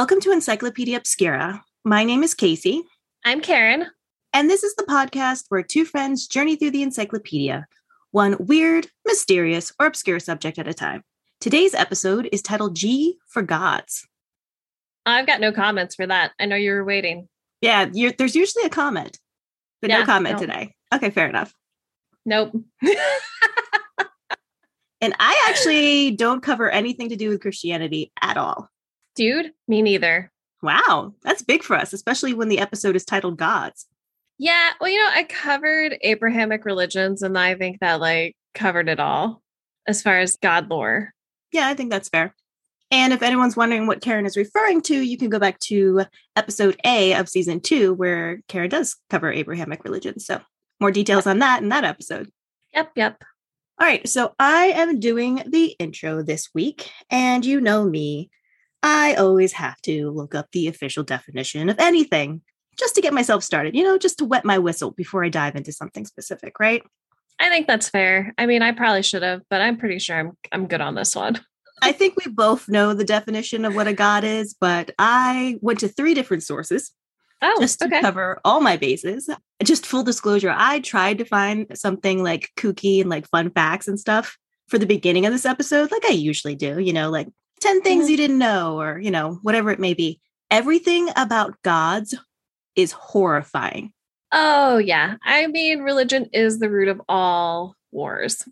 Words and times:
Welcome 0.00 0.20
to 0.22 0.32
Encyclopedia 0.32 0.96
Obscura. 0.96 1.62
My 1.84 2.04
name 2.04 2.22
is 2.22 2.32
Casey. 2.32 2.84
I'm 3.26 3.42
Karen. 3.42 3.86
And 4.32 4.48
this 4.48 4.64
is 4.64 4.74
the 4.74 4.84
podcast 4.84 5.44
where 5.50 5.62
two 5.62 5.84
friends 5.84 6.26
journey 6.26 6.56
through 6.56 6.70
the 6.70 6.82
encyclopedia, 6.82 7.66
one 8.10 8.34
weird, 8.40 8.86
mysterious, 9.06 9.74
or 9.78 9.84
obscure 9.84 10.18
subject 10.18 10.58
at 10.58 10.66
a 10.66 10.72
time. 10.72 11.02
Today's 11.38 11.74
episode 11.74 12.30
is 12.32 12.40
titled 12.40 12.76
G 12.76 13.18
for 13.28 13.42
Gods. 13.42 14.08
I've 15.04 15.26
got 15.26 15.38
no 15.38 15.52
comments 15.52 15.96
for 15.96 16.06
that. 16.06 16.32
I 16.40 16.46
know 16.46 16.56
you 16.56 16.72
were 16.72 16.84
waiting. 16.84 17.28
Yeah, 17.60 17.84
there's 18.16 18.34
usually 18.34 18.64
a 18.64 18.70
comment, 18.70 19.18
but 19.82 19.90
Yeah, 19.90 19.98
no 19.98 20.06
comment 20.06 20.36
no. 20.36 20.46
today. 20.46 20.74
Okay, 20.94 21.10
fair 21.10 21.28
enough. 21.28 21.54
Nope. 22.24 22.56
And 25.02 25.14
I 25.18 25.46
actually 25.48 26.10
don't 26.10 26.42
cover 26.42 26.70
anything 26.70 27.08
to 27.08 27.16
do 27.16 27.30
with 27.30 27.40
Christianity 27.40 28.12
at 28.20 28.36
all. 28.36 28.69
Dude, 29.20 29.52
me 29.68 29.82
neither. 29.82 30.32
Wow, 30.62 31.12
that's 31.20 31.42
big 31.42 31.62
for 31.62 31.76
us, 31.76 31.92
especially 31.92 32.32
when 32.32 32.48
the 32.48 32.58
episode 32.58 32.96
is 32.96 33.04
titled 33.04 33.36
Gods. 33.36 33.86
Yeah, 34.38 34.70
well, 34.80 34.88
you 34.88 34.98
know, 34.98 35.10
I 35.12 35.24
covered 35.24 35.98
Abrahamic 36.00 36.64
religions 36.64 37.20
and 37.20 37.36
I 37.36 37.54
think 37.54 37.80
that 37.80 38.00
like 38.00 38.34
covered 38.54 38.88
it 38.88 38.98
all 38.98 39.42
as 39.86 40.00
far 40.00 40.20
as 40.20 40.38
God 40.38 40.70
lore. 40.70 41.12
Yeah, 41.52 41.68
I 41.68 41.74
think 41.74 41.90
that's 41.90 42.08
fair. 42.08 42.34
And 42.90 43.12
if 43.12 43.20
anyone's 43.20 43.58
wondering 43.58 43.86
what 43.86 44.00
Karen 44.00 44.24
is 44.24 44.38
referring 44.38 44.80
to, 44.84 44.98
you 44.98 45.18
can 45.18 45.28
go 45.28 45.38
back 45.38 45.58
to 45.64 46.06
episode 46.34 46.80
A 46.86 47.12
of 47.12 47.28
season 47.28 47.60
two, 47.60 47.92
where 47.92 48.40
Karen 48.48 48.70
does 48.70 48.96
cover 49.10 49.30
Abrahamic 49.30 49.84
religions. 49.84 50.24
So 50.24 50.40
more 50.80 50.92
details 50.92 51.26
on 51.26 51.40
that 51.40 51.62
in 51.62 51.68
that 51.68 51.84
episode. 51.84 52.30
Yep, 52.72 52.92
yep. 52.96 53.22
All 53.78 53.86
right, 53.86 54.08
so 54.08 54.32
I 54.38 54.68
am 54.68 54.98
doing 54.98 55.42
the 55.46 55.76
intro 55.78 56.22
this 56.22 56.48
week, 56.54 56.90
and 57.10 57.44
you 57.44 57.60
know 57.60 57.84
me. 57.84 58.30
I 58.82 59.14
always 59.14 59.52
have 59.52 59.80
to 59.82 60.10
look 60.10 60.34
up 60.34 60.48
the 60.52 60.68
official 60.68 61.04
definition 61.04 61.68
of 61.68 61.78
anything 61.78 62.42
just 62.78 62.94
to 62.94 63.02
get 63.02 63.12
myself 63.12 63.44
started, 63.44 63.74
you 63.76 63.84
know, 63.84 63.98
just 63.98 64.18
to 64.18 64.24
wet 64.24 64.44
my 64.44 64.58
whistle 64.58 64.92
before 64.92 65.24
I 65.24 65.28
dive 65.28 65.56
into 65.56 65.72
something 65.72 66.06
specific, 66.06 66.58
right? 66.58 66.82
I 67.38 67.48
think 67.48 67.66
that's 67.66 67.88
fair. 67.88 68.34
I 68.38 68.46
mean, 68.46 68.62
I 68.62 68.72
probably 68.72 69.02
should 69.02 69.22
have, 69.22 69.42
but 69.50 69.60
I'm 69.60 69.76
pretty 69.76 69.98
sure 69.98 70.18
I'm 70.18 70.32
I'm 70.52 70.66
good 70.66 70.80
on 70.80 70.94
this 70.94 71.14
one. 71.14 71.40
I 71.82 71.92
think 71.92 72.14
we 72.16 72.30
both 72.30 72.68
know 72.68 72.92
the 72.92 73.04
definition 73.04 73.64
of 73.64 73.74
what 73.74 73.88
a 73.88 73.94
god 73.94 74.24
is, 74.24 74.54
but 74.58 74.90
I 74.98 75.58
went 75.62 75.80
to 75.80 75.88
three 75.88 76.12
different 76.12 76.42
sources 76.42 76.92
Oh, 77.42 77.56
just 77.60 77.78
to 77.78 77.86
okay. 77.86 78.02
cover 78.02 78.38
all 78.44 78.60
my 78.60 78.76
bases. 78.76 79.30
Just 79.62 79.86
full 79.86 80.02
disclosure, 80.02 80.54
I 80.54 80.80
tried 80.80 81.18
to 81.18 81.24
find 81.24 81.66
something 81.74 82.22
like 82.22 82.50
kooky 82.56 83.00
and 83.00 83.08
like 83.08 83.26
fun 83.28 83.50
facts 83.50 83.88
and 83.88 83.98
stuff 83.98 84.36
for 84.68 84.78
the 84.78 84.86
beginning 84.86 85.26
of 85.26 85.32
this 85.32 85.46
episode, 85.46 85.90
like 85.90 86.04
I 86.04 86.12
usually 86.12 86.54
do, 86.54 86.78
you 86.78 86.92
know, 86.92 87.10
like 87.10 87.28
10 87.60 87.82
things 87.82 88.06
Mhm. 88.06 88.10
you 88.10 88.16
didn't 88.16 88.38
know, 88.38 88.80
or, 88.80 88.98
you 88.98 89.10
know, 89.10 89.38
whatever 89.42 89.70
it 89.70 89.78
may 89.80 89.94
be. 89.94 90.20
Everything 90.50 91.08
about 91.16 91.60
gods 91.62 92.14
is 92.74 92.92
horrifying. 92.92 93.92
Oh, 94.32 94.78
yeah. 94.78 95.16
I 95.24 95.46
mean, 95.48 95.80
religion 95.80 96.26
is 96.32 96.58
the 96.58 96.70
root 96.70 96.88
of 96.88 97.00
all 97.08 97.74
wars. 97.92 98.46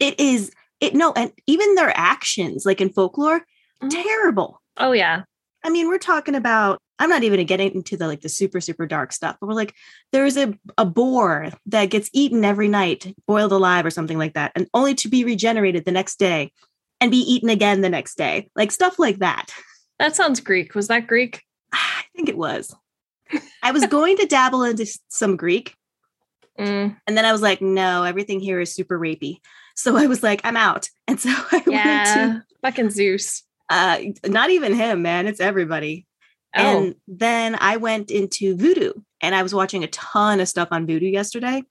It 0.00 0.18
is, 0.20 0.50
it, 0.80 0.94
no, 0.94 1.12
and 1.14 1.32
even 1.46 1.74
their 1.74 1.92
actions, 1.96 2.64
like 2.66 2.80
in 2.80 2.90
folklore, 2.90 3.44
Mhm. 3.82 3.90
terrible. 3.90 4.60
Oh, 4.76 4.92
yeah. 4.92 5.22
I 5.64 5.70
mean, 5.70 5.88
we're 5.88 5.98
talking 5.98 6.34
about, 6.34 6.78
I'm 6.98 7.08
not 7.08 7.22
even 7.24 7.44
getting 7.46 7.74
into 7.74 7.96
the 7.96 8.06
like 8.06 8.20
the 8.20 8.28
super, 8.28 8.60
super 8.60 8.86
dark 8.86 9.12
stuff, 9.12 9.36
but 9.40 9.46
we're 9.46 9.54
like, 9.54 9.74
there's 10.12 10.36
a, 10.36 10.54
a 10.78 10.84
boar 10.84 11.50
that 11.66 11.86
gets 11.86 12.10
eaten 12.12 12.44
every 12.44 12.68
night, 12.68 13.14
boiled 13.26 13.52
alive 13.52 13.86
or 13.86 13.90
something 13.90 14.18
like 14.18 14.34
that, 14.34 14.52
and 14.54 14.68
only 14.74 14.94
to 14.96 15.08
be 15.08 15.24
regenerated 15.24 15.84
the 15.84 15.90
next 15.92 16.18
day 16.18 16.52
and 17.00 17.10
be 17.10 17.18
eaten 17.18 17.48
again 17.48 17.80
the 17.80 17.88
next 17.88 18.16
day. 18.16 18.50
Like 18.56 18.70
stuff 18.72 18.98
like 18.98 19.18
that. 19.18 19.46
That 19.98 20.16
sounds 20.16 20.40
Greek. 20.40 20.74
Was 20.74 20.88
that 20.88 21.06
Greek? 21.06 21.42
I 21.72 22.02
think 22.16 22.28
it 22.28 22.36
was. 22.36 22.74
I 23.62 23.72
was 23.72 23.86
going 23.86 24.16
to 24.18 24.26
dabble 24.26 24.62
into 24.62 24.86
some 25.08 25.36
Greek, 25.36 25.74
Mm, 26.58 26.96
and 27.08 27.18
then 27.18 27.24
I 27.24 27.32
was 27.32 27.42
like, 27.42 27.60
no, 27.60 28.04
everything 28.04 28.38
here 28.38 28.60
is 28.60 28.72
super 28.72 28.96
rapey. 28.96 29.38
So 29.74 29.96
I 29.96 30.06
was 30.06 30.22
like, 30.22 30.40
I'm 30.44 30.56
out. 30.56 30.88
And 31.08 31.18
so 31.18 31.30
I 31.30 31.56
went 31.56 31.66
yeah. 31.66 32.14
to 32.14 32.44
Fucking 32.62 32.90
Zeus. 32.90 33.42
uh 33.68 33.98
not 34.24 34.50
even 34.50 34.72
him, 34.72 35.02
man, 35.02 35.26
it's 35.26 35.40
everybody. 35.40 36.06
Oh, 36.56 36.60
And 36.62 36.94
then 37.08 37.56
I 37.60 37.78
went 37.78 38.12
into 38.12 38.56
voodoo 38.56 38.92
and 39.20 39.34
I 39.34 39.42
was 39.42 39.52
watching 39.52 39.82
a 39.82 39.88
ton 39.88 40.38
of 40.38 40.48
stuff 40.48 40.68
on 40.70 40.86
voodoo 40.86 41.08
yesterday. 41.08 41.64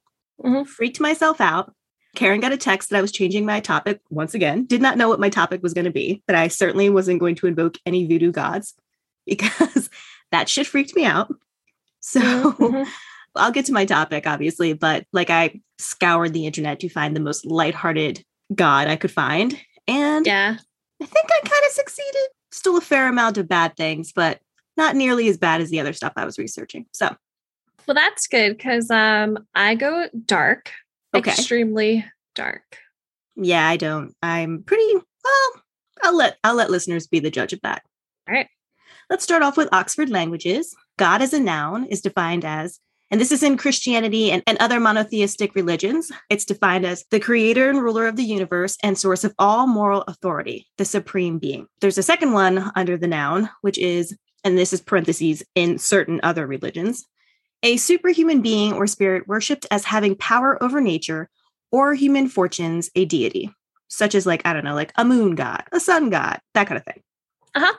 Mhm. 0.44 0.68
Freaked 0.68 1.00
myself 1.00 1.40
out. 1.40 1.74
Karen 2.16 2.40
got 2.42 2.52
a 2.52 2.58
text 2.58 2.90
that 2.90 2.98
I 2.98 3.02
was 3.02 3.12
changing 3.12 3.46
my 3.46 3.60
topic 3.60 4.00
once 4.10 4.34
again. 4.34 4.66
Did 4.66 4.82
not 4.82 4.98
know 4.98 5.10
what 5.10 5.20
my 5.20 5.30
topic 5.30 5.64
was 5.64 5.74
going 5.74 5.86
to 5.86 5.92
be, 5.92 6.22
but 6.28 6.36
I 6.36 6.48
certainly 6.48 6.90
wasn't 6.90 7.20
going 7.20 7.36
to 7.36 7.48
invoke 7.48 7.78
any 7.86 8.06
voodoo 8.06 8.32
gods 8.32 8.76
because 9.26 9.90
that 10.32 10.50
shit 10.50 10.68
freaked 10.68 10.96
me 10.96 11.06
out. 11.06 11.34
So 12.00 12.22
Mhm. 12.54 12.88
I'll 13.36 13.52
get 13.52 13.66
to 13.66 13.74
my 13.74 13.86
topic, 13.86 14.28
obviously, 14.28 14.74
but 14.74 15.08
like 15.12 15.32
I 15.32 15.60
scoured 15.80 16.34
the 16.34 16.46
internet 16.46 16.80
to 16.82 16.90
find 16.90 17.16
the 17.16 17.20
most 17.20 17.46
lighthearted 17.48 18.24
god 18.54 18.88
I 18.88 18.96
could 18.96 19.12
find. 19.12 19.60
And 19.88 20.28
yeah. 20.28 20.58
I 21.02 21.06
think 21.06 21.30
I 21.32 21.40
kind 21.40 21.64
of 21.66 21.72
succeeded. 21.72 22.22
Still 22.52 22.78
a 22.78 22.82
fair 22.82 23.08
amount 23.08 23.40
of 23.40 23.48
bad 23.48 23.76
things, 23.76 24.12
but 24.14 24.40
not 24.78 24.96
nearly 24.96 25.28
as 25.30 25.38
bad 25.40 25.62
as 25.62 25.72
the 25.72 25.80
other 25.80 25.94
stuff 25.94 26.14
I 26.16 26.26
was 26.26 26.38
researching. 26.38 26.86
So, 26.94 27.16
Well, 27.88 27.96
that's 27.96 28.28
good 28.28 28.56
because 28.56 28.92
um, 28.92 29.40
I 29.56 29.74
go 29.74 30.10
dark, 30.28 30.72
Okay. 31.14 31.32
extremely 31.32 32.06
dark. 32.36 32.78
yeah, 33.36 33.68
I 33.68 33.78
don't. 33.78 34.16
I'm 34.22 34.64
pretty 34.64 34.94
well. 34.94 35.64
I'll 36.04 36.18
let 36.18 36.38
I'll 36.44 36.56
let 36.56 36.72
listeners 36.72 37.08
be 37.08 37.20
the 37.20 37.32
judge 37.32 37.54
of 37.54 37.62
that. 37.62 37.84
All 38.28 38.34
right. 38.34 38.48
Let's 39.10 39.24
start 39.24 39.44
off 39.44 39.58
with 39.58 39.74
Oxford 39.74 40.10
Languages. 40.10 40.76
God 40.98 41.22
as 41.22 41.34
a 41.34 41.40
noun 41.40 41.86
is 41.86 42.02
defined 42.02 42.46
as, 42.46 42.80
and 43.12 43.20
this 43.20 43.32
is 43.32 43.44
in 43.44 43.58
Christianity 43.58 44.32
and, 44.32 44.42
and 44.48 44.58
other 44.60 44.80
monotheistic 44.80 45.56
religions, 45.56 46.12
it's 46.30 46.46
defined 46.46 46.86
as 46.86 47.04
the 47.12 47.20
creator 47.20 47.70
and 47.70 47.82
ruler 47.82 48.08
of 48.08 48.16
the 48.16 48.24
universe 48.24 48.78
and 48.82 48.98
source 48.98 49.24
of 49.24 49.34
all 49.38 49.68
moral 49.68 50.04
authority, 50.08 50.68
the 50.78 50.86
supreme 50.86 51.38
being. 51.38 51.68
There's 51.82 51.98
a 51.98 52.04
second 52.04 52.32
one 52.32 52.72
under 52.76 52.98
the 52.98 53.08
noun, 53.08 53.50
which 53.62 53.78
is, 53.78 54.16
and 54.44 54.58
this 54.58 54.74
is 54.74 54.82
parentheses 54.82 55.44
in 55.54 55.78
certain 55.78 56.20
other 56.24 56.48
religions, 56.48 57.06
a 57.64 57.78
superhuman 57.78 58.42
being 58.42 58.74
or 58.74 58.86
spirit 58.86 59.28
worshipped 59.28 59.66
as 59.72 59.86
having 59.86 60.16
power 60.16 60.62
over 60.62 60.82
nature 60.82 61.30
or 61.72 61.94
human 61.94 62.28
fortunes, 62.28 62.92
a 62.94 63.06
deity, 63.06 63.50
such 63.88 64.14
as 64.14 64.28
like, 64.28 64.46
I 64.46 64.54
don't 64.54 64.66
know, 64.66 64.76
like 64.76 64.92
a 64.96 65.06
moon 65.06 65.34
god, 65.34 65.64
a 65.72 65.80
sun 65.80 66.10
god, 66.10 66.40
that 66.54 66.68
kind 66.68 66.78
of 66.78 66.86
thing. 66.86 67.02
Uh-huh. 67.56 67.74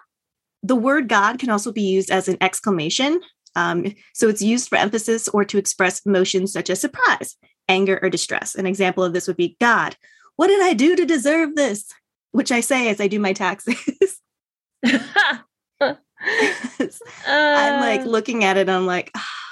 The 0.62 0.74
word 0.74 1.08
God 1.08 1.38
can 1.38 1.50
also 1.50 1.70
be 1.70 1.82
used 1.82 2.10
as 2.10 2.26
an 2.26 2.38
exclamation. 2.40 3.20
Um, 3.54 3.94
so 4.14 4.28
it's 4.28 4.42
used 4.42 4.68
for 4.68 4.76
emphasis 4.76 5.28
or 5.28 5.44
to 5.44 5.58
express 5.58 6.00
emotions 6.06 6.52
such 6.52 6.70
as 6.70 6.80
surprise, 6.80 7.36
anger, 7.68 8.00
or 8.02 8.08
distress. 8.08 8.54
An 8.54 8.66
example 8.66 9.04
of 9.04 9.12
this 9.12 9.28
would 9.28 9.36
be 9.36 9.56
God, 9.60 9.96
what 10.36 10.48
did 10.48 10.62
I 10.62 10.72
do 10.72 10.96
to 10.96 11.04
deserve 11.04 11.54
this? 11.54 11.92
Which 12.32 12.50
I 12.50 12.60
say 12.60 12.88
as 12.88 13.00
I 13.00 13.06
do 13.06 13.20
my 13.20 13.32
taxes. 13.32 13.76
I'm 17.26 17.80
like 17.80 18.00
Uh, 18.00 18.04
looking 18.06 18.42
at 18.42 18.56
it, 18.56 18.68
I'm 18.68 18.86
like, 18.86 19.10
ah. 19.14 19.43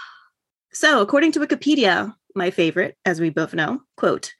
So 0.72 1.00
according 1.00 1.32
to 1.32 1.40
Wikipedia, 1.40 2.14
my 2.34 2.50
favorite, 2.50 2.96
as 3.04 3.20
we 3.20 3.30
both 3.30 3.54
know, 3.54 3.82
quote, 3.96 4.32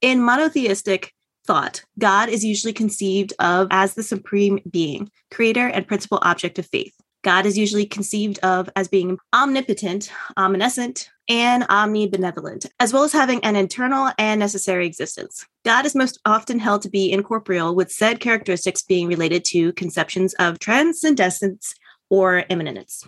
in 0.00 0.22
monotheistic 0.22 1.12
thought, 1.46 1.82
God 1.98 2.28
is 2.28 2.44
usually 2.44 2.72
conceived 2.72 3.32
of 3.38 3.68
as 3.70 3.94
the 3.94 4.02
supreme 4.02 4.60
being, 4.70 5.10
creator, 5.30 5.66
and 5.66 5.86
principal 5.86 6.18
object 6.22 6.58
of 6.58 6.66
faith. 6.66 6.94
God 7.22 7.44
is 7.44 7.58
usually 7.58 7.84
conceived 7.84 8.38
of 8.38 8.70
as 8.76 8.88
being 8.88 9.18
omnipotent, 9.34 10.10
omniscient, 10.38 11.10
and 11.28 11.64
omnibenevolent, 11.64 12.66
as 12.80 12.92
well 12.92 13.04
as 13.04 13.12
having 13.12 13.44
an 13.44 13.56
internal 13.56 14.10
and 14.18 14.40
necessary 14.40 14.86
existence. 14.86 15.46
God 15.64 15.84
is 15.84 15.94
most 15.94 16.18
often 16.24 16.58
held 16.58 16.82
to 16.82 16.88
be 16.88 17.12
incorporeal, 17.12 17.74
with 17.74 17.92
said 17.92 18.20
characteristics 18.20 18.82
being 18.82 19.06
related 19.06 19.44
to 19.46 19.72
conceptions 19.74 20.34
of 20.34 20.58
transcendence 20.58 21.74
or 22.08 22.44
immanence. 22.48 23.06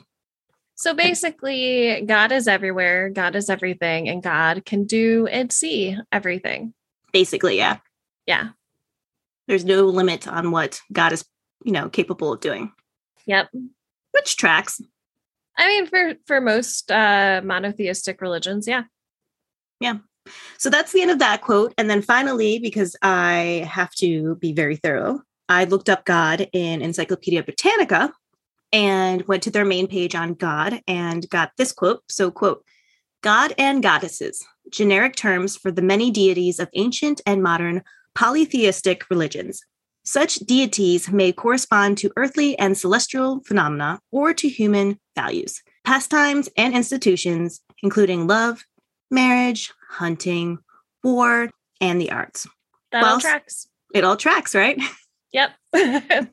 So 0.74 0.94
basically, 0.94 2.02
God 2.06 2.32
is 2.32 2.48
everywhere, 2.48 3.10
God 3.10 3.36
is 3.36 3.50
everything, 3.50 4.08
and 4.08 4.22
God 4.22 4.64
can 4.64 4.84
do 4.84 5.26
and 5.26 5.52
see 5.52 5.96
everything. 6.10 6.74
Basically, 7.12 7.56
yeah. 7.56 7.78
Yeah. 8.26 8.50
There's 9.48 9.64
no 9.64 9.84
limit 9.86 10.26
on 10.26 10.50
what 10.50 10.80
God 10.92 11.12
is, 11.12 11.24
you 11.64 11.72
know, 11.72 11.88
capable 11.88 12.32
of 12.32 12.40
doing, 12.40 12.72
Yep. 13.26 13.50
which 14.12 14.36
tracks. 14.36 14.80
I 15.58 15.66
mean, 15.68 15.86
for 15.86 16.14
for 16.26 16.40
most 16.40 16.90
uh, 16.90 17.42
monotheistic 17.44 18.20
religions, 18.22 18.66
yeah. 18.66 18.84
Yeah. 19.80 19.98
So 20.58 20.70
that's 20.70 20.92
the 20.92 21.02
end 21.02 21.10
of 21.10 21.18
that 21.18 21.42
quote. 21.42 21.74
And 21.76 21.90
then 21.90 22.00
finally, 22.00 22.58
because 22.58 22.96
I 23.02 23.68
have 23.70 23.90
to 23.96 24.36
be 24.36 24.52
very 24.52 24.76
thorough, 24.76 25.20
I 25.48 25.64
looked 25.64 25.88
up 25.88 26.04
God 26.04 26.48
in 26.52 26.80
Encyclopedia 26.80 27.42
Britannica 27.42 28.12
and 28.72 29.26
went 29.28 29.42
to 29.44 29.50
their 29.50 29.64
main 29.64 29.86
page 29.86 30.14
on 30.14 30.34
God 30.34 30.80
and 30.86 31.28
got 31.28 31.52
this 31.56 31.72
quote. 31.72 32.02
So, 32.08 32.30
quote, 32.30 32.64
God 33.22 33.54
and 33.58 33.82
goddesses, 33.82 34.44
generic 34.70 35.14
terms 35.14 35.56
for 35.56 35.70
the 35.70 35.82
many 35.82 36.10
deities 36.10 36.58
of 36.58 36.68
ancient 36.74 37.20
and 37.26 37.42
modern 37.42 37.82
polytheistic 38.14 39.08
religions. 39.10 39.62
Such 40.04 40.34
deities 40.36 41.10
may 41.12 41.32
correspond 41.32 41.98
to 41.98 42.10
earthly 42.16 42.58
and 42.58 42.76
celestial 42.76 43.40
phenomena 43.46 44.00
or 44.10 44.34
to 44.34 44.48
human 44.48 44.98
values, 45.14 45.62
pastimes, 45.84 46.48
and 46.56 46.74
institutions, 46.74 47.60
including 47.82 48.26
love, 48.26 48.64
marriage, 49.10 49.72
hunting, 49.90 50.58
war, 51.04 51.50
and 51.80 52.00
the 52.00 52.10
arts. 52.10 52.48
That 52.90 53.04
all 53.04 53.20
tracks. 53.20 53.68
It 53.94 54.02
all 54.02 54.16
tracks, 54.16 54.54
right? 54.54 54.80
Yep. 55.32 55.50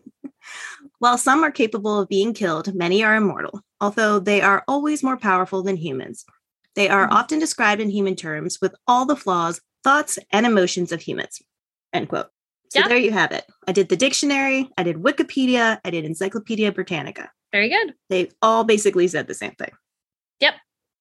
While 1.00 1.18
some 1.18 1.44
are 1.44 1.52
capable 1.52 2.00
of 2.00 2.10
being 2.10 2.34
killed, 2.34 2.76
many 2.76 3.04
are 3.04 3.16
immortal, 3.16 3.62
although 3.80 4.20
they 4.20 4.42
are 4.42 4.64
always 4.68 5.02
more 5.04 5.18
powerful 5.18 5.64
than 5.64 5.78
humans. 5.78 6.26
They 6.76 6.90
are 6.90 7.08
Mhm. 7.08 7.12
often 7.14 7.40
described 7.40 7.82
in 7.82 7.90
human 7.90 8.16
terms 8.16 8.60
with 8.62 8.76
all 8.86 9.06
the 9.06 9.16
flaws, 9.16 9.62
thoughts, 9.84 10.20
and 10.32 10.46
emotions 10.46 10.92
of 10.92 11.02
humans. 11.02 11.42
End 11.94 12.10
quote. 12.10 12.28
So 12.70 12.80
Yeah. 12.80 12.88
there 12.88 12.98
you 12.98 13.12
have 13.12 13.32
it. 13.32 13.46
I 13.68 13.72
did 13.72 13.90
the 13.90 13.96
dictionary, 13.98 14.70
I 14.78 14.84
did 14.84 14.98
Wikipedia, 14.98 15.80
I 15.84 15.90
did 15.90 16.06
Encyclopedia 16.06 16.72
Britannica. 16.72 17.32
Very 17.52 17.70
good. 17.70 17.96
They 18.10 18.30
all 18.42 18.64
basically 18.64 19.08
said 19.08 19.28
the 19.28 19.34
same 19.34 19.54
thing. 19.54 19.72
Yep. 20.40 20.56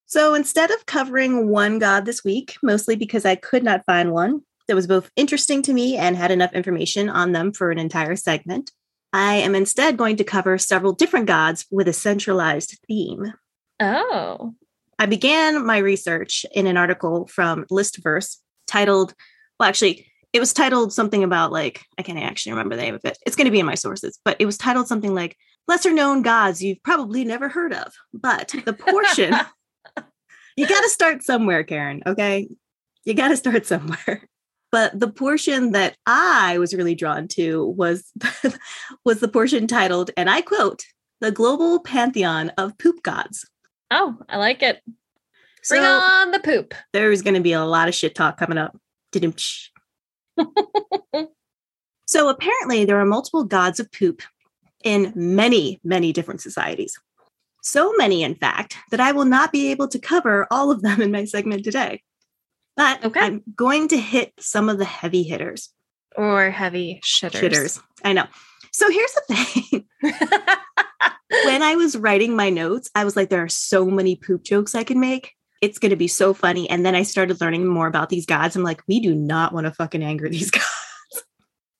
So 0.06 0.32
instead 0.34 0.70
of 0.70 0.86
covering 0.86 1.48
one 1.48 1.78
god 1.78 2.06
this 2.06 2.24
week, 2.24 2.56
mostly 2.62 2.96
because 2.96 3.26
I 3.26 3.34
could 3.34 3.62
not 3.62 3.84
find 3.84 4.12
one 4.12 4.42
that 4.66 4.74
was 4.74 4.86
both 4.86 5.10
interesting 5.16 5.60
to 5.62 5.74
me 5.74 5.96
and 5.96 6.16
had 6.16 6.30
enough 6.30 6.54
information 6.54 7.10
on 7.10 7.32
them 7.32 7.52
for 7.52 7.70
an 7.70 7.78
entire 7.78 8.16
segment, 8.16 8.72
I 9.12 9.36
am 9.36 9.54
instead 9.54 9.96
going 9.96 10.16
to 10.16 10.24
cover 10.24 10.58
several 10.58 10.92
different 10.92 11.26
gods 11.26 11.66
with 11.70 11.88
a 11.88 11.92
centralized 11.92 12.78
theme. 12.86 13.32
Oh. 13.80 14.54
I 14.98 15.06
began 15.06 15.64
my 15.64 15.78
research 15.78 16.44
in 16.52 16.66
an 16.66 16.76
article 16.76 17.26
from 17.28 17.64
Listverse 17.70 18.38
titled, 18.66 19.14
well, 19.58 19.68
actually, 19.68 20.06
it 20.32 20.40
was 20.40 20.52
titled 20.52 20.92
something 20.92 21.24
about 21.24 21.52
like, 21.52 21.84
I 21.96 22.02
can't 22.02 22.18
actually 22.18 22.52
remember 22.52 22.76
the 22.76 22.82
name 22.82 22.94
of 22.94 23.04
it. 23.04 23.16
It's 23.24 23.36
going 23.36 23.46
to 23.46 23.50
be 23.50 23.60
in 23.60 23.66
my 23.66 23.76
sources, 23.76 24.18
but 24.24 24.36
it 24.38 24.46
was 24.46 24.58
titled 24.58 24.88
something 24.88 25.14
like 25.14 25.36
lesser 25.66 25.92
known 25.92 26.22
gods 26.22 26.62
you've 26.62 26.82
probably 26.82 27.24
never 27.24 27.48
heard 27.48 27.72
of. 27.72 27.92
But 28.12 28.54
the 28.64 28.72
portion, 28.72 29.34
you 30.56 30.66
got 30.66 30.82
to 30.82 30.90
start 30.90 31.22
somewhere, 31.22 31.64
Karen. 31.64 32.02
Okay. 32.04 32.48
You 33.04 33.14
got 33.14 33.28
to 33.28 33.36
start 33.36 33.64
somewhere. 33.64 34.28
But 34.70 34.98
the 34.98 35.08
portion 35.08 35.72
that 35.72 35.96
I 36.06 36.58
was 36.58 36.74
really 36.74 36.94
drawn 36.94 37.26
to 37.28 37.66
was 37.66 38.12
was 39.04 39.20
the 39.20 39.28
portion 39.28 39.66
titled, 39.66 40.10
and 40.16 40.28
I 40.28 40.42
quote, 40.42 40.82
"The 41.20 41.32
global 41.32 41.80
pantheon 41.80 42.50
of 42.58 42.76
poop 42.78 43.02
gods." 43.02 43.48
Oh, 43.90 44.18
I 44.28 44.36
like 44.36 44.62
it. 44.62 44.82
Bring 45.68 45.82
So- 45.82 45.98
on 45.98 46.30
the 46.32 46.40
poop. 46.40 46.74
there's 46.92 47.22
going 47.22 47.34
to 47.34 47.40
be 47.40 47.52
a 47.52 47.64
lot 47.64 47.88
of 47.88 47.94
shit 47.94 48.14
talk 48.14 48.38
coming 48.38 48.58
up. 48.58 48.76
So 52.06 52.30
apparently, 52.30 52.86
there 52.86 52.98
are 52.98 53.04
multiple 53.04 53.44
gods 53.44 53.78
of 53.78 53.92
poop 53.92 54.22
in 54.82 55.12
many, 55.14 55.78
many 55.84 56.10
different 56.10 56.40
societies. 56.40 56.98
So 57.62 57.92
many, 57.98 58.22
in 58.22 58.34
fact, 58.34 58.76
that 58.90 58.98
I 59.00 59.12
will 59.12 59.26
not 59.26 59.52
be 59.52 59.70
able 59.70 59.88
to 59.88 59.98
cover 59.98 60.46
all 60.50 60.70
of 60.70 60.80
them 60.80 61.02
in 61.02 61.12
my 61.12 61.26
segment 61.26 61.64
today. 61.64 62.02
But 62.78 63.04
Okay. 63.04 63.20
I'm 63.20 63.42
going 63.56 63.88
to 63.88 63.98
hit 63.98 64.32
some 64.38 64.68
of 64.68 64.78
the 64.78 64.84
heavy 64.86 65.24
hitters. 65.24 65.70
Or 66.16 66.50
heavy 66.50 67.00
shitters. 67.04 67.40
Shitters. 67.40 67.82
I 68.04 68.12
know. 68.12 68.24
So 68.72 68.88
here's 68.90 69.12
the 69.12 69.34
thing. 69.34 69.84
when 71.44 71.62
I 71.62 71.74
was 71.74 71.96
writing 71.96 72.36
my 72.36 72.50
notes, 72.50 72.88
I 72.94 73.04
was 73.04 73.16
like, 73.16 73.30
there 73.30 73.42
are 73.42 73.48
so 73.48 73.86
many 73.86 74.14
poop 74.14 74.44
jokes 74.44 74.76
I 74.76 74.84
can 74.84 75.00
make. 75.00 75.34
It's 75.60 75.80
going 75.80 75.90
to 75.90 75.96
be 75.96 76.06
so 76.06 76.32
funny. 76.32 76.70
And 76.70 76.86
then 76.86 76.94
I 76.94 77.02
started 77.02 77.40
learning 77.40 77.66
more 77.66 77.88
about 77.88 78.10
these 78.10 78.26
gods. 78.26 78.54
I'm 78.54 78.62
like, 78.62 78.80
we 78.86 79.00
do 79.00 79.12
not 79.12 79.52
want 79.52 79.66
to 79.66 79.72
fucking 79.72 80.04
anger 80.04 80.28
these 80.28 80.50
gods. 80.52 80.64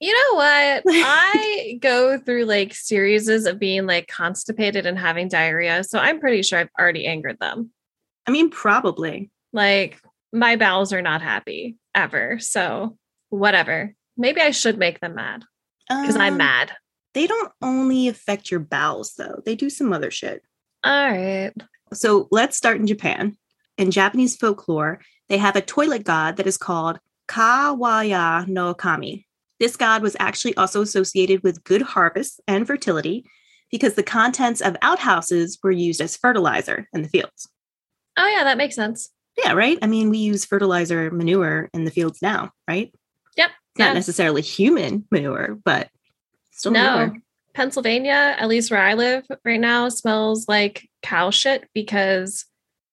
You 0.01 0.13
know 0.13 0.37
what? 0.37 0.83
I 0.89 1.79
go 1.81 2.19
through 2.19 2.47
like 2.47 2.75
series 2.75 3.29
of 3.29 3.59
being 3.61 3.87
like 3.87 4.09
constipated 4.09 4.85
and 4.85 4.99
having 4.99 5.29
diarrhea. 5.29 5.85
So 5.85 6.01
I'm 6.01 6.19
pretty 6.19 6.43
sure 6.43 6.59
I've 6.59 6.71
already 6.79 7.07
angered 7.07 7.39
them. 7.39 7.71
I 8.27 8.33
mean, 8.33 8.51
probably. 8.51 9.31
Like 9.53 10.01
my 10.33 10.57
bowels 10.57 10.93
are 10.93 11.03
not 11.03 11.23
happy 11.23 11.77
ever. 11.95 12.39
So 12.39 12.97
whatever. 13.31 13.95
Maybe 14.17 14.41
I 14.41 14.51
should 14.51 14.79
make 14.79 15.01
them 15.01 15.15
mad 15.15 15.45
because 15.89 16.17
I'm 16.17 16.33
Um, 16.35 16.39
mad. 16.39 16.73
They 17.15 17.27
don't 17.27 17.53
only 17.63 18.09
affect 18.09 18.51
your 18.51 18.61
bowels, 18.61 19.15
though, 19.17 19.41
they 19.45 19.55
do 19.55 19.71
some 19.71 19.93
other 19.93 20.11
shit. 20.11 20.43
All 20.85 21.11
right. 21.11 21.53
So 21.93 22.29
let's 22.31 22.57
start 22.57 22.79
in 22.79 22.87
Japan. 22.87 23.37
In 23.79 23.91
Japanese 23.91 24.37
folklore, 24.37 25.01
they 25.29 25.39
have 25.39 25.57
a 25.57 25.61
toilet 25.63 26.05
god 26.05 26.37
that 26.37 26.47
is 26.47 26.59
called 26.59 26.99
Kawaya 27.29 28.47
no 28.47 28.75
Kami. 28.75 29.27
This 29.59 29.77
god 29.77 30.03
was 30.03 30.17
actually 30.21 30.57
also 30.57 30.83
associated 30.83 31.43
with 31.43 31.65
good 31.65 31.83
harvests 31.83 32.41
and 32.47 32.67
fertility 32.67 33.25
because 33.71 33.95
the 33.95 34.03
contents 34.03 34.61
of 34.61 34.77
outhouses 34.83 35.59
were 35.63 35.71
used 35.71 36.01
as 36.01 36.17
fertilizer 36.17 36.89
in 36.93 37.03
the 37.03 37.09
fields. 37.09 37.49
Oh, 38.17 38.27
yeah, 38.27 38.45
that 38.45 38.57
makes 38.59 38.75
sense. 38.75 39.11
Yeah, 39.45 39.53
right? 39.53 39.79
I 39.83 39.87
mean, 39.87 40.11
we 40.11 40.19
use 40.19 40.45
fertilizer 40.45 41.11
manure 41.11 41.71
in 41.73 41.85
the 41.85 41.91
fields 41.91 42.21
now, 42.21 42.51
right? 42.69 42.93
Yep. 43.37 43.51
It's 43.51 43.79
not 43.79 43.87
Yeah. 43.89 43.93
necessarily 43.95 44.43
human 44.43 45.07
manure, 45.11 45.59
but 45.65 45.89
still 46.51 46.73
No. 46.73 46.99
manure. 46.99 47.17
Pennsylvania, 47.55 48.37
at 48.39 48.49
least 48.49 48.71
where 48.71 48.81
I 48.83 48.95
live 48.95 49.25
right 49.45 49.61
now, 49.61 49.89
smells 49.89 50.47
like 50.49 50.89
cow 51.03 51.31
shit 51.31 51.69
because 51.75 52.45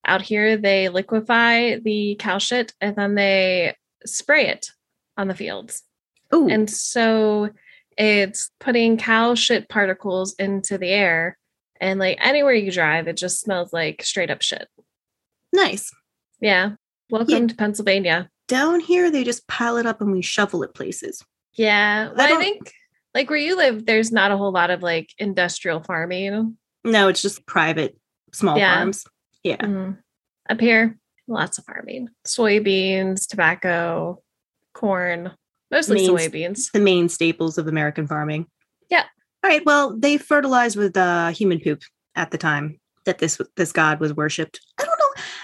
out 0.06 0.21
here 0.21 0.56
they 0.57 0.89
liquefy 0.89 1.77
the 1.80 2.15
cow 2.19 2.38
shit 2.38 2.74
and 2.81 2.95
then 2.95 3.15
they 3.15 3.75
spray 4.06 4.47
it 4.47 4.69
on 5.18 5.27
the 5.27 5.36
fields. 5.36 5.83
Oh, 6.31 6.47
And 6.50 6.69
so 6.69 7.50
it's 7.97 8.51
putting 8.59 8.97
cow 8.97 9.36
shit 9.36 9.69
particles 9.69 10.36
into 10.36 10.77
the 10.77 10.89
air. 10.89 11.38
And 11.80 12.00
like 12.00 12.18
anywhere 12.21 12.53
you 12.53 12.71
drive, 12.71 13.07
it 13.07 13.18
just 13.18 13.39
smells 13.42 13.71
like 13.74 14.03
straight 14.03 14.30
up 14.30 14.42
shit. 14.42 14.68
nice. 15.53 15.92
Yeah. 16.45 16.74
Welcome 17.09 17.47
to 17.47 17.56
Pennsylvania. 17.56 18.30
Down 18.47 18.80
here, 18.80 19.09
they 19.09 19.24
just 19.24 19.47
pile 19.47 19.77
it 19.77 19.88
up 19.88 20.00
and 20.00 20.12
we 20.12 20.21
shovel 20.21 20.62
it 20.62 20.75
places. 20.75 21.23
Yeah. 21.54 22.09
Well, 22.09 22.21
I, 22.21 22.28
don't- 22.28 22.40
think 22.40 22.71
like 23.16 23.31
where 23.31 23.40
you 23.40 23.57
live, 23.57 23.87
there's 23.87 24.11
not 24.11 24.30
a 24.30 24.37
whole 24.37 24.52
lot 24.52 24.69
of 24.69 24.83
like 24.83 25.09
industrial 25.18 25.81
farming. 25.81 26.56
No, 26.83 27.07
it's 27.07 27.23
just 27.23 27.47
private 27.47 27.97
small 28.31 28.59
Yeah. 28.59 28.75
farms. 28.75 29.06
Yeah. 29.44 29.56
Mhm. 29.57 29.97
Up 30.47 30.59
here, 30.61 30.99
lots 31.28 31.57
of 31.57 31.66
farming 31.66 32.09
soybeans, 32.28 33.28
tobacco, 33.28 34.21
corn, 34.75 35.31
mostly 35.71 35.95
Main- 35.95 36.09
soybeans. 36.11 36.71
The 36.73 36.80
main 36.80 37.09
staples 37.09 37.57
of 37.57 37.68
American 37.68 38.06
farming. 38.06 38.45
Yeah. 38.92 39.06
All 39.44 39.49
right. 39.49 39.66
Well, 39.66 39.97
they 39.97 40.18
fertilized 40.19 40.78
with 40.78 40.95
uh, 40.95 41.30
human 41.30 41.59
poop 41.59 41.81
at 42.16 42.30
the 42.30 42.37
time 42.37 42.80
that 43.06 43.18
this 43.18 43.40
this 43.56 43.71
god 43.71 43.99
was 43.99 44.14
worshipped. 44.14 44.59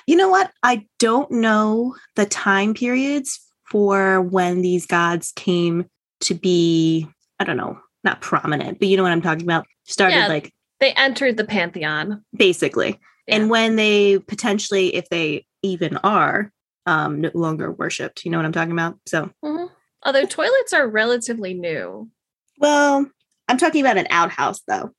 I 0.07 0.11
don't 0.11 0.17
know. 0.17 0.23
You 0.23 0.27
know 0.27 0.29
what? 0.29 0.51
I 0.63 0.85
don't 0.99 1.31
know 1.31 1.95
the 2.15 2.25
time 2.25 2.73
periods 2.73 3.39
for 3.69 4.21
when 4.21 4.61
these 4.61 4.85
gods 4.85 5.31
came 5.35 5.85
to 6.21 6.33
be. 6.33 7.07
I 7.39 7.43
don't 7.43 7.57
know, 7.57 7.79
not 8.03 8.21
prominent, 8.21 8.79
but 8.79 8.87
you 8.87 8.97
know 8.97 9.03
what 9.03 9.11
I'm 9.11 9.21
talking 9.21 9.43
about. 9.43 9.65
Started 9.85 10.15
Yeah. 10.15 10.27
like 10.27 10.53
They 10.79 10.93
entered 10.93 11.37
the 11.37 11.43
pantheon. 11.43 12.23
basically, 12.35 12.99
Yeah. 13.27 13.35
and 13.37 13.49
when 13.49 13.75
they 13.77 14.19
potentially, 14.19 14.95
if 14.95 15.09
they 15.09 15.45
even 15.63 15.97
are, 15.97 16.51
um, 16.85 17.21
no 17.21 17.31
longer 17.33 17.71
worshipped. 17.71 18.25
You 18.25 18.31
know 18.31 18.37
what 18.37 18.45
I'm 18.45 18.51
talking 18.51 18.71
about? 18.73 18.97
So, 19.07 19.29
Mhm. 19.43 19.69
Although 20.03 20.25
toilets 20.25 20.73
are 20.73 20.87
relatively 20.87 21.53
new. 21.53 22.09
well, 22.57 23.07
I'm 23.47 23.57
talking 23.57 23.81
about 23.81 23.97
an 23.97 24.07
outhouse 24.11 24.61
though. 24.67 24.91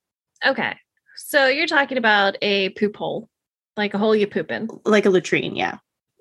Okay. 0.45 0.77
So 1.15 1.47
you're 1.47 1.67
talking 1.67 1.97
about 1.97 2.35
a 2.41 2.69
poop 2.69 2.95
hole, 2.97 3.29
like 3.77 3.93
a 3.93 3.97
hole 3.97 4.15
you 4.15 4.27
poop 4.27 4.51
in. 4.51 4.67
like 4.85 5.05
a 5.05 5.09
latrine 5.09 5.55
yeah 5.55 5.77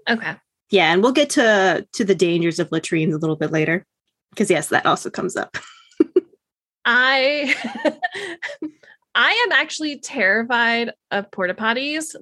Okay. 0.09 0.35
yeah 0.71 0.93
and 0.93 1.03
we'll 1.03 1.13
get 1.13 1.31
to 1.31 1.87
to 1.93 2.05
the 2.05 2.15
dangers 2.15 2.59
of 2.59 2.71
latrines 2.73 3.15
a 3.15 3.19
little 3.19 3.37
bit 3.37 3.51
later 3.53 3.85
because 4.31 4.51
yes 4.51 4.69
that 4.69 4.87
also 4.87 5.11
comes 5.11 5.37
up 5.37 5.57
I 6.85 7.55
I 9.15 9.31
am 9.47 9.53
actually 9.53 9.99
terrified 10.01 10.93
of 11.11 11.31
porta 11.31 11.55
potties. 11.55 12.17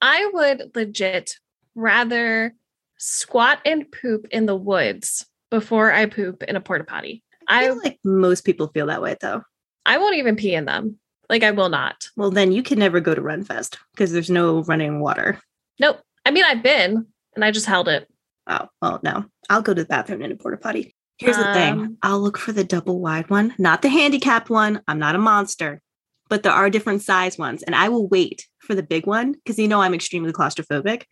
I 0.00 0.28
would 0.32 0.72
legit 0.74 1.36
rather 1.74 2.54
squat 2.96 3.60
and 3.64 3.90
poop 3.92 4.26
in 4.30 4.46
the 4.46 4.56
woods 4.56 5.26
before 5.50 5.92
I 5.92 6.06
poop 6.06 6.42
in 6.44 6.56
a 6.56 6.60
porta 6.60 6.84
potty. 6.84 7.22
i 7.46 7.64
I 7.64 7.66
feel 7.66 7.78
like 7.78 7.98
most 8.04 8.44
people 8.44 8.68
feel 8.68 8.86
that 8.86 9.02
way 9.02 9.16
though 9.20 9.42
I 9.86 9.98
won't 9.98 10.16
even 10.16 10.36
pee 10.36 10.54
in 10.54 10.64
them. 10.64 10.98
Like 11.30 11.42
I 11.44 11.52
will 11.52 11.68
not. 11.70 12.08
well 12.16 12.30
then 12.30 12.52
you 12.52 12.62
can 12.62 12.78
never 12.78 13.00
go 13.00 13.14
to 13.14 13.22
Renfest 13.22 13.78
because 13.94 14.12
there's 14.12 14.28
no 14.30 14.62
running 14.64 15.00
water 15.00 15.40
Nope. 15.78 16.00
I 16.26 16.30
mean 16.32 16.44
I've 16.44 16.62
been 16.62 17.06
and 17.34 17.44
I 17.44 17.50
just 17.52 17.66
held 17.66 17.88
it. 17.88 18.06
oh 18.48 18.66
well 18.82 19.00
no 19.02 19.24
i'll 19.48 19.62
go 19.62 19.72
to 19.74 19.82
the 19.82 19.88
bathroom 19.88 20.22
in 20.22 20.32
a 20.32 20.36
porta 20.36 20.56
potty 20.58 20.94
here's 21.18 21.36
the 21.36 21.52
thing 21.54 21.72
Um, 21.72 21.96
i'll 22.02 22.20
look 22.20 22.36
for 22.38 22.52
the 22.52 22.64
double 22.64 23.00
wide 23.00 23.28
one 23.30 23.54
not 23.58 23.82
the 23.82 23.88
handicapped 23.88 24.50
one 24.50 24.80
i'm 24.88 24.98
not 24.98 25.14
a 25.14 25.18
monster 25.18 25.80
but 26.28 26.42
there 26.42 26.52
are 26.52 26.70
different 26.70 27.02
size 27.02 27.36
ones 27.38 27.62
and 27.62 27.74
i 27.74 27.88
will 27.88 28.06
wait 28.08 28.46
for 28.58 28.74
the 28.74 28.82
big 28.82 29.06
one 29.06 29.32
because 29.32 29.58
you 29.58 29.68
know 29.68 29.80
i'm 29.82 29.94
extremely 29.94 30.32
claustrophobic 30.32 31.04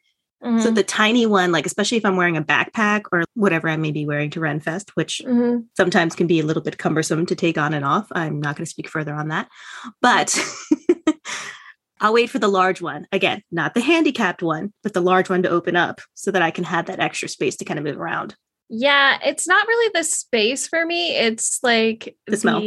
Mhm. 0.45 0.63
So 0.63 0.71
the 0.71 0.83
tiny 0.85 1.27
one, 1.27 1.51
like 1.53 1.67
especially 1.67 1.99
if 1.99 2.05
I'm 2.05 2.17
wearing 2.17 2.37
a 2.37 2.43
backpack 2.43 3.03
or 3.13 3.25
whatever 3.35 3.69
I 3.69 3.77
may 3.77 3.91
be 3.91 4.07
wearing 4.07 4.31
to 4.31 4.41
Renfest, 4.41 4.91
which 4.95 5.21
Mhm. 5.27 5.65
sometimes 5.77 6.15
can 6.15 6.27
be 6.29 6.39
a 6.41 6.45
little 6.45 6.63
bit 6.63 6.79
cumbersome 6.79 7.27
to 7.27 7.35
take 7.35 7.59
on 7.59 7.75
and 7.75 7.85
off. 7.85 8.07
I'm 8.13 8.41
not 8.41 8.55
going 8.57 8.65
to 8.65 8.71
speak 8.71 8.89
further 8.89 9.13
on 9.15 9.29
that. 9.29 9.49
But 10.01 10.39
I'll 12.01 12.13
wait 12.13 12.31
for 12.31 12.39
the 12.39 12.49
large 12.49 12.81
one. 12.81 13.07
Again, 13.11 13.43
not 13.51 13.75
the 13.75 13.81
handicapped 13.81 14.43
one, 14.43 14.73
but 14.85 14.93
the 14.95 15.01
large 15.01 15.29
one 15.29 15.43
to 15.43 15.51
open 15.51 15.75
up 15.75 16.01
so 16.15 16.31
that 16.31 16.43
I 16.43 16.53
can 16.53 16.65
have 16.65 16.87
that 16.87 17.01
extra 17.01 17.29
space 17.29 17.57
to 17.57 17.65
kind 17.65 17.79
of 17.79 17.85
move 17.85 17.99
around. 17.99 18.37
Yeah, 18.69 19.19
it's 19.25 19.49
not 19.49 19.67
really 19.67 19.91
the 19.95 20.05
space 20.05 20.69
for 20.69 20.87
me. 20.87 21.17
It's 21.17 21.59
like 21.65 22.17
The 22.29 22.37
smell. 22.37 22.61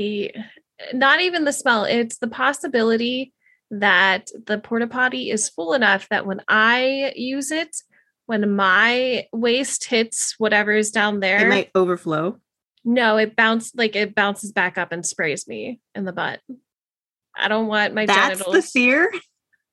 not 0.94 1.22
even 1.22 1.46
the 1.46 1.54
smell. 1.54 1.86
It's 1.86 2.18
the 2.18 2.28
possibility 2.28 3.34
that 3.72 4.30
the 4.46 4.58
porta 4.60 4.88
potty 4.88 5.30
is 5.32 5.50
full 5.50 5.74
enough 5.74 6.08
that 6.10 6.26
when 6.26 6.42
I 6.48 7.14
use 7.16 7.52
it, 7.52 7.76
when 8.26 8.56
my 8.56 9.26
waist 9.34 9.86
hits 9.86 10.36
whatever 10.38 10.72
is 10.72 10.92
down 10.92 11.20
there, 11.22 11.46
It 11.46 11.50
might 11.50 11.72
overflow. 11.76 12.38
no, 12.84 13.18
it 13.18 13.36
bounce 13.36 13.74
like 13.76 13.96
it 13.96 14.14
bounces 14.16 14.52
back 14.52 14.78
up 14.78 14.92
and 14.92 15.06
sprays 15.06 15.48
me 15.48 15.80
in 15.96 16.06
the 16.06 16.12
butt. 16.14 16.40
I 17.36 17.48
don't 17.48 17.68
want 17.68 17.94
my 17.94 18.06
That's 18.06 18.40
genitals. 18.40 18.56
the 18.56 18.62
fear. 18.62 19.12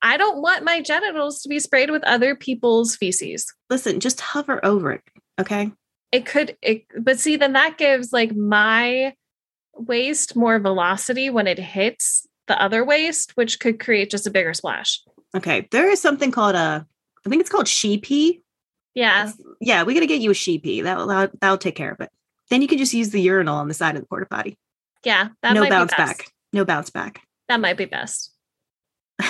I 0.01 0.17
don't 0.17 0.41
want 0.41 0.63
my 0.63 0.81
genitals 0.81 1.43
to 1.43 1.49
be 1.49 1.59
sprayed 1.59 1.91
with 1.91 2.05
other 2.05 2.37
people's 2.37 2.95
feces. 2.95 3.53
Listen, 3.69 3.99
just 3.99 4.21
hover 4.21 4.65
over 4.65 4.93
it. 4.93 5.03
Okay. 5.41 5.73
it 6.13 6.25
could 6.25 6.57
it 6.63 6.85
but 7.01 7.19
see 7.19 7.35
then 7.37 7.55
that 7.55 7.77
gives 7.79 8.13
like 8.13 8.35
my 8.37 9.13
waist 9.75 10.37
more 10.37 10.61
velocity 10.61 11.31
when 11.31 11.49
it 11.49 11.59
hits 11.59 12.28
the 12.49 12.61
other 12.61 12.85
waste, 12.85 13.37
which 13.37 13.61
could 13.61 13.79
create 13.81 14.11
just 14.11 14.27
a 14.27 14.31
bigger 14.31 14.55
splash 14.55 15.03
Okay. 15.37 15.69
There 15.71 15.91
is 15.91 16.01
something 16.01 16.31
called 16.31 16.55
a, 16.55 16.87
I 17.25 17.29
think 17.29 17.41
it's 17.41 17.51
called 17.51 17.69
sheepy. 17.69 18.43
yeah 18.95 19.31
Yeah, 19.61 19.83
we 19.83 19.95
got 19.95 20.01
to 20.01 20.07
get 20.07 20.21
you 20.21 20.31
a 20.31 20.35
sheepy. 20.35 20.81
That'll, 20.81 21.07
that'll, 21.07 21.37
that'll 21.41 21.59
take 21.59 21.77
care 21.77 21.93
of 21.93 22.01
it. 22.01 22.11
Then 22.51 22.63
you 22.63 22.69
can 22.69 22.79
just 22.79 22.95
use 22.95 23.11
the 23.11 23.21
urinal 23.21 23.57
on 23.57 23.69
the 23.69 23.75
side 23.75 23.95
of 23.95 24.01
the 24.03 24.07
porta 24.09 24.27
potty. 24.27 24.59
yeah 25.05 25.29
that 25.43 25.53
no 25.53 25.61
might 25.61 25.71
bounce 25.71 25.93
be 25.93 25.97
best. 25.99 26.19
back. 26.19 26.33
No 26.53 26.65
bounce 26.65 26.91
back. 26.91 27.21
that 27.49 27.61
might 27.61 27.77
be 27.77 27.85
best 27.85 28.33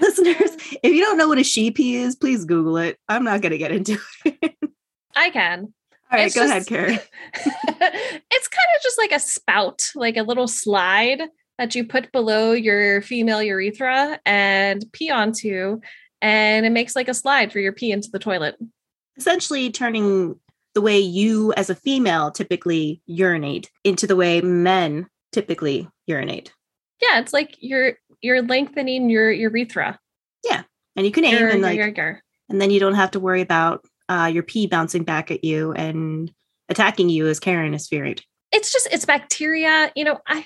Listeners, 0.00 0.50
if 0.82 0.92
you 0.92 1.00
don't 1.02 1.16
know 1.16 1.28
what 1.28 1.38
a 1.38 1.44
sheepy 1.44 1.94
is, 1.94 2.16
please 2.16 2.44
Google 2.44 2.76
it. 2.78 2.98
I'm 3.08 3.22
not 3.22 3.40
going 3.42 3.52
to 3.52 3.58
get 3.58 3.70
into 3.70 3.98
it. 4.24 4.54
i 5.16 5.30
can 5.30 5.72
All 6.12 6.18
right, 6.18 6.26
It's 6.26 6.34
go 6.34 6.44
ahead, 6.44 6.58
just- 6.58 6.68
Karen. 6.68 6.98
it's 7.34 8.48
kind 8.48 8.70
of 8.76 8.82
just 8.82 8.98
like 8.98 9.12
a 9.12 9.18
spout 9.18 9.82
like 9.94 10.16
a 10.16 10.22
little 10.22 10.46
slide 10.48 11.22
that 11.58 11.74
you 11.74 11.84
put 11.86 12.12
below 12.12 12.52
your 12.52 13.02
female 13.02 13.42
urethra 13.42 14.20
and 14.26 14.84
pee 14.92 15.10
onto 15.10 15.80
and 16.20 16.66
it 16.66 16.70
makes 16.70 16.94
like 16.94 17.08
a 17.08 17.14
slide 17.14 17.52
for 17.52 17.58
your 17.60 17.72
pee 17.72 17.92
into 17.92 18.08
the 18.12 18.18
toilet 18.18 18.56
Essentially, 19.18 19.70
turning 19.70 20.36
the 20.74 20.80
way 20.80 20.98
you, 20.98 21.52
as 21.58 21.68
a 21.68 21.74
female, 21.74 22.30
typically 22.30 23.02
urinate 23.04 23.70
into 23.84 24.06
the 24.06 24.16
way 24.16 24.40
men 24.40 25.06
typically 25.32 25.88
urinate. 26.06 26.52
yeah 27.00 27.18
it's 27.20 27.32
like 27.32 27.56
you're 27.60 27.94
you're 28.20 28.42
lengthening 28.42 29.08
your 29.10 29.30
urethra 29.30 29.98
Yeah, 30.44 30.62
And 30.96 31.04
you 31.06 31.12
can 31.12 31.24
aim 31.24 31.38
Your- 31.38 31.48
and 31.48 31.62
like, 31.62 31.76
your- 31.78 31.88
your. 31.88 32.22
and 32.48 32.60
then 32.60 32.70
you 32.70 32.80
don't 32.80 32.94
have 32.94 33.12
to 33.12 33.20
worry 33.20 33.40
about 33.40 33.84
uh, 34.12 34.26
your 34.26 34.42
pee 34.42 34.66
bouncing 34.66 35.04
back 35.04 35.30
at 35.30 35.42
you 35.44 35.72
and 35.72 36.30
attacking 36.68 37.08
you 37.08 37.26
as 37.28 37.40
Karen 37.40 37.74
is 37.74 37.86
fearing. 37.88 38.16
it's 38.52 38.70
just 38.72 38.86
it's 38.92 39.04
bacteria 39.06 39.90
you 39.96 40.04
know 40.04 40.18
i 40.26 40.44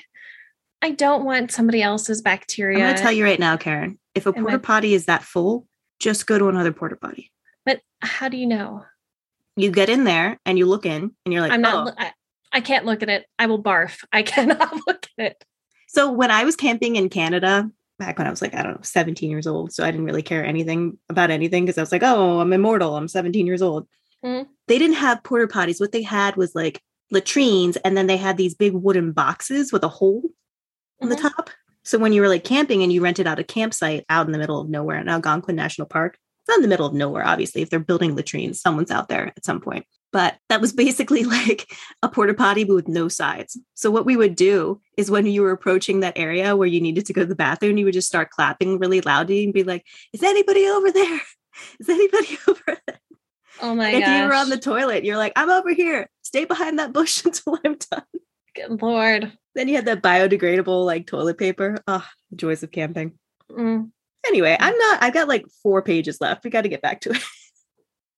i 0.82 0.90
don't 0.92 1.24
want 1.24 1.50
somebody 1.50 1.82
else's 1.82 2.22
bacteria 2.22 2.78
I'm 2.78 2.84
going 2.84 2.96
to 2.96 3.02
tell 3.02 3.12
you 3.12 3.24
right 3.24 3.40
now, 3.40 3.56
Karen. 3.56 3.98
If 4.14 4.26
a 4.26 4.32
Am 4.36 4.42
porta 4.42 4.58
potty 4.58 4.94
is 4.94 5.06
that 5.06 5.22
full, 5.22 5.66
just 5.98 6.26
go 6.26 6.38
to 6.38 6.48
another 6.48 6.72
porta 6.72 6.96
potty. 6.96 7.30
but 7.64 7.80
how 8.00 8.28
do 8.28 8.36
you 8.36 8.46
know 8.46 8.84
You 9.56 9.70
get 9.70 9.88
in 9.88 10.04
there 10.04 10.38
and 10.46 10.58
you 10.58 10.66
look 10.66 10.86
in, 10.86 11.02
and 11.24 11.32
you're 11.32 11.42
like, 11.42 11.52
i'm 11.52 11.62
not 11.62 11.88
oh. 11.88 11.92
I, 11.98 12.12
I 12.52 12.60
can't 12.60 12.86
look 12.86 13.02
at 13.02 13.08
it 13.08 13.26
i 13.38 13.46
will 13.46 13.62
barf 13.62 14.04
i 14.12 14.22
cannot 14.32 14.72
look 14.86 15.06
at 15.18 15.24
it 15.32 15.44
So 15.88 16.10
when 16.12 16.30
I 16.30 16.44
was 16.44 16.56
camping 16.56 16.96
in 16.96 17.08
Canada, 17.08 17.70
back 17.98 18.18
when 18.18 18.26
I 18.26 18.30
was 18.30 18.42
like, 18.42 18.54
I 18.54 18.62
don't 18.62 18.74
know, 18.74 18.80
17 18.82 19.30
years 19.30 19.46
old, 19.46 19.72
so 19.72 19.84
I 19.84 19.90
didn't 19.90 20.06
really 20.06 20.22
care 20.22 20.44
anything 20.44 20.98
about 21.08 21.30
anything 21.30 21.64
because 21.64 21.78
I 21.78 21.82
was 21.82 21.92
like, 21.92 22.02
oh, 22.02 22.40
I'm 22.40 22.52
immortal. 22.52 22.96
I'm 22.96 23.08
17 23.08 23.46
years 23.46 23.62
old. 23.62 23.86
Mhm. 24.24 24.46
They 24.68 24.78
didn't 24.78 24.96
have 24.96 25.22
porta 25.24 25.46
potties. 25.52 25.80
What 25.80 25.92
they 25.92 26.02
had 26.02 26.36
was 26.36 26.54
like 26.54 26.82
latrines, 27.10 27.76
and 27.78 27.96
then 27.96 28.06
they 28.06 28.16
had 28.16 28.36
these 28.36 28.54
big 28.54 28.72
wooden 28.74 29.12
boxes 29.12 29.72
with 29.72 29.84
a 29.84 29.88
hole 29.88 30.22
on 31.00 31.08
the 31.08 31.16
Mhm. 31.16 31.34
top. 31.34 31.50
So 31.84 31.98
when 31.98 32.12
you 32.12 32.20
were 32.20 32.28
like 32.28 32.44
camping 32.44 32.82
and 32.82 32.92
you 32.92 33.00
rented 33.00 33.26
out 33.26 33.38
a 33.38 33.44
campsite 33.44 34.04
out 34.10 34.26
in 34.26 34.32
the 34.32 34.38
middle 34.38 34.60
of 34.60 34.68
nowhere 34.68 34.98
in 34.98 35.08
Algonquin 35.08 35.54
National 35.54 35.86
Park, 35.86 36.18
it's 36.40 36.48
not 36.48 36.56
in 36.58 36.62
the 36.62 36.68
middle 36.68 36.86
of 36.86 36.94
nowhere, 36.94 37.24
obviously. 37.26 37.62
If 37.62 37.70
they're 37.70 37.78
building 37.78 38.16
latrines, 38.16 38.60
someone's 38.60 38.90
out 38.90 39.08
there 39.08 39.28
at 39.36 39.44
some 39.44 39.60
point. 39.60 39.86
But 40.16 40.38
that 40.48 40.62
was 40.62 40.72
basically 40.72 41.24
like 41.24 41.70
a 42.02 42.08
porta 42.08 42.32
potty, 42.32 42.64
but 42.64 42.74
with 42.74 42.88
no 42.88 43.06
sides. 43.06 43.60
So 43.74 43.90
what 43.90 44.06
we 44.06 44.16
would 44.16 44.34
do 44.34 44.80
is 44.96 45.10
when 45.10 45.26
you 45.26 45.42
were 45.42 45.50
approaching 45.50 46.00
that 46.00 46.16
area 46.16 46.56
where 46.56 46.66
you 46.66 46.80
needed 46.80 47.04
to 47.04 47.12
go 47.12 47.20
to 47.20 47.26
the 47.26 47.34
bathroom, 47.34 47.76
you 47.76 47.84
would 47.84 47.92
just 47.92 48.08
start 48.08 48.30
clapping 48.30 48.78
really 48.78 49.02
loudly 49.02 49.44
and 49.44 49.52
be 49.52 49.62
like, 49.62 49.84
"Is 50.14 50.22
anybody 50.22 50.66
over 50.68 50.90
there? 50.90 51.20
Is 51.80 51.90
anybody 51.90 52.38
over 52.48 52.62
there?" 52.66 53.00
oh 53.60 53.74
my 53.74 53.90
And 53.90 54.02
if 54.02 54.08
you 54.08 54.26
were 54.26 54.32
on 54.32 54.48
the 54.48 54.56
toilet, 54.56 55.04
you're 55.04 55.18
like, 55.18 55.34
"I'm 55.36 55.50
over 55.50 55.74
here. 55.74 56.08
Stay 56.22 56.46
behind 56.46 56.78
that 56.78 56.94
bush 56.94 57.22
until 57.22 57.58
I'm 57.62 57.76
done." 57.90 58.04
Good 58.54 58.80
lord 58.80 59.36
Then 59.54 59.68
you 59.68 59.74
had 59.74 59.84
that 59.84 60.00
biodegradable 60.00 60.86
like 60.86 61.06
toilet 61.06 61.36
paper. 61.36 61.76
Oh, 61.86 62.08
the 62.30 62.36
joys 62.36 62.62
of 62.62 62.70
camping. 62.70 63.18
Mm. 63.50 63.90
Anyway, 64.26 64.56
I'm 64.58 64.78
not. 64.78 65.02
I've 65.02 65.12
got 65.12 65.28
like 65.28 65.44
four 65.62 65.82
pages 65.82 66.22
left. 66.22 66.42
We 66.42 66.48
got 66.48 66.62
to 66.62 66.70
get 66.70 66.80
back 66.80 67.02
to 67.02 67.10
it. 67.10 67.22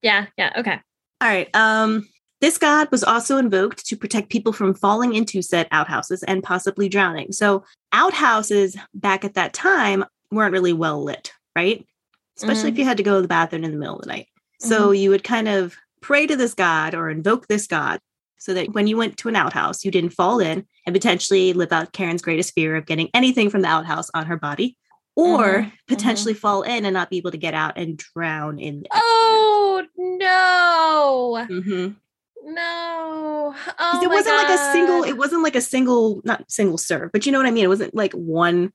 yeah 0.01 0.27
yeah 0.37 0.53
okay 0.59 0.79
All 1.21 1.29
right. 1.29 1.55
Um, 1.55 2.09
this 2.41 2.59
god 2.59 2.89
was 2.93 3.03
also 3.03 3.37
invoked 3.37 3.85
to 3.87 3.97
protect 3.97 4.31
people 4.31 4.53
from 4.53 4.75
falling 4.75 5.15
into 5.15 5.43
said 5.43 5.67
outhouses 5.73 6.23
and 6.23 6.43
possibly 6.43 6.89
drowning. 6.89 7.33
So 7.33 7.65
outhouses 7.93 8.77
back 8.95 9.25
at 9.25 9.35
that 9.35 9.53
time 9.53 10.05
weren't 10.31 10.53
really 10.53 10.73
well 10.73 11.03
lit, 11.03 11.33
right? 11.57 11.85
Especially 12.37 12.71
if 12.71 12.79
you 12.79 12.85
had 12.85 12.99
to 12.99 13.03
go 13.03 13.17
to 13.17 13.23
the 13.23 13.29
bathroom 13.29 13.65
in 13.65 13.73
the 13.73 13.77
middle 13.77 13.97
of 13.97 14.03
the 14.03 14.09
night. 14.09 14.29
So 14.61 14.93
you 14.93 15.11
would 15.11 15.25
kind 15.25 15.49
of 15.49 15.77
pray 16.01 16.27
to 16.27 16.37
this 16.37 16.55
god 16.55 16.95
or 16.95 17.11
invoke 17.11 17.49
this 17.49 17.67
god 17.67 18.01
so 18.39 18.55
that 18.55 18.73
when 18.73 18.87
you 18.87 18.97
went 18.97 19.17
to 19.19 19.29
an 19.29 19.37
outhouse, 19.37 19.85
you 19.85 19.91
didn't 19.91 20.11
fall 20.11 20.39
in 20.39 20.65
and 20.87 20.95
potentially 20.95 21.53
live 21.53 21.73
out 21.73 21.93
Karen's 21.93 22.23
greatest 22.23 22.55
fear 22.55 22.77
of 22.77 22.87
getting 22.87 23.11
anything 23.13 23.51
from 23.51 23.63
the 23.63 23.69
outhouse 23.69 24.11
on 24.15 24.27
her 24.27 24.37
body, 24.37 24.77
or 25.19 25.45
Mhm, 25.63 25.73
potentially 25.89 26.33
fall 26.35 26.63
in 26.63 26.85
and 26.85 26.95
not 26.95 27.11
be 27.11 27.17
able 27.19 27.33
to 27.33 27.37
get 27.37 27.53
out 27.55 27.77
and 27.77 27.97
drown 27.99 28.59
in. 28.61 28.85
oh 28.93 29.83
no 29.97 31.47
Mhm. 31.51 31.97
no 32.45 33.55
oh 33.79 34.01
it 34.03 34.09
wasn't 34.09 34.37
like 34.37 34.49
a 34.49 34.73
single 34.73 35.03
it 35.05 35.17
wasn't 35.17 35.43
like 35.43 35.57
a 35.57 35.61
single 35.61 36.21
not 36.25 36.49
single 36.51 36.79
serve 36.79 37.11
but 37.13 37.27
you 37.27 37.33
know 37.33 37.39
what 37.39 37.47
i 37.47 37.51
mean 37.51 37.65
it 37.65 37.69
wasn't 37.69 37.95
like 37.95 38.13
one 38.13 38.73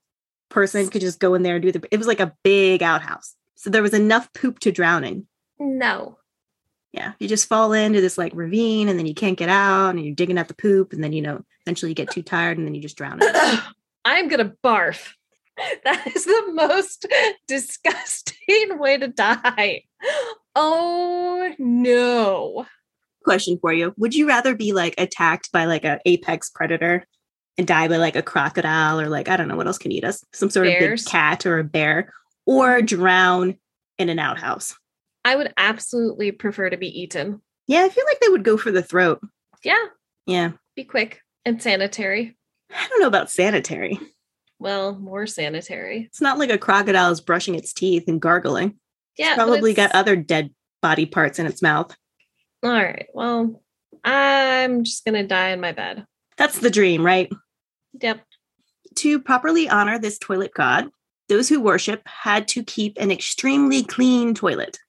person 0.50 0.88
could 0.90 1.02
just 1.02 1.20
go 1.20 1.34
in 1.34 1.44
there 1.44 1.56
and 1.56 1.64
do 1.64 1.72
the 1.72 1.82
it 1.92 1.98
was 1.98 2.08
like 2.08 2.20
a 2.20 2.34
big 2.44 2.84
outhouse 2.84 3.36
so 3.56 3.70
there 3.70 3.82
was 3.82 3.94
enough 3.94 4.32
poop 4.34 4.60
to 4.60 4.72
drowning 4.72 5.26
no 5.60 6.18
yeah 6.92 7.14
you 7.20 7.28
just 7.28 7.48
fall 7.48 7.72
into 7.74 8.02
this 8.02 8.18
like 8.18 8.32
ravine 8.36 8.90
and 8.90 9.00
then 9.00 9.06
you 9.06 9.16
can't 9.16 9.38
get 9.38 9.50
out 9.50 9.92
and 9.92 10.04
you're 10.06 10.14
digging 10.16 10.38
at 10.38 10.48
the 10.50 10.54
poop 10.54 10.92
and 10.94 11.04
then 11.04 11.14
you 11.14 11.22
know 11.22 11.42
eventually 11.66 11.90
you 11.90 11.96
get 11.96 12.12
too 12.12 12.22
tired 12.22 12.58
and 12.58 12.68
then 12.68 12.76
you 12.76 12.82
just 12.82 12.98
drown. 12.98 13.20
I'm 14.06 14.28
gonna 14.28 14.54
barf. 14.64 15.14
That 15.84 16.08
is 16.16 16.26
the 16.26 16.52
most 16.54 17.06
disgusting 17.48 18.80
way 18.80 18.98
to 18.98 19.08
die. 19.08 19.84
Oh 20.56 21.52
no. 21.60 22.66
question 23.24 23.58
for 23.62 23.72
you 23.74 23.94
would 23.98 24.14
you 24.16 24.28
rather 24.28 24.56
be 24.56 24.74
like 24.74 24.96
attacked 24.98 25.52
by 25.52 25.66
like 25.66 25.86
a 25.86 26.00
apex 26.06 26.50
predator 26.50 27.06
and 27.58 27.66
die 27.68 27.88
by 27.88 27.98
like 27.98 28.16
a 28.16 28.22
crocodile 28.22 29.00
or 29.00 29.08
like 29.08 29.30
i 29.30 29.38
don't 29.38 29.48
know 29.48 29.56
what 29.56 29.68
else 29.68 29.78
can 29.78 29.92
eat 29.94 30.04
us 30.04 30.24
some 30.34 30.50
sort 30.50 30.68
Bears. 30.68 31.02
of 31.02 31.06
big 31.06 31.12
cat 31.12 31.46
or 31.46 31.60
a 31.60 31.64
bear 31.64 32.12
or 32.46 32.82
drown 32.82 33.56
in 33.98 34.10
an 34.10 34.20
outhouse 34.20 34.76
I 35.26 35.38
would 35.38 35.54
absolutely 35.56 36.34
prefer 36.34 36.70
to 36.70 36.76
be 36.76 36.88
eaten. 37.02 37.42
Yeah, 37.66 37.86
I 37.86 37.88
feel 37.90 38.04
like 38.06 38.20
they 38.20 38.28
would 38.28 38.44
go 38.44 38.58
for 38.58 38.72
the 38.72 38.84
throat. 38.84 39.22
Yeah, 39.64 39.86
Yeah. 40.26 40.52
be 40.76 40.84
quick 40.84 41.22
and 41.46 41.62
sanitary. 41.64 42.36
I 42.70 42.88
don't 42.90 43.00
know 43.00 43.08
about 43.08 43.32
sanitary. 43.32 43.98
Well, 44.64 44.96
more 44.96 45.28
sanitary. 45.28 46.06
It's 46.06 46.22
not 46.22 46.40
like 46.40 46.50
a 46.50 46.58
crocodile 46.58 47.12
is 47.12 47.20
brushing 47.20 47.56
its 47.56 47.74
teeth 47.74 48.06
and 48.08 48.22
gargling. 48.22 48.80
Yeah, 49.18 49.36
but 49.36 49.48
Probably 49.48 49.74
got 49.74 49.92
other 49.94 50.16
dead 50.16 50.52
body 50.82 51.06
parts 51.06 51.38
in 51.38 51.46
its 51.46 51.62
mouth. 51.62 51.94
All 52.64 52.72
right. 52.72 53.08
Well, 53.14 53.62
I'm 54.06 54.86
just 54.86 55.04
gonna 55.04 55.28
die 55.28 55.50
in 55.50 55.60
my 55.60 55.74
bed. 55.74 56.06
That's 56.38 56.60
the 56.60 56.70
dream, 56.70 57.06
right? 57.06 57.30
Yep. 58.00 58.22
To 59.00 59.20
properly 59.20 59.68
honor 59.68 60.00
this 60.00 60.18
toilet 60.18 60.54
god, 60.54 60.90
those 61.28 61.50
who 61.50 61.60
worship 61.60 62.02
had 62.06 62.48
to 62.50 62.64
keep 62.64 62.98
an 62.98 63.12
extremely 63.12 63.84
clean 63.84 64.34
toilet. 64.34 64.80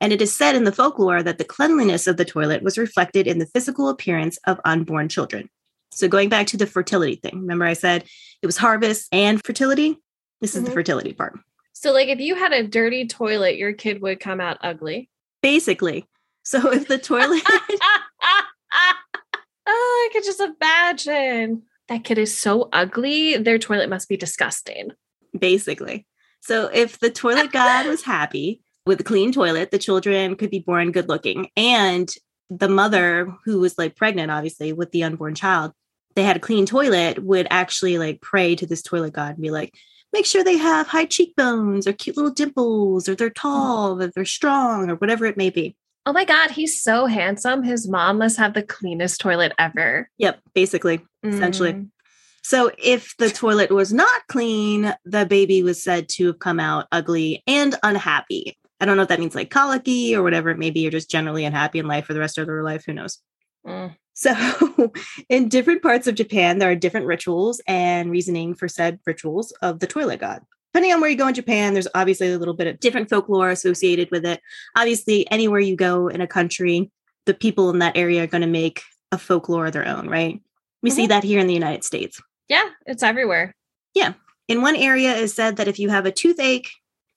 And 0.00 0.12
it 0.12 0.20
is 0.20 0.34
said 0.34 0.56
in 0.56 0.64
the 0.64 0.72
folklore 0.72 1.22
that 1.22 1.38
the 1.38 1.44
cleanliness 1.44 2.08
of 2.08 2.16
the 2.16 2.24
toilet 2.24 2.64
was 2.64 2.76
reflected 2.76 3.28
in 3.28 3.38
the 3.38 3.46
physical 3.46 3.88
appearance 3.88 4.36
of 4.48 4.58
unborn 4.64 5.08
children. 5.08 5.48
So, 5.92 6.08
going 6.08 6.28
back 6.28 6.46
to 6.48 6.56
the 6.56 6.66
fertility 6.66 7.16
thing, 7.16 7.40
remember 7.40 7.64
I 7.64 7.74
said 7.74 8.04
it 8.42 8.46
was 8.46 8.56
harvest 8.56 9.08
and 9.12 9.42
fertility? 9.44 9.96
This 10.40 10.54
is 10.56 10.64
the 10.64 10.70
Mhm. 10.70 10.74
fertility 10.74 11.12
part. 11.12 11.38
So, 11.72 11.92
like, 11.92 12.08
if 12.08 12.18
you 12.20 12.34
had 12.34 12.52
a 12.52 12.66
dirty 12.66 13.06
toilet, 13.06 13.56
your 13.56 13.72
kid 13.72 14.00
would 14.02 14.18
come 14.20 14.40
out 14.40 14.58
ugly. 14.62 15.08
Basically. 15.42 16.06
So 16.44 16.58
if 16.72 16.88
the 16.88 16.98
toilet 16.98 17.42
oh, 19.66 20.08
I 20.08 20.08
could 20.12 20.24
just 20.24 20.40
imagine. 20.40 21.62
That 21.88 22.04
kid 22.04 22.18
is 22.18 22.36
so 22.36 22.68
ugly. 22.72 23.36
Their 23.36 23.58
toilet 23.58 23.88
must 23.88 24.08
be 24.08 24.16
disgusting. 24.16 24.90
basically. 25.38 26.06
So 26.40 26.68
if 26.72 26.98
the 26.98 27.10
toilet 27.10 27.52
god 27.52 27.86
was 27.86 28.02
happy 28.16 28.62
with 28.86 29.00
a 29.00 29.04
clean 29.04 29.30
toilet, 29.32 29.70
the 29.70 29.78
children 29.78 30.34
could 30.36 30.50
be 30.50 30.58
born 30.58 30.90
good 30.90 31.08
looking. 31.08 31.48
And 31.56 32.12
the 32.50 32.68
mother 32.68 33.32
who 33.44 33.60
was 33.60 33.78
like 33.78 33.94
pregnant, 33.96 34.30
obviously, 34.30 34.72
with 34.72 34.90
the 34.92 35.04
unborn 35.04 35.34
child, 35.34 35.72
they 36.14 36.22
had 36.22 36.36
a 36.36 36.40
clean 36.40 36.66
toilet, 36.66 37.22
would 37.22 37.46
actually 37.50 37.98
like 37.98 38.20
pray 38.20 38.54
to 38.56 38.66
this 38.66 38.82
toilet 38.82 39.12
god 39.12 39.34
and 39.34 39.42
be 39.42 39.50
like, 39.50 39.74
make 40.12 40.26
sure 40.26 40.44
they 40.44 40.58
have 40.58 40.86
high 40.86 41.06
cheekbones 41.06 41.86
or 41.86 41.92
cute 41.92 42.16
little 42.16 42.32
dimples 42.32 43.08
or 43.08 43.14
they're 43.14 43.30
tall 43.30 44.00
or 44.02 44.10
they're 44.14 44.24
strong 44.24 44.90
or 44.90 44.96
whatever 44.96 45.26
it 45.26 45.36
may 45.36 45.50
be. 45.50 45.76
Oh 46.04 46.12
my 46.12 46.24
God, 46.24 46.50
he's 46.50 46.82
so 46.82 47.06
handsome. 47.06 47.62
His 47.62 47.88
mom 47.88 48.18
must 48.18 48.36
have 48.36 48.54
the 48.54 48.62
cleanest 48.62 49.20
toilet 49.20 49.52
ever. 49.58 50.10
Yep, 50.18 50.40
basically. 50.54 51.00
Essentially. 51.22 51.74
Mm. 51.74 51.90
So 52.42 52.72
if 52.76 53.16
the 53.18 53.30
toilet 53.30 53.70
was 53.70 53.92
not 53.92 54.26
clean, 54.26 54.92
the 55.04 55.24
baby 55.24 55.62
was 55.62 55.82
said 55.82 56.08
to 56.10 56.26
have 56.26 56.40
come 56.40 56.58
out 56.58 56.88
ugly 56.90 57.42
and 57.46 57.76
unhappy. 57.84 58.58
I 58.80 58.84
don't 58.84 58.96
know 58.96 59.04
if 59.04 59.10
that 59.10 59.20
means 59.20 59.36
like 59.36 59.48
colicky 59.48 60.16
or 60.16 60.24
whatever 60.24 60.50
it 60.50 60.58
may 60.58 60.70
be, 60.70 60.88
or 60.88 60.90
just 60.90 61.08
generally 61.08 61.44
unhappy 61.44 61.78
in 61.78 61.86
life 61.86 62.06
for 62.06 62.14
the 62.14 62.20
rest 62.20 62.36
of 62.36 62.46
their 62.48 62.64
life. 62.64 62.82
Who 62.84 62.94
knows? 62.94 63.18
Mm. 63.64 63.94
So, 64.14 64.92
in 65.28 65.48
different 65.48 65.82
parts 65.82 66.06
of 66.06 66.14
Japan, 66.14 66.58
there 66.58 66.70
are 66.70 66.74
different 66.76 67.06
rituals 67.06 67.60
and 67.66 68.10
reasoning 68.10 68.54
for 68.54 68.68
said 68.68 68.98
rituals 69.06 69.52
of 69.62 69.80
the 69.80 69.86
toilet 69.86 70.20
god. 70.20 70.42
Depending 70.72 70.92
on 70.94 71.00
where 71.00 71.10
you 71.10 71.16
go 71.16 71.28
in 71.28 71.34
Japan, 71.34 71.74
there's 71.74 71.88
obviously 71.94 72.32
a 72.32 72.38
little 72.38 72.54
bit 72.54 72.66
of 72.66 72.80
different 72.80 73.10
folklore 73.10 73.50
associated 73.50 74.10
with 74.10 74.24
it. 74.24 74.40
Obviously, 74.76 75.30
anywhere 75.30 75.60
you 75.60 75.76
go 75.76 76.08
in 76.08 76.20
a 76.20 76.26
country, 76.26 76.90
the 77.26 77.34
people 77.34 77.70
in 77.70 77.78
that 77.80 77.96
area 77.96 78.22
are 78.22 78.26
going 78.26 78.40
to 78.42 78.46
make 78.46 78.82
a 79.10 79.18
folklore 79.18 79.66
of 79.66 79.72
their 79.72 79.86
own, 79.86 80.08
right? 80.08 80.40
We 80.82 80.90
see 80.90 81.04
Mhm. 81.04 81.08
that 81.08 81.24
here 81.24 81.40
in 81.40 81.46
the 81.46 81.54
United 81.54 81.84
States. 81.84 82.20
Yeah, 82.48 82.68
it's 82.86 83.02
everywhere. 83.02 83.54
Yeah. 83.94 84.14
In 84.48 84.62
one 84.62 84.74
area 84.76 85.14
is 85.14 85.34
said 85.34 85.56
that 85.56 85.68
if 85.68 85.78
you 85.78 85.90
have 85.90 86.06
a 86.06 86.12
toothache, 86.12 86.70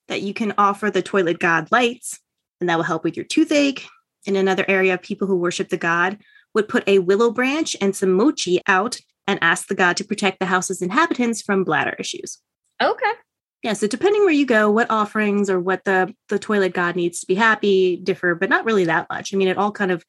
that 0.08 0.22
you 0.22 0.32
can 0.34 0.54
offer 0.56 0.90
the 0.90 1.02
toilet 1.02 1.38
god 1.38 1.68
lights, 1.72 2.20
and 2.60 2.68
that 2.68 2.76
will 2.76 2.84
help 2.84 3.04
with 3.04 3.16
your 3.16 3.24
toothache. 3.24 3.86
In 4.26 4.36
another 4.36 4.64
area, 4.68 4.98
people 4.98 5.26
who 5.26 5.36
worship 5.36 5.68
the 5.70 5.76
god 5.76 6.18
would 6.56 6.68
put 6.68 6.88
a 6.88 6.98
willow 6.98 7.30
branch 7.30 7.76
and 7.80 7.94
some 7.94 8.10
mochi 8.10 8.60
out 8.66 8.98
and 9.26 9.38
ask 9.42 9.68
the 9.68 9.74
god 9.74 9.96
to 9.98 10.04
protect 10.04 10.40
the 10.40 10.46
house's 10.46 10.80
inhabitants 10.80 11.42
from 11.42 11.64
bladder 11.64 11.94
issues. 11.98 12.40
Okay. 12.82 13.12
Yeah, 13.62 13.74
so 13.74 13.86
depending 13.86 14.22
where 14.22 14.32
you 14.32 14.46
go, 14.46 14.70
what 14.70 14.90
offerings 14.90 15.50
or 15.50 15.60
what 15.60 15.84
the 15.84 16.14
the 16.28 16.38
toilet 16.38 16.72
god 16.72 16.96
needs 16.96 17.20
to 17.20 17.26
be 17.26 17.34
happy 17.34 17.96
differ, 17.96 18.34
but 18.34 18.48
not 18.48 18.64
really 18.64 18.84
that 18.86 19.06
much. 19.10 19.32
I 19.32 19.36
mean, 19.36 19.48
it 19.48 19.58
all 19.58 19.70
kind 19.70 19.90
of 19.90 20.02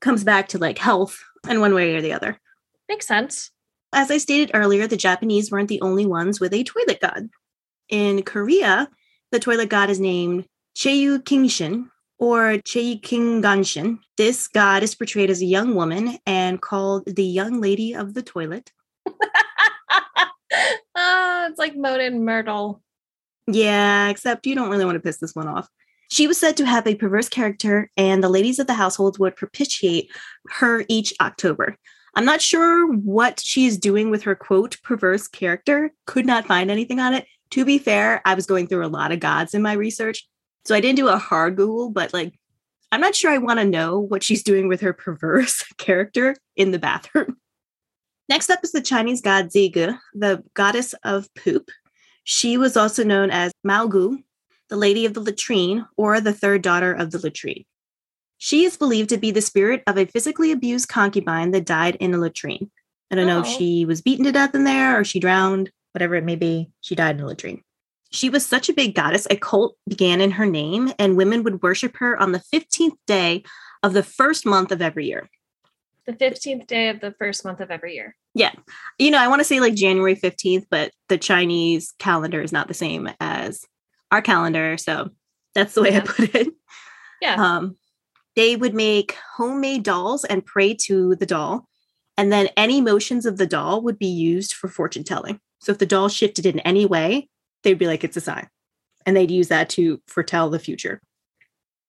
comes 0.00 0.22
back 0.22 0.48
to 0.48 0.58
like 0.58 0.78
health 0.78 1.18
in 1.48 1.60
one 1.60 1.74
way 1.74 1.94
or 1.94 2.00
the 2.00 2.12
other. 2.12 2.38
Makes 2.88 3.08
sense. 3.08 3.50
As 3.92 4.10
I 4.10 4.18
stated 4.18 4.52
earlier, 4.54 4.86
the 4.86 4.96
Japanese 4.96 5.50
weren't 5.50 5.68
the 5.68 5.80
only 5.80 6.06
ones 6.06 6.38
with 6.38 6.52
a 6.52 6.62
toilet 6.62 7.00
god. 7.00 7.28
In 7.88 8.22
Korea, 8.22 8.88
the 9.32 9.40
toilet 9.40 9.68
god 9.68 9.90
is 9.90 9.98
named 9.98 10.44
Cheiyu 10.76 11.18
Kingshin 11.18 11.88
or 12.18 12.58
Chei 12.58 13.00
Kinganshin. 13.00 13.98
This 14.16 14.48
god 14.48 14.82
is 14.82 14.94
portrayed 14.94 15.30
as 15.30 15.40
a 15.40 15.46
young 15.46 15.74
woman 15.74 16.18
and 16.26 16.60
called 16.60 17.04
the 17.06 17.24
young 17.24 17.60
lady 17.60 17.94
of 17.94 18.14
the 18.14 18.22
toilet. 18.22 18.72
oh, 19.06 19.14
it's 21.48 21.58
like 21.58 21.76
Moaning 21.76 22.24
Myrtle. 22.24 22.82
Yeah, 23.46 24.08
except 24.08 24.46
you 24.46 24.54
don't 24.54 24.70
really 24.70 24.84
want 24.84 24.96
to 24.96 25.00
piss 25.00 25.18
this 25.18 25.34
one 25.34 25.48
off. 25.48 25.68
She 26.10 26.26
was 26.26 26.38
said 26.38 26.56
to 26.56 26.66
have 26.66 26.86
a 26.86 26.94
perverse 26.94 27.28
character, 27.28 27.90
and 27.96 28.22
the 28.22 28.28
ladies 28.28 28.58
of 28.58 28.66
the 28.66 28.74
household 28.74 29.18
would 29.18 29.36
propitiate 29.36 30.10
her 30.48 30.84
each 30.88 31.12
October. 31.20 31.76
I'm 32.14 32.24
not 32.24 32.40
sure 32.40 32.92
what 32.92 33.40
she's 33.40 33.78
doing 33.78 34.10
with 34.10 34.22
her 34.22 34.34
quote 34.34 34.82
perverse 34.82 35.28
character. 35.28 35.92
Could 36.06 36.26
not 36.26 36.46
find 36.46 36.70
anything 36.70 36.98
on 36.98 37.14
it. 37.14 37.26
To 37.50 37.64
be 37.64 37.78
fair, 37.78 38.22
I 38.24 38.34
was 38.34 38.46
going 38.46 38.66
through 38.66 38.84
a 38.84 38.88
lot 38.88 39.12
of 39.12 39.20
gods 39.20 39.54
in 39.54 39.62
my 39.62 39.74
research, 39.74 40.26
so 40.68 40.74
I 40.74 40.80
didn't 40.80 40.96
do 40.98 41.08
a 41.08 41.16
hard 41.16 41.56
Google, 41.56 41.88
but 41.88 42.12
like, 42.12 42.38
I'm 42.92 43.00
not 43.00 43.14
sure 43.14 43.30
I 43.30 43.38
want 43.38 43.58
to 43.58 43.64
know 43.64 43.98
what 43.98 44.22
she's 44.22 44.42
doing 44.42 44.68
with 44.68 44.82
her 44.82 44.92
perverse 44.92 45.62
character 45.78 46.36
in 46.56 46.72
the 46.72 46.78
bathroom. 46.78 47.38
Next 48.28 48.50
up 48.50 48.60
is 48.62 48.72
the 48.72 48.82
Chinese 48.82 49.22
god 49.22 49.46
Zigu, 49.46 49.98
the 50.12 50.44
goddess 50.52 50.94
of 51.04 51.26
poop. 51.34 51.70
She 52.24 52.58
was 52.58 52.76
also 52.76 53.02
known 53.02 53.30
as 53.30 53.50
Maogu, 53.66 54.18
the 54.68 54.76
lady 54.76 55.06
of 55.06 55.14
the 55.14 55.22
latrine, 55.22 55.86
or 55.96 56.20
the 56.20 56.34
third 56.34 56.60
daughter 56.60 56.92
of 56.92 57.12
the 57.12 57.18
latrine. 57.18 57.64
She 58.36 58.64
is 58.66 58.76
believed 58.76 59.08
to 59.08 59.16
be 59.16 59.30
the 59.30 59.40
spirit 59.40 59.82
of 59.86 59.96
a 59.96 60.04
physically 60.04 60.52
abused 60.52 60.90
concubine 60.90 61.50
that 61.52 61.64
died 61.64 61.96
in 61.96 62.12
a 62.12 62.18
latrine. 62.18 62.70
I 63.10 63.14
don't 63.14 63.26
know 63.26 63.40
if 63.40 63.46
Oh. 63.46 63.56
she 63.56 63.86
was 63.86 64.02
beaten 64.02 64.26
to 64.26 64.32
death 64.32 64.54
in 64.54 64.64
there 64.64 65.00
or 65.00 65.04
she 65.04 65.18
drowned, 65.18 65.70
whatever 65.92 66.14
it 66.14 66.24
may 66.24 66.36
be. 66.36 66.68
She 66.82 66.94
died 66.94 67.16
in 67.16 67.22
a 67.22 67.26
latrine. 67.26 67.62
She 68.10 68.30
was 68.30 68.46
such 68.46 68.68
a 68.68 68.72
big 68.72 68.94
goddess, 68.94 69.26
a 69.30 69.36
cult 69.36 69.76
began 69.88 70.20
in 70.20 70.32
her 70.32 70.46
name, 70.46 70.92
and 70.98 71.16
women 71.16 71.42
would 71.42 71.62
worship 71.62 71.96
her 71.98 72.16
on 72.20 72.32
the 72.32 72.42
15th 72.52 72.96
day 73.06 73.44
of 73.82 73.92
the 73.92 74.02
first 74.02 74.46
month 74.46 74.72
of 74.72 74.80
every 74.80 75.06
year. 75.06 75.28
The 76.06 76.14
15th 76.14 76.66
day 76.66 76.88
of 76.88 77.00
the 77.00 77.12
first 77.18 77.44
month 77.44 77.60
of 77.60 77.70
every 77.70 77.94
year. 77.94 78.16
Yeah. 78.34 78.52
You 78.98 79.10
know, 79.10 79.18
I 79.18 79.28
want 79.28 79.40
to 79.40 79.44
say 79.44 79.60
like 79.60 79.74
January 79.74 80.16
15th, 80.16 80.66
but 80.70 80.92
the 81.08 81.18
Chinese 81.18 81.92
calendar 81.98 82.40
is 82.40 82.52
not 82.52 82.68
the 82.68 82.74
same 82.74 83.10
as 83.20 83.66
our 84.10 84.22
calendar. 84.22 84.78
So 84.78 85.10
that's 85.54 85.74
the 85.74 85.82
way 85.82 85.96
I 85.96 86.00
put 86.00 86.34
it. 86.34 86.48
Yeah. 87.20 87.34
Um, 87.34 87.76
they 88.36 88.56
would 88.56 88.74
make 88.74 89.16
homemade 89.36 89.82
dolls 89.82 90.24
and 90.24 90.46
pray 90.46 90.72
to 90.82 91.16
the 91.16 91.26
doll. 91.26 91.66
And 92.16 92.32
then 92.32 92.48
any 92.56 92.80
motions 92.80 93.26
of 93.26 93.36
the 93.36 93.46
doll 93.46 93.82
would 93.82 93.98
be 93.98 94.06
used 94.06 94.54
for 94.54 94.68
fortune 94.68 95.04
telling. 95.04 95.40
So 95.60 95.72
if 95.72 95.78
the 95.78 95.86
doll 95.86 96.08
shifted 96.08 96.46
in 96.46 96.60
any 96.60 96.86
way, 96.86 97.28
they'd 97.68 97.78
be 97.78 97.86
like, 97.86 98.02
it's 98.04 98.16
a 98.16 98.20
sign. 98.20 98.48
And 99.04 99.16
they'd 99.16 99.30
use 99.30 99.48
that 99.48 99.68
to 99.70 100.00
foretell 100.06 100.48
the 100.50 100.58
future. 100.58 101.00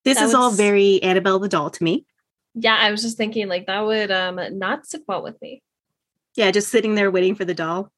This 0.03 0.17
That 0.17 0.25
is 0.25 0.33
all 0.33 0.49
would 0.49 0.53
s- 0.53 0.57
very 0.57 1.01
Annabelle 1.01 1.39
the 1.39 1.47
doll 1.49 1.69
to 1.69 1.83
me. 1.83 2.05
Yeah, 2.53 2.75
I 2.79 2.91
was 2.91 3.01
just 3.01 3.17
thinking 3.17 3.47
like 3.47 3.67
that 3.67 3.85
would 3.85 4.11
um 4.11 4.39
not 4.57 4.85
sit 4.85 5.01
well 5.07 5.23
with 5.23 5.41
me. 5.41 5.61
Yeah, 6.35 6.51
just 6.51 6.69
sitting 6.69 6.95
there 6.95 7.11
waiting 7.11 7.35
for 7.35 7.45
the 7.45 7.53
doll 7.53 7.91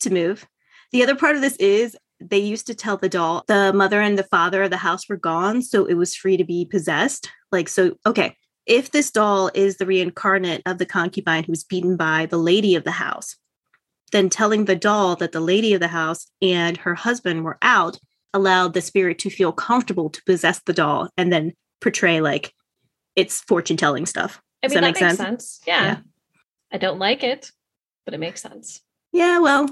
to 0.00 0.10
move. 0.12 0.46
The 0.92 1.02
other 1.02 1.14
part 1.16 1.34
of 1.36 1.42
this 1.42 1.56
is 1.56 1.96
they 2.20 2.38
used 2.38 2.66
to 2.68 2.74
tell 2.74 2.96
the 2.96 3.08
doll 3.08 3.44
the 3.48 3.72
mother 3.72 4.00
and 4.00 4.18
the 4.18 4.24
father 4.24 4.62
of 4.62 4.70
the 4.70 4.76
house 4.76 5.08
were 5.08 5.16
gone, 5.16 5.62
so 5.62 5.84
it 5.84 5.94
was 5.94 6.14
free 6.14 6.36
to 6.36 6.44
be 6.44 6.64
possessed. 6.64 7.30
Like, 7.50 7.68
so, 7.68 7.96
okay, 8.06 8.36
if 8.66 8.90
this 8.92 9.10
doll 9.10 9.50
is 9.54 9.76
the 9.76 9.86
reincarnate 9.86 10.62
of 10.66 10.78
the 10.78 10.86
concubine 10.86 11.44
who's 11.44 11.64
beaten 11.64 11.96
by 11.96 12.26
the 12.26 12.38
lady 12.38 12.74
of 12.76 12.84
the 12.84 12.92
house, 12.92 13.36
then 14.14 14.30
telling 14.30 14.64
the 14.64 14.76
doll 14.76 15.16
that 15.16 15.32
the 15.32 15.40
lady 15.40 15.74
of 15.74 15.80
the 15.80 15.88
house 15.88 16.26
and 16.40 16.76
her 16.78 16.94
husband 16.94 17.44
were 17.44 17.58
out 17.60 17.98
allowed 18.32 18.72
the 18.72 18.80
spirit 18.80 19.18
to 19.20 19.30
feel 19.30 19.52
comfortable 19.52 20.08
to 20.10 20.22
possess 20.24 20.60
the 20.64 20.72
doll 20.72 21.10
and 21.16 21.32
then 21.32 21.52
portray 21.80 22.20
like 22.20 22.52
it's 23.16 23.40
fortune 23.42 23.76
telling 23.76 24.06
stuff. 24.06 24.40
I 24.62 24.68
Does 24.68 24.74
mean, 24.74 24.82
that 24.82 24.94
that, 24.94 25.00
make 25.00 25.02
makes 25.02 25.16
sense? 25.18 25.18
sense. 25.18 25.60
Yeah. 25.66 25.84
Yeah. 25.84 25.96
I 26.72 26.78
don't 26.78 26.98
like 26.98 27.22
it, 27.22 27.50
but 28.04 28.14
it 28.14 28.18
makes 28.18 28.40
sense. 28.40 28.80
Yeah, 29.12 29.38
well, 29.38 29.68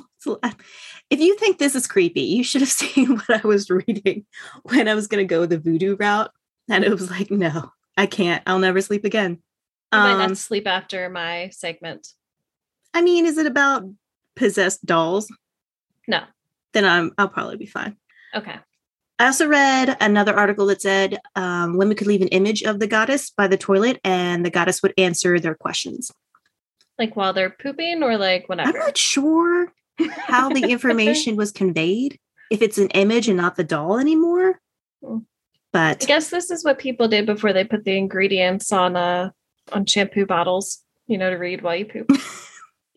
if 1.11 1.19
you 1.19 1.37
think 1.37 1.59
this 1.59 1.75
is 1.75 1.89
creepy, 1.89 2.21
you 2.21 2.45
should 2.45 2.61
have 2.61 2.71
seen 2.83 3.17
what 3.17 3.45
I 3.45 3.47
was 3.47 3.71
reading 3.71 4.25
when 4.63 4.87
I 4.87 4.95
was 4.95 5.09
going 5.09 5.27
to 5.27 5.35
go 5.35 5.47
the 5.47 5.59
voodoo 5.59 5.97
route. 5.97 6.31
And 6.69 6.85
it 6.85 6.91
was 6.91 7.11
like, 7.11 7.31
no, 7.31 7.73
I 7.97 8.07
can't. 8.07 8.43
I'll 8.47 8.61
never 8.61 8.81
sleep 8.81 9.05
again. 9.05 9.43
I 9.91 9.99
might 9.99 10.23
Um, 10.23 10.29
not 10.31 10.39
sleep 10.39 10.69
after 10.69 11.09
my 11.11 11.49
segment. 11.51 12.07
I 12.95 13.03
mean, 13.03 13.27
is 13.27 13.37
it 13.37 13.47
about 13.47 13.85
possessed 14.37 14.85
dolls? 14.85 15.33
No. 16.09 16.23
Then 16.73 16.85
I'm, 16.85 17.13
I'll 17.19 17.29
probably 17.29 17.57
be 17.57 17.67
fine. 17.67 17.97
Okay. 18.35 18.57
I 19.19 19.27
also 19.27 19.47
read 19.47 19.97
another 20.01 20.35
article 20.35 20.67
that 20.67 20.83
said 20.83 21.21
um, 21.37 21.77
women 21.77 21.97
could 21.97 22.07
leave 22.07 22.23
an 22.23 22.29
image 22.29 22.63
of 22.63 22.81
the 22.81 22.87
goddess 22.87 23.31
by 23.31 23.47
the 23.47 23.57
toilet 23.57 24.01
and 24.03 24.45
the 24.45 24.51
goddess 24.51 24.83
would 24.83 24.95
answer 24.99 25.39
their 25.39 25.55
questions. 25.55 26.11
Like 26.99 27.15
while 27.15 27.33
they're 27.33 27.51
pooping 27.51 28.03
or 28.03 28.17
like 28.17 28.49
whatever. 28.49 28.71
I'm 28.71 28.79
not 28.87 28.97
sure 28.97 29.73
how 29.99 30.49
the 30.49 30.63
information 30.71 31.37
was 31.37 31.53
conveyed, 31.53 32.19
if 32.51 32.63
it's 32.63 32.79
an 32.79 32.89
image 32.89 33.29
and 33.29 33.37
not 33.37 33.57
the 33.57 33.65
doll 33.65 33.99
anymore. 33.99 34.61
Hmm. 35.05 35.19
But 35.73 36.03
I 36.03 36.07
guess 36.07 36.29
this 36.29 36.51
is 36.51 36.65
what 36.65 36.79
people 36.79 37.09
did 37.09 37.25
before 37.25 37.53
they 37.53 37.65
put 37.65 37.85
the 37.85 37.97
ingredients 37.97 38.73
on 38.73 38.95
uh 38.97 39.31
on 39.73 39.87
shampoo 39.87 40.27
bottles, 40.27 40.83
you 41.07 41.17
know, 41.17 41.31
to 41.31 41.37
read 41.37 41.63
while 41.63 41.77
you 41.77 41.87
poop. 41.87 42.11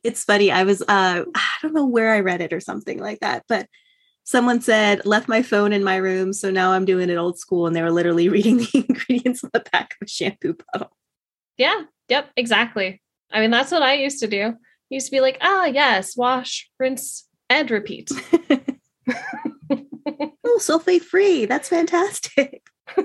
it's 0.05 0.23
funny. 0.23 0.51
I 0.51 0.63
was 0.63 0.81
uh 0.81 1.23
I 1.35 1.49
don't 1.61 1.73
know 1.73 1.85
where 1.85 2.13
I 2.13 2.19
read 2.21 2.41
it 2.41 2.53
or 2.53 2.59
something 2.59 2.99
like 2.99 3.19
that, 3.19 3.43
but 3.47 3.67
someone 4.23 4.61
said 4.61 5.05
left 5.05 5.27
my 5.27 5.41
phone 5.41 5.73
in 5.73 5.83
my 5.83 5.97
room, 5.97 6.33
so 6.33 6.49
now 6.51 6.71
I'm 6.71 6.85
doing 6.85 7.09
it 7.09 7.17
old 7.17 7.37
school 7.39 7.67
and 7.67 7.75
they 7.75 7.81
were 7.81 7.91
literally 7.91 8.29
reading 8.35 8.57
the 8.57 8.85
ingredients 8.87 9.43
on 9.43 9.51
the 9.53 9.65
back 9.71 9.95
of 9.99 10.05
a 10.05 10.09
shampoo 10.09 10.55
bottle. 10.73 10.95
yeah. 11.57 11.81
Yep. 12.07 12.29
Exactly. 12.37 13.01
I 13.31 13.41
mean, 13.41 13.49
that's 13.49 13.71
what 13.71 13.81
I 13.81 13.95
used 13.95 14.19
to 14.19 14.27
do. 14.27 14.53
used 14.89 15.07
to 15.07 15.11
be 15.11 15.21
like, 15.21 15.39
ah, 15.41 15.65
yes, 15.65 16.15
wash, 16.15 16.69
rinse, 16.79 17.27
and 17.49 17.69
repeat. 17.71 18.11
Oh, 20.47 20.59
sulfate 20.59 21.01
free. 21.01 21.45
That's 21.45 21.67
fantastic. 21.67 22.63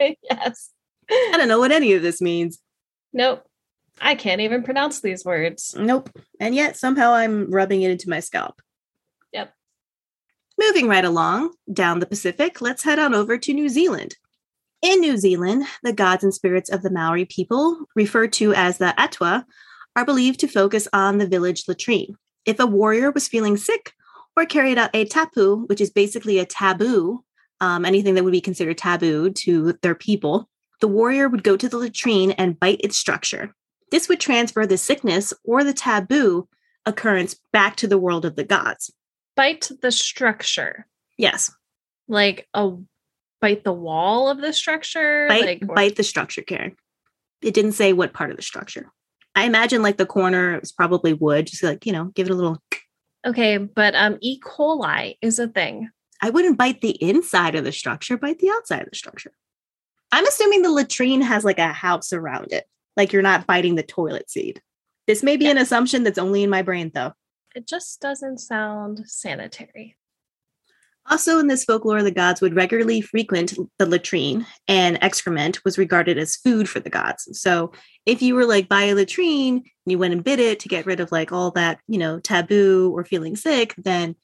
yes. 0.00 0.70
I 1.10 1.34
don't 1.36 1.48
know 1.48 1.58
what 1.58 1.72
any 1.72 1.92
of 1.92 2.02
this 2.02 2.20
means. 2.20 2.58
Nope. 3.12 3.44
I 4.00 4.14
can't 4.14 4.40
even 4.40 4.62
pronounce 4.62 5.00
these 5.00 5.24
words. 5.24 5.74
Nope. 5.78 6.10
And 6.40 6.54
yet 6.54 6.76
somehow 6.76 7.12
I'm 7.12 7.50
rubbing 7.50 7.82
it 7.82 7.90
into 7.90 8.10
my 8.10 8.20
scalp. 8.20 8.60
Yep. 9.32 9.52
Moving 10.58 10.88
right 10.88 11.04
along 11.04 11.52
down 11.72 12.00
the 12.00 12.06
Pacific, 12.06 12.60
let's 12.60 12.82
head 12.82 12.98
on 12.98 13.14
over 13.14 13.38
to 13.38 13.52
New 13.52 13.68
Zealand. 13.68 14.16
In 14.80 15.00
New 15.00 15.16
Zealand, 15.16 15.64
the 15.82 15.92
gods 15.92 16.22
and 16.22 16.32
spirits 16.32 16.70
of 16.70 16.82
the 16.82 16.90
Maori 16.90 17.24
people, 17.24 17.86
referred 17.96 18.32
to 18.34 18.54
as 18.54 18.78
the 18.78 18.94
Atua, 19.00 19.44
are 19.96 20.04
believed 20.04 20.38
to 20.40 20.48
focus 20.48 20.86
on 20.92 21.18
the 21.18 21.26
village 21.26 21.64
latrine. 21.66 22.16
If 22.44 22.60
a 22.60 22.66
warrior 22.66 23.10
was 23.10 23.26
feeling 23.26 23.56
sick 23.56 23.92
or 24.36 24.46
carried 24.46 24.78
out 24.78 24.90
a 24.94 25.04
tapu, 25.04 25.66
which 25.66 25.80
is 25.80 25.90
basically 25.90 26.38
a 26.38 26.46
taboo, 26.46 27.24
um, 27.60 27.84
anything 27.84 28.14
that 28.14 28.22
would 28.22 28.32
be 28.32 28.40
considered 28.40 28.78
taboo 28.78 29.30
to 29.30 29.72
their 29.82 29.96
people, 29.96 30.48
the 30.80 30.86
warrior 30.88 31.28
would 31.28 31.42
go 31.42 31.56
to 31.56 31.68
the 31.68 31.76
latrine 31.76 32.30
and 32.32 32.58
bite 32.60 32.80
its 32.84 32.96
structure. 32.96 33.54
This 33.90 34.08
would 34.08 34.20
transfer 34.20 34.66
the 34.66 34.78
sickness 34.78 35.32
or 35.44 35.64
the 35.64 35.72
taboo 35.72 36.48
occurrence 36.86 37.36
back 37.52 37.76
to 37.76 37.86
the 37.86 37.98
world 37.98 38.24
of 38.24 38.36
the 38.36 38.44
gods. 38.44 38.92
Bite 39.36 39.70
the 39.82 39.92
structure. 39.92 40.86
Yes. 41.16 41.54
Like 42.08 42.48
a 42.54 42.72
bite 43.40 43.64
the 43.64 43.72
wall 43.72 44.28
of 44.30 44.40
the 44.40 44.52
structure. 44.52 45.26
Bite, 45.28 45.44
like 45.44 45.62
or- 45.68 45.74
bite 45.74 45.96
the 45.96 46.02
structure, 46.02 46.42
Karen. 46.42 46.76
It 47.42 47.54
didn't 47.54 47.72
say 47.72 47.92
what 47.92 48.12
part 48.12 48.30
of 48.30 48.36
the 48.36 48.42
structure. 48.42 48.90
I 49.34 49.44
imagine 49.44 49.82
like 49.82 49.96
the 49.96 50.06
corner 50.06 50.58
is 50.58 50.72
probably 50.72 51.12
wood, 51.12 51.46
just 51.46 51.62
like, 51.62 51.86
you 51.86 51.92
know, 51.92 52.06
give 52.06 52.26
it 52.26 52.32
a 52.32 52.36
little. 52.36 52.60
Okay, 53.24 53.58
but 53.58 53.94
um 53.94 54.18
E. 54.20 54.40
coli 54.40 55.16
is 55.22 55.38
a 55.38 55.48
thing. 55.48 55.90
I 56.20 56.30
wouldn't 56.30 56.58
bite 56.58 56.80
the 56.80 57.00
inside 57.02 57.54
of 57.54 57.64
the 57.64 57.70
structure, 57.70 58.16
bite 58.16 58.40
the 58.40 58.50
outside 58.50 58.82
of 58.82 58.90
the 58.90 58.96
structure. 58.96 59.32
I'm 60.10 60.26
assuming 60.26 60.62
the 60.62 60.70
latrine 60.72 61.20
has 61.20 61.44
like 61.44 61.58
a 61.58 61.72
house 61.72 62.12
around 62.12 62.52
it, 62.52 62.66
like 62.98 63.12
you're 63.12 63.22
not 63.22 63.46
fighting 63.46 63.76
the 63.76 63.82
toilet 63.82 64.28
seat. 64.28 64.60
This 65.06 65.22
may 65.22 65.38
be 65.38 65.46
Yeah. 65.46 65.52
an 65.52 65.58
assumption 65.58 66.02
that's 66.02 66.18
only 66.18 66.42
in 66.42 66.50
my 66.50 66.60
brain, 66.60 66.90
though. 66.94 67.14
It 67.54 67.66
just 67.66 68.00
doesn't 68.02 68.38
sound 68.38 69.04
sanitary. 69.06 69.96
Also, 71.10 71.38
in 71.38 71.46
this 71.46 71.64
folklore, 71.64 72.02
the 72.02 72.10
gods 72.10 72.42
would 72.42 72.54
regularly 72.54 73.00
frequent 73.00 73.54
the 73.78 73.86
latrine, 73.86 74.46
and 74.66 75.02
excrement 75.02 75.64
was 75.64 75.78
regarded 75.78 76.18
as 76.18 76.36
food 76.36 76.68
for 76.68 76.80
the 76.80 76.90
gods. 76.90 77.26
So, 77.40 77.72
if 78.04 78.20
you 78.20 78.34
were 78.34 78.44
like 78.44 78.68
by 78.68 78.82
a 78.82 78.94
latrine 78.94 79.56
and 79.56 79.64
you 79.86 79.96
went 79.98 80.12
and 80.12 80.22
bit 80.22 80.38
it 80.38 80.60
to 80.60 80.68
get 80.68 80.84
rid 80.84 81.00
of 81.00 81.10
like 81.10 81.32
all 81.32 81.50
that, 81.52 81.80
you 81.88 81.96
know, 81.96 82.20
taboo 82.20 82.92
or 82.94 83.06
feeling 83.06 83.36
sick, 83.36 83.74
then 83.78 84.16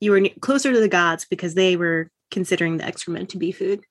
you 0.00 0.10
were 0.10 0.28
closer 0.40 0.70
to 0.70 0.80
the 0.80 0.88
gods 0.88 1.24
because 1.24 1.54
they 1.54 1.76
were 1.76 2.10
considering 2.30 2.76
the 2.76 2.84
excrement 2.84 3.30
to 3.30 3.38
be 3.38 3.50
food. 3.50 3.84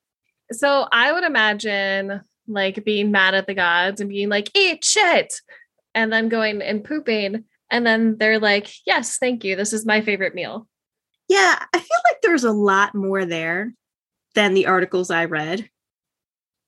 So 0.52 0.88
I 0.92 1.12
would 1.12 1.24
imagine 1.24 2.22
like 2.48 2.84
being 2.84 3.12
mad 3.12 3.36
at 3.36 3.48
the 3.48 3.54
gods 3.54 4.02
and 4.02 4.10
being 4.10 4.30
like, 4.30 4.50
eat 4.56 4.84
shit, 4.84 5.42
and 5.94 6.12
then 6.12 6.30
going 6.30 6.62
and 6.62 6.84
pooping. 6.84 7.44
And 7.70 7.86
then 7.86 8.18
they're 8.18 8.40
like, 8.40 8.70
yes, 8.86 9.18
thank 9.18 9.44
you. 9.44 9.56
This 9.56 9.74
is 9.74 9.86
my 9.86 10.02
favorite 10.02 10.36
meal. 10.36 10.68
Yeah, 11.28 11.62
I 11.74 11.80
feel 11.80 11.98
like 12.06 12.18
there's 12.22 12.46
a 12.46 12.52
lot 12.52 12.96
more 12.96 13.26
there 13.26 13.74
than 14.36 14.54
the 14.54 14.68
articles 14.68 15.12
I 15.12 15.26
read 15.26 15.70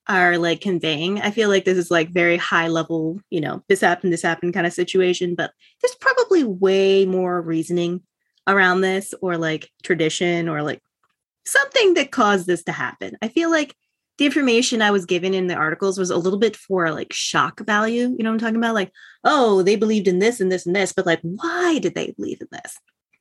are 0.06 0.38
like 0.38 0.60
conveying. 0.60 1.20
I 1.20 1.30
feel 1.30 1.48
like 1.48 1.64
this 1.64 1.78
is 1.78 1.90
like 1.90 2.10
very 2.10 2.36
high 2.36 2.68
level, 2.68 3.20
you 3.30 3.40
know, 3.40 3.62
this 3.68 3.80
happened, 3.80 4.12
this 4.12 4.22
happened 4.22 4.54
kind 4.54 4.66
of 4.66 4.72
situation, 4.72 5.34
but 5.34 5.52
there's 5.80 5.94
probably 5.94 6.42
way 6.42 7.06
more 7.06 7.40
reasoning 7.40 8.02
around 8.46 8.80
this 8.80 9.14
or 9.22 9.38
like 9.38 9.70
tradition 9.82 10.48
or 10.48 10.62
like 10.62 10.82
something 11.44 11.94
that 11.94 12.10
caused 12.10 12.46
this 12.46 12.64
to 12.64 12.72
happen. 12.72 13.16
I 13.22 13.28
feel 13.28 13.50
like 13.50 13.76
the 14.20 14.26
information 14.26 14.82
I 14.82 14.90
was 14.90 15.06
given 15.06 15.32
in 15.32 15.46
the 15.46 15.54
articles 15.54 15.98
was 15.98 16.10
a 16.10 16.16
little 16.18 16.38
bit 16.38 16.54
for 16.54 16.90
like 16.90 17.10
shock 17.10 17.60
value. 17.60 18.14
You 18.18 18.18
know 18.18 18.28
what 18.28 18.34
I'm 18.34 18.38
talking 18.38 18.56
about? 18.56 18.74
Like, 18.74 18.92
oh, 19.24 19.62
they 19.62 19.76
believed 19.76 20.06
in 20.06 20.18
this 20.18 20.40
and 20.40 20.52
this 20.52 20.66
and 20.66 20.76
this, 20.76 20.92
but 20.92 21.06
like, 21.06 21.20
why 21.22 21.78
did 21.78 21.94
they 21.94 22.10
believe 22.10 22.42
in 22.42 22.48
this? 22.52 22.76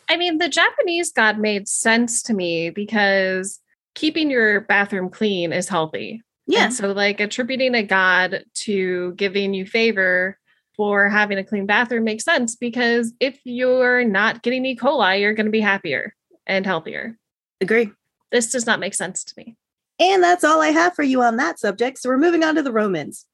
I 0.09 0.17
mean, 0.17 0.39
the 0.39 0.49
Japanese 0.49 1.13
god 1.13 1.39
made 1.39 1.69
sense 1.69 2.21
to 2.23 2.33
me 2.33 2.69
because 2.69 3.61
keeping 3.95 4.29
your 4.29 4.59
bathroom 4.59 5.09
clean 5.09 5.53
is 5.53 5.69
healthy. 5.69 6.21
Yeah. 6.47 6.65
And 6.65 6.73
so, 6.73 6.91
like, 6.91 7.21
attributing 7.21 7.75
a 7.75 7.83
god 7.83 8.43
to 8.55 9.13
giving 9.13 9.53
you 9.53 9.65
favor 9.65 10.37
for 10.75 11.07
having 11.07 11.37
a 11.37 11.45
clean 11.45 11.65
bathroom 11.65 12.03
makes 12.03 12.25
sense 12.25 12.57
because 12.57 13.13
if 13.21 13.39
you're 13.45 14.03
not 14.03 14.43
getting 14.43 14.65
E. 14.65 14.75
coli, 14.75 15.21
you're 15.21 15.33
going 15.33 15.45
to 15.45 15.49
be 15.49 15.61
happier 15.61 16.13
and 16.45 16.65
healthier. 16.65 17.17
Agree. 17.61 17.89
This 18.33 18.51
does 18.51 18.65
not 18.65 18.81
make 18.81 18.93
sense 18.93 19.23
to 19.23 19.33
me. 19.37 19.55
And 19.99 20.23
that's 20.23 20.43
all 20.43 20.61
I 20.61 20.69
have 20.69 20.95
for 20.95 21.03
you 21.03 21.21
on 21.21 21.35
that 21.37 21.59
subject. 21.59 21.99
So 21.99 22.09
we're 22.09 22.17
moving 22.17 22.43
on 22.43 22.55
to 22.55 22.63
the 22.63 22.71
Romans. 22.71 23.25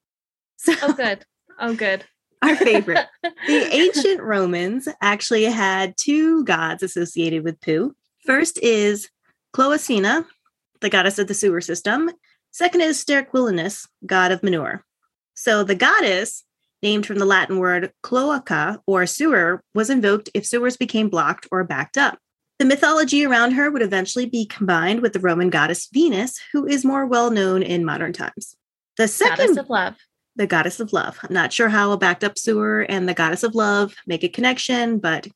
So 0.58 0.74
Oh, 0.82 0.94
good. 0.94 1.26
Oh, 1.60 1.76
good. 1.76 2.06
our 2.42 2.56
favorite. 2.56 3.06
the 3.24 3.68
ancient 3.72 4.22
Romans 4.22 4.88
actually 5.02 5.44
had 5.46 5.96
two 5.98 6.44
gods 6.44 6.84
associated 6.84 7.44
with 7.44 7.60
poo. 7.62 7.96
First 8.26 8.60
is 8.62 9.10
Cloacina, 9.56 10.26
the 10.82 10.90
goddess 10.90 11.18
of 11.18 11.28
the 11.28 11.34
sewer 11.34 11.62
system. 11.62 12.12
Second 12.52 12.82
is 12.82 13.04
Sterquilinus, 13.04 13.88
god 14.06 14.32
of 14.32 14.44
manure. 14.44 14.84
So 15.34 15.64
the 15.64 15.76
goddess, 15.76 16.44
named 16.82 17.06
from 17.06 17.20
the 17.20 17.26
Latin 17.26 17.58
word 17.58 17.92
cloaca 18.04 18.82
or 18.86 19.06
sewer, 19.06 19.64
was 19.74 19.90
invoked 19.90 20.30
if 20.34 20.46
sewers 20.46 20.78
became 20.78 21.10
blocked 21.10 21.48
or 21.52 21.64
backed 21.64 21.98
up. 21.98 22.18
The 22.58 22.66
mythology 22.66 23.26
around 23.26 23.52
her 23.52 23.70
would 23.70 23.82
eventually 23.82 24.26
be 24.26 24.46
combined 24.46 25.02
with 25.02 25.14
the 25.14 25.20
Roman 25.20 25.50
goddess 25.50 25.90
Venus, 25.92 26.40
who 26.54 26.66
is 26.66 26.86
more 26.86 27.06
well 27.06 27.30
known 27.30 27.62
in 27.62 27.84
modern 27.84 28.14
times. 28.14 28.56
The 28.98 29.10
second 29.10 29.48
Goddess 29.48 29.58
of 29.58 29.70
love. 29.70 29.96
the 30.38 30.48
goddess 30.48 30.80
of 30.80 30.94
love. 30.94 31.20
I'm 31.22 31.34
not 31.34 31.52
sure 31.52 31.68
how 31.68 31.92
a 31.92 31.98
backed 31.98 32.24
up 32.24 32.38
sewer 32.38 32.82
and 32.82 33.10
the 33.10 33.14
goddess 33.14 33.44
of 33.44 33.56
love 33.56 33.94
make 34.08 34.24
a 34.24 34.30
connection, 34.30 35.00
but 35.00 35.28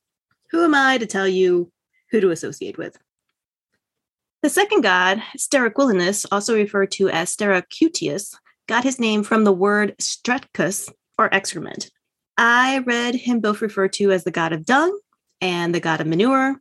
who 0.50 0.64
am 0.64 0.74
I 0.74 0.96
to 0.96 1.06
tell 1.06 1.28
you 1.28 1.70
who 2.10 2.20
to 2.20 2.30
associate 2.30 2.78
with? 2.78 2.96
The 4.42 4.48
second 4.48 4.80
god, 4.80 5.22
Sterquilinus, 5.36 6.24
also 6.32 6.54
referred 6.54 6.90
to 6.92 7.10
as 7.10 7.36
Steracutius, 7.36 8.34
got 8.66 8.84
his 8.84 8.98
name 8.98 9.22
from 9.22 9.44
the 9.44 9.52
word 9.52 9.94
stercus 9.98 10.90
or 11.18 11.32
excrement. 11.34 11.90
I 12.38 12.78
read 12.78 13.14
him 13.14 13.40
both 13.40 13.60
referred 13.60 13.92
to 13.94 14.10
as 14.10 14.24
the 14.24 14.30
god 14.30 14.54
of 14.54 14.64
dung 14.64 14.98
and 15.42 15.74
the 15.74 15.80
god 15.80 16.00
of 16.00 16.06
manure, 16.06 16.56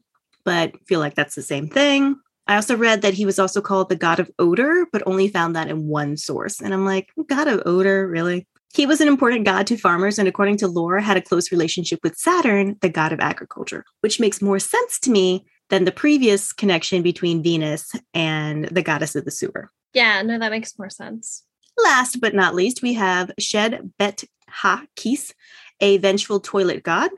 but 0.49 0.73
feel 0.87 0.99
like 0.99 1.13
that's 1.13 1.35
the 1.35 1.43
same 1.43 1.67
thing. 1.67 2.15
I 2.47 2.55
also 2.55 2.75
read 2.75 3.03
that 3.03 3.13
he 3.13 3.23
was 3.23 3.37
also 3.37 3.61
called 3.61 3.89
the 3.89 3.95
god 3.95 4.19
of 4.19 4.31
odor, 4.39 4.87
but 4.91 5.03
only 5.05 5.27
found 5.27 5.55
that 5.55 5.67
in 5.67 5.85
one 5.85 6.17
source. 6.17 6.59
And 6.59 6.73
I'm 6.73 6.85
like, 6.85 7.11
god 7.27 7.47
of 7.47 7.61
odor, 7.67 8.07
really? 8.07 8.47
He 8.73 8.87
was 8.87 8.99
an 8.99 9.07
important 9.07 9.45
god 9.45 9.67
to 9.67 9.77
farmers, 9.77 10.17
and 10.17 10.27
according 10.27 10.57
to 10.57 10.67
lore, 10.67 10.99
had 10.99 11.17
a 11.17 11.21
close 11.21 11.51
relationship 11.51 11.99
with 12.01 12.17
Saturn, 12.17 12.77
the 12.81 12.89
god 12.89 13.13
of 13.13 13.19
agriculture, 13.19 13.85
which 14.01 14.19
makes 14.19 14.41
more 14.41 14.57
sense 14.57 14.99
to 15.01 15.11
me 15.11 15.45
than 15.69 15.85
the 15.85 15.91
previous 15.91 16.51
connection 16.51 17.03
between 17.03 17.43
Venus 17.43 17.91
and 18.15 18.65
the 18.69 18.81
goddess 18.81 19.15
of 19.15 19.25
the 19.25 19.31
sewer. 19.31 19.69
Yeah, 19.93 20.23
no, 20.23 20.39
that 20.39 20.49
makes 20.49 20.79
more 20.79 20.89
sense. 20.89 21.43
Last 21.83 22.19
but 22.19 22.33
not 22.33 22.55
least, 22.55 22.81
we 22.81 22.95
have 22.95 23.31
Shed 23.37 23.91
Bet 23.99 24.23
Ha 24.49 24.85
Kis, 24.95 25.35
a 25.79 25.97
vengeful 25.97 26.39
toilet 26.39 26.81
god. 26.81 27.11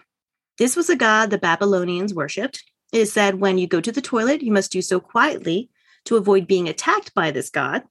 This 0.57 0.75
was 0.75 0.89
a 0.89 0.97
god 0.97 1.29
the 1.29 1.37
Babylonians 1.37 2.13
worshipped. 2.13 2.65
It 2.91 2.99
is 2.99 3.13
said 3.13 3.39
when 3.39 3.57
you 3.57 3.67
go 3.67 3.81
to 3.81 3.91
the 3.91 4.01
toilet, 4.01 4.41
you 4.41 4.51
must 4.51 4.71
do 4.71 4.81
so 4.81 4.99
quietly 4.99 5.69
to 6.05 6.17
avoid 6.17 6.47
being 6.47 6.67
attacked 6.67 7.13
by 7.13 7.31
this 7.31 7.49
god. 7.49 7.83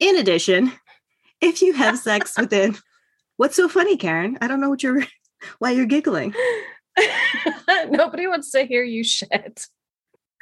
In 0.00 0.16
addition, 0.16 0.72
if 1.40 1.62
you 1.62 1.72
have 1.72 1.98
sex 1.98 2.34
within 2.38 2.76
what's 3.36 3.56
so 3.56 3.68
funny, 3.68 3.96
Karen? 3.96 4.38
I 4.40 4.48
don't 4.48 4.60
know 4.60 4.70
what 4.70 4.82
you're 4.82 5.04
why 5.58 5.70
you're 5.70 5.86
giggling. 5.86 6.34
Nobody 7.88 8.26
wants 8.26 8.50
to 8.52 8.64
hear 8.64 8.82
you 8.82 9.04
shit. 9.04 9.66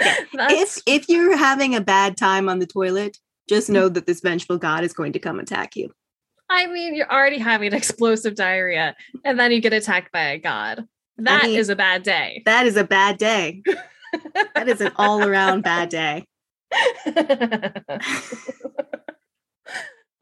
If 0.00 0.78
if 0.86 1.08
you're 1.08 1.36
having 1.36 1.74
a 1.74 1.80
bad 1.80 2.16
time 2.16 2.48
on 2.48 2.58
the 2.58 2.66
toilet, 2.66 3.18
just 3.48 3.66
mm-hmm. 3.66 3.74
know 3.74 3.88
that 3.88 4.06
this 4.06 4.20
vengeful 4.20 4.58
god 4.58 4.84
is 4.84 4.92
going 4.92 5.12
to 5.12 5.18
come 5.18 5.38
attack 5.38 5.76
you. 5.76 5.92
I 6.48 6.66
mean, 6.66 6.94
you're 6.94 7.10
already 7.10 7.38
having 7.38 7.72
explosive 7.72 8.34
diarrhea 8.34 8.94
and 9.24 9.38
then 9.38 9.52
you 9.52 9.60
get 9.60 9.72
attacked 9.72 10.12
by 10.12 10.24
a 10.24 10.38
god. 10.38 10.86
That 11.18 11.44
is 11.44 11.68
mean- 11.68 11.72
a 11.74 11.76
bad 11.76 12.02
day. 12.02 12.42
That 12.44 12.66
is 12.66 12.76
a 12.76 12.84
bad 12.84 13.18
day. 13.18 13.62
That 14.54 14.68
is 14.68 14.80
an 14.80 14.92
all-around 14.96 15.62
bad 15.62 15.88
day. 15.88 16.26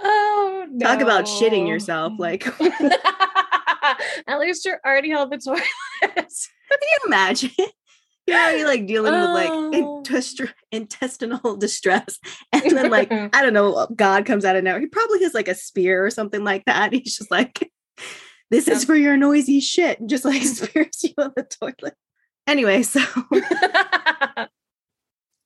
oh 0.00 0.66
no. 0.70 0.86
Talk 0.86 1.00
about 1.00 1.24
shitting 1.26 1.68
yourself. 1.68 2.12
Like, 2.18 2.46
At 4.26 4.38
least 4.40 4.64
you're 4.64 4.80
already 4.84 5.12
on 5.12 5.30
the 5.30 5.38
toilet. 5.38 5.62
Can 6.02 6.26
you 6.82 6.98
imagine? 7.06 7.50
Yeah, 7.58 7.66
you're 8.26 8.38
already 8.38 8.64
like 8.64 8.86
dealing 8.86 9.12
with 9.12 9.30
like 9.30 9.50
Oh. 9.50 9.72
intest- 9.72 10.42
intestinal 10.70 11.56
distress. 11.56 12.18
And 12.52 12.70
then, 12.70 12.90
like, 12.90 13.10
I 13.10 13.42
don't 13.42 13.52
know, 13.54 13.86
God 13.94 14.26
comes 14.26 14.44
out 14.44 14.56
of 14.56 14.62
nowhere. 14.64 14.80
He 14.80 14.86
probably 14.86 15.22
has 15.22 15.34
like 15.34 15.48
a 15.48 15.54
spear 15.54 16.04
or 16.04 16.10
something 16.10 16.44
like 16.44 16.64
that. 16.66 16.92
He's 16.92 17.16
just 17.16 17.30
like, 17.30 17.70
this 18.50 18.68
is 18.68 18.84
for 18.84 18.94
your 18.94 19.16
noisy 19.16 19.60
shit. 19.60 19.98
And 20.00 20.08
just 20.08 20.24
like 20.24 20.42
spears 20.42 21.02
you 21.02 21.14
on 21.18 21.32
the 21.36 21.42
toilet. 21.44 21.94
Anyway, 22.46 22.82
so 22.84 23.00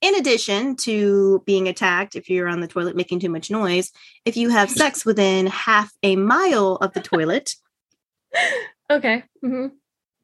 in 0.00 0.14
addition 0.16 0.76
to 0.76 1.42
being 1.46 1.68
attacked 1.68 2.14
if 2.14 2.28
you're 2.28 2.48
on 2.48 2.60
the 2.60 2.68
toilet 2.68 2.96
making 2.96 3.20
too 3.20 3.28
much 3.30 3.50
noise, 3.50 3.90
if 4.24 4.36
you 4.36 4.50
have 4.50 4.70
sex 4.70 5.04
within 5.04 5.46
half 5.46 5.92
a 6.02 6.16
mile 6.16 6.76
of 6.76 6.92
the 6.92 7.00
toilet, 7.00 7.54
Okay. 8.90 9.24
mhm. 9.42 9.70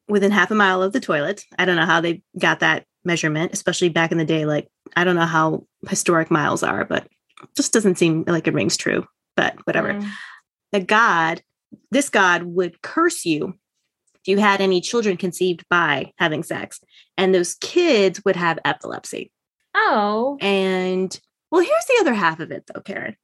within 0.07 0.31
half 0.31 0.51
a 0.51 0.55
mile 0.55 0.83
of 0.83 0.93
the 0.93 0.99
toilet, 0.99 1.45
I 1.57 1.65
don't 1.65 1.77
know 1.77 1.85
how 1.85 1.99
they 2.01 2.21
got 2.37 2.59
that 2.59 2.85
measurement, 3.03 3.53
especially 3.53 3.89
back 3.89 4.11
in 4.11 4.19
the 4.19 4.25
day. 4.25 4.45
Like, 4.45 4.67
I 4.95 5.03
don't 5.03 5.15
know 5.15 5.25
how 5.25 5.65
historic 5.89 6.29
miles 6.29 6.61
are, 6.61 6.85
but 6.85 7.05
it 7.41 7.49
just 7.55 7.73
doesn't 7.73 7.97
seem 7.97 8.23
like 8.27 8.47
it 8.47 8.53
rings 8.53 8.77
true. 8.77 9.07
But 9.35 9.65
whatever. 9.65 9.93
Mm. 9.93 10.07
The 10.73 10.81
God, 10.81 11.41
this 11.89 12.09
God 12.09 12.43
would 12.43 12.81
curse 12.81 13.25
you 13.25 13.55
you 14.25 14.37
had 14.37 14.61
any 14.61 14.81
children 14.81 15.17
conceived 15.17 15.65
by 15.69 16.13
having 16.17 16.43
sex, 16.43 16.79
and 17.17 17.33
those 17.33 17.55
kids 17.55 18.23
would 18.25 18.35
have 18.35 18.59
epilepsy. 18.65 19.31
Oh. 19.75 20.37
And 20.41 21.19
well, 21.51 21.61
here's 21.61 21.85
the 21.87 21.97
other 22.01 22.13
half 22.13 22.39
of 22.39 22.51
it, 22.51 22.69
though, 22.73 22.81
Karen. 22.81 23.15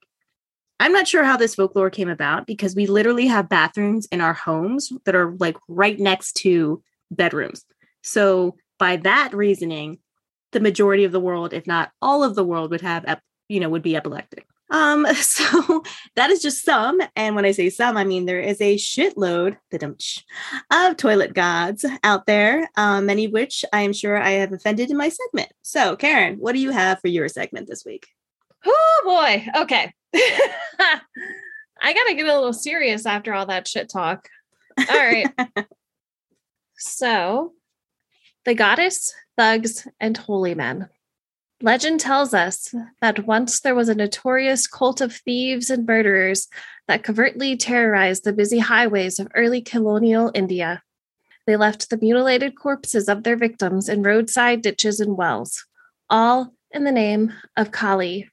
I'm 0.80 0.92
not 0.92 1.08
sure 1.08 1.24
how 1.24 1.38
this 1.38 1.56
folklore 1.56 1.90
came 1.90 2.10
about 2.10 2.46
because 2.46 2.76
we 2.76 2.86
literally 2.86 3.28
have 3.28 3.50
bathrooms 3.50 4.06
in 4.12 4.22
our 4.22 4.34
homes 4.34 4.92
that 5.06 5.16
are 5.16 5.36
like 5.40 5.58
right 5.68 6.00
next 6.00 6.34
to 6.38 6.84
bedrooms. 7.10 7.66
So, 8.04 8.58
by 8.78 8.98
that 8.98 9.34
reasoning, 9.34 9.98
the 10.52 10.60
majority 10.60 11.04
of 11.04 11.12
the 11.12 11.20
world, 11.20 11.52
if 11.52 11.66
not 11.66 11.92
all 12.00 12.24
of 12.24 12.36
the 12.36 12.44
world, 12.44 12.70
would 12.70 12.82
have, 12.82 13.04
ep- 13.08 13.24
you 13.50 13.60
know, 13.60 13.70
would 13.70 13.82
be 13.82 13.96
epileptic. 13.96 14.46
Um, 14.70 15.06
so 15.16 15.84
that 16.16 16.30
is 16.30 16.42
just 16.42 16.64
some. 16.64 17.02
And 17.16 17.36
when 17.36 17.46
I 17.46 17.52
say 17.52 17.70
some, 17.70 17.98
I 17.98 18.04
mean 18.04 18.26
there 18.26 18.40
is 18.40 18.60
a 18.62 18.76
shitload 18.76 19.58
of 20.72 20.98
toilet 20.98 21.34
gods 21.34 21.86
out 22.04 22.26
there, 22.26 22.70
um, 22.76 23.06
many 23.06 23.26
of 23.26 23.32
which 23.32 23.64
I 23.74 23.82
am 23.82 23.94
sure 23.94 24.18
I 24.18 24.32
have 24.32 24.54
offended 24.54 24.92
in 24.92 24.98
my 24.98 25.10
segment. 25.10 25.52
So, 25.62 25.96
Karen, 25.96 26.38
what 26.38 26.54
do 26.54 26.60
you 26.60 26.72
have 26.72 27.00
for 27.00 27.08
your 27.08 27.28
segment 27.30 27.68
this 27.68 27.86
week? 27.86 28.08
Oh 28.66 29.02
boy. 29.04 29.46
Okay. 29.62 29.94
I 31.80 31.94
gotta 31.94 32.16
get 32.16 32.28
a 32.28 32.34
little 32.34 32.54
serious 32.54 33.06
after 33.06 33.34
all 33.34 33.46
that 33.48 33.68
shit 33.68 33.90
talk. 33.90 34.28
All 34.78 34.98
right. 34.98 35.28
so, 36.78 37.54
the 38.46 38.54
goddess, 38.54 39.14
thugs, 39.38 39.88
and 40.00 40.18
holy 40.18 40.56
men. 40.56 40.90
Legend 41.62 42.00
tells 42.00 42.36
us 42.36 42.74
that 43.02 43.26
once 43.26 43.62
there 43.62 43.74
was 43.74 43.90
a 43.90 43.96
notorious 43.96 44.68
cult 44.68 45.02
of 45.02 45.16
thieves 45.16 45.72
and 45.72 45.88
murderers 45.88 46.48
that 46.88 47.04
covertly 47.04 47.58
terrorized 47.58 48.24
the 48.24 48.34
busy 48.34 48.60
highways 48.60 49.18
of 49.20 49.28
early 49.34 49.62
colonial 49.62 50.32
India. 50.36 50.84
They 51.48 51.56
left 51.56 51.90
the 51.90 51.98
mutilated 51.98 52.60
corpses 52.60 53.10
of 53.10 53.24
their 53.24 53.36
victims 53.36 53.90
in 53.90 54.04
roadside 54.04 54.62
ditches 54.62 55.00
and 55.00 55.18
wells, 55.18 55.66
all 56.10 56.54
in 56.72 56.84
the 56.84 56.92
name 56.92 57.34
of 57.56 57.72
Kali, 57.72 58.30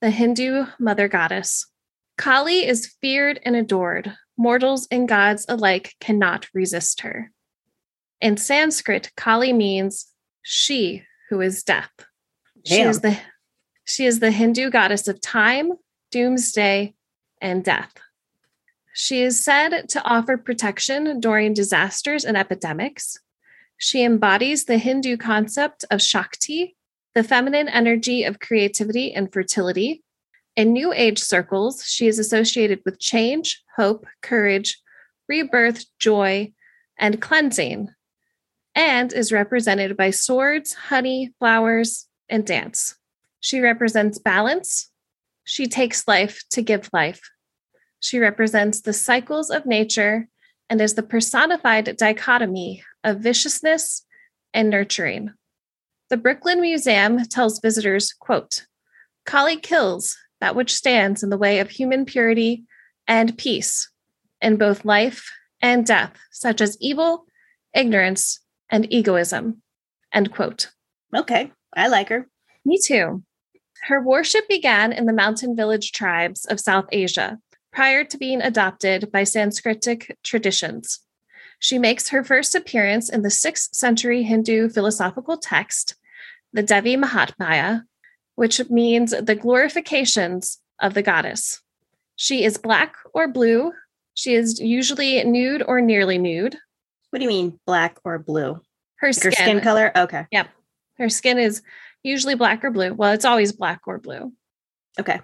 the 0.00 0.10
Hindu 0.10 0.66
mother 0.80 1.06
goddess. 1.06 1.66
Kali 2.18 2.66
is 2.66 2.94
feared 3.00 3.38
and 3.44 3.54
adored. 3.54 4.14
Mortals 4.36 4.88
and 4.90 5.08
gods 5.08 5.46
alike 5.48 5.94
cannot 6.00 6.48
resist 6.52 7.02
her. 7.02 7.30
In 8.20 8.36
Sanskrit, 8.36 9.12
Kali 9.16 9.52
means 9.52 10.06
she 10.42 11.04
who 11.30 11.40
is 11.40 11.62
death. 11.62 11.90
She 12.66 12.80
is 12.80 13.00
the 13.00 13.16
she 13.84 14.06
is 14.06 14.18
the 14.18 14.32
Hindu 14.32 14.70
goddess 14.70 15.06
of 15.06 15.20
time, 15.20 15.72
doomsday, 16.10 16.94
and 17.40 17.62
death. 17.64 17.94
She 18.92 19.22
is 19.22 19.42
said 19.42 19.88
to 19.90 20.02
offer 20.02 20.36
protection 20.36 21.20
during 21.20 21.54
disasters 21.54 22.24
and 22.24 22.36
epidemics. 22.36 23.18
She 23.78 24.02
embodies 24.02 24.64
the 24.64 24.78
Hindu 24.78 25.16
concept 25.16 25.84
of 25.90 26.02
Shakti, 26.02 26.76
the 27.14 27.22
feminine 27.22 27.68
energy 27.68 28.24
of 28.24 28.40
creativity 28.40 29.12
and 29.12 29.32
fertility. 29.32 30.02
In 30.56 30.72
New 30.72 30.92
Age 30.92 31.18
circles, 31.18 31.84
she 31.84 32.08
is 32.08 32.18
associated 32.18 32.80
with 32.84 32.98
change, 32.98 33.62
hope, 33.76 34.06
courage, 34.22 34.80
rebirth, 35.28 35.84
joy, 36.00 36.52
and 36.98 37.20
cleansing, 37.20 37.90
and 38.74 39.12
is 39.12 39.30
represented 39.30 39.96
by 39.96 40.10
swords, 40.10 40.72
honey, 40.72 41.32
flowers, 41.38 42.05
and 42.28 42.46
dance. 42.46 42.96
She 43.40 43.60
represents 43.60 44.18
balance. 44.18 44.90
She 45.44 45.66
takes 45.66 46.08
life 46.08 46.42
to 46.50 46.62
give 46.62 46.90
life. 46.92 47.20
She 48.00 48.18
represents 48.18 48.80
the 48.80 48.92
cycles 48.92 49.50
of 49.50 49.66
nature 49.66 50.28
and 50.68 50.80
is 50.80 50.94
the 50.94 51.02
personified 51.02 51.96
dichotomy 51.96 52.82
of 53.04 53.20
viciousness 53.20 54.04
and 54.52 54.70
nurturing. 54.70 55.32
The 56.08 56.16
Brooklyn 56.16 56.60
Museum 56.60 57.24
tells 57.24 57.60
visitors, 57.60 58.12
quote, 58.12 58.66
Kali 59.24 59.56
kills 59.56 60.16
that 60.40 60.54
which 60.54 60.74
stands 60.74 61.22
in 61.22 61.30
the 61.30 61.38
way 61.38 61.58
of 61.58 61.70
human 61.70 62.04
purity 62.04 62.64
and 63.08 63.36
peace 63.36 63.90
in 64.40 64.56
both 64.56 64.84
life 64.84 65.30
and 65.60 65.86
death, 65.86 66.16
such 66.30 66.60
as 66.60 66.76
evil, 66.80 67.26
ignorance, 67.74 68.40
and 68.70 68.92
egoism. 68.92 69.62
End 70.12 70.32
quote. 70.32 70.70
Okay, 71.14 71.52
I 71.74 71.88
like 71.88 72.08
her. 72.08 72.28
Me 72.64 72.78
too. 72.82 73.22
Her 73.82 74.02
worship 74.02 74.48
began 74.48 74.92
in 74.92 75.06
the 75.06 75.12
mountain 75.12 75.54
village 75.54 75.92
tribes 75.92 76.44
of 76.46 76.60
South 76.60 76.86
Asia 76.90 77.38
prior 77.72 78.04
to 78.04 78.18
being 78.18 78.40
adopted 78.40 79.12
by 79.12 79.22
Sanskritic 79.22 80.10
traditions. 80.22 81.00
She 81.58 81.78
makes 81.78 82.08
her 82.08 82.24
first 82.24 82.54
appearance 82.54 83.08
in 83.08 83.22
the 83.22 83.28
6th 83.28 83.74
century 83.74 84.22
Hindu 84.22 84.68
philosophical 84.70 85.36
text, 85.36 85.94
the 86.52 86.62
Devi 86.62 86.96
Mahatmya, 86.96 87.82
which 88.34 88.68
means 88.70 89.10
the 89.10 89.34
glorifications 89.34 90.58
of 90.80 90.94
the 90.94 91.02
goddess. 91.02 91.60
She 92.16 92.44
is 92.44 92.58
black 92.58 92.94
or 93.12 93.28
blue. 93.28 93.72
She 94.14 94.34
is 94.34 94.58
usually 94.58 95.22
nude 95.24 95.62
or 95.66 95.80
nearly 95.80 96.18
nude. 96.18 96.56
What 97.10 97.18
do 97.18 97.24
you 97.24 97.28
mean, 97.28 97.58
black 97.66 97.98
or 98.04 98.18
blue? 98.18 98.60
Her 98.96 99.08
Like 99.08 99.16
skin, 99.16 99.32
her 99.32 99.36
skin 99.36 99.60
color? 99.60 99.92
Okay. 99.96 100.26
Her 100.98 101.08
skin 101.08 101.38
is 101.38 101.62
usually 102.02 102.34
black 102.34 102.64
or 102.64 102.70
blue. 102.70 102.94
Well, 102.94 103.12
it's 103.12 103.24
always 103.24 103.52
black 103.52 103.82
or 103.86 103.98
blue. 103.98 104.32
Okay. 104.98 105.20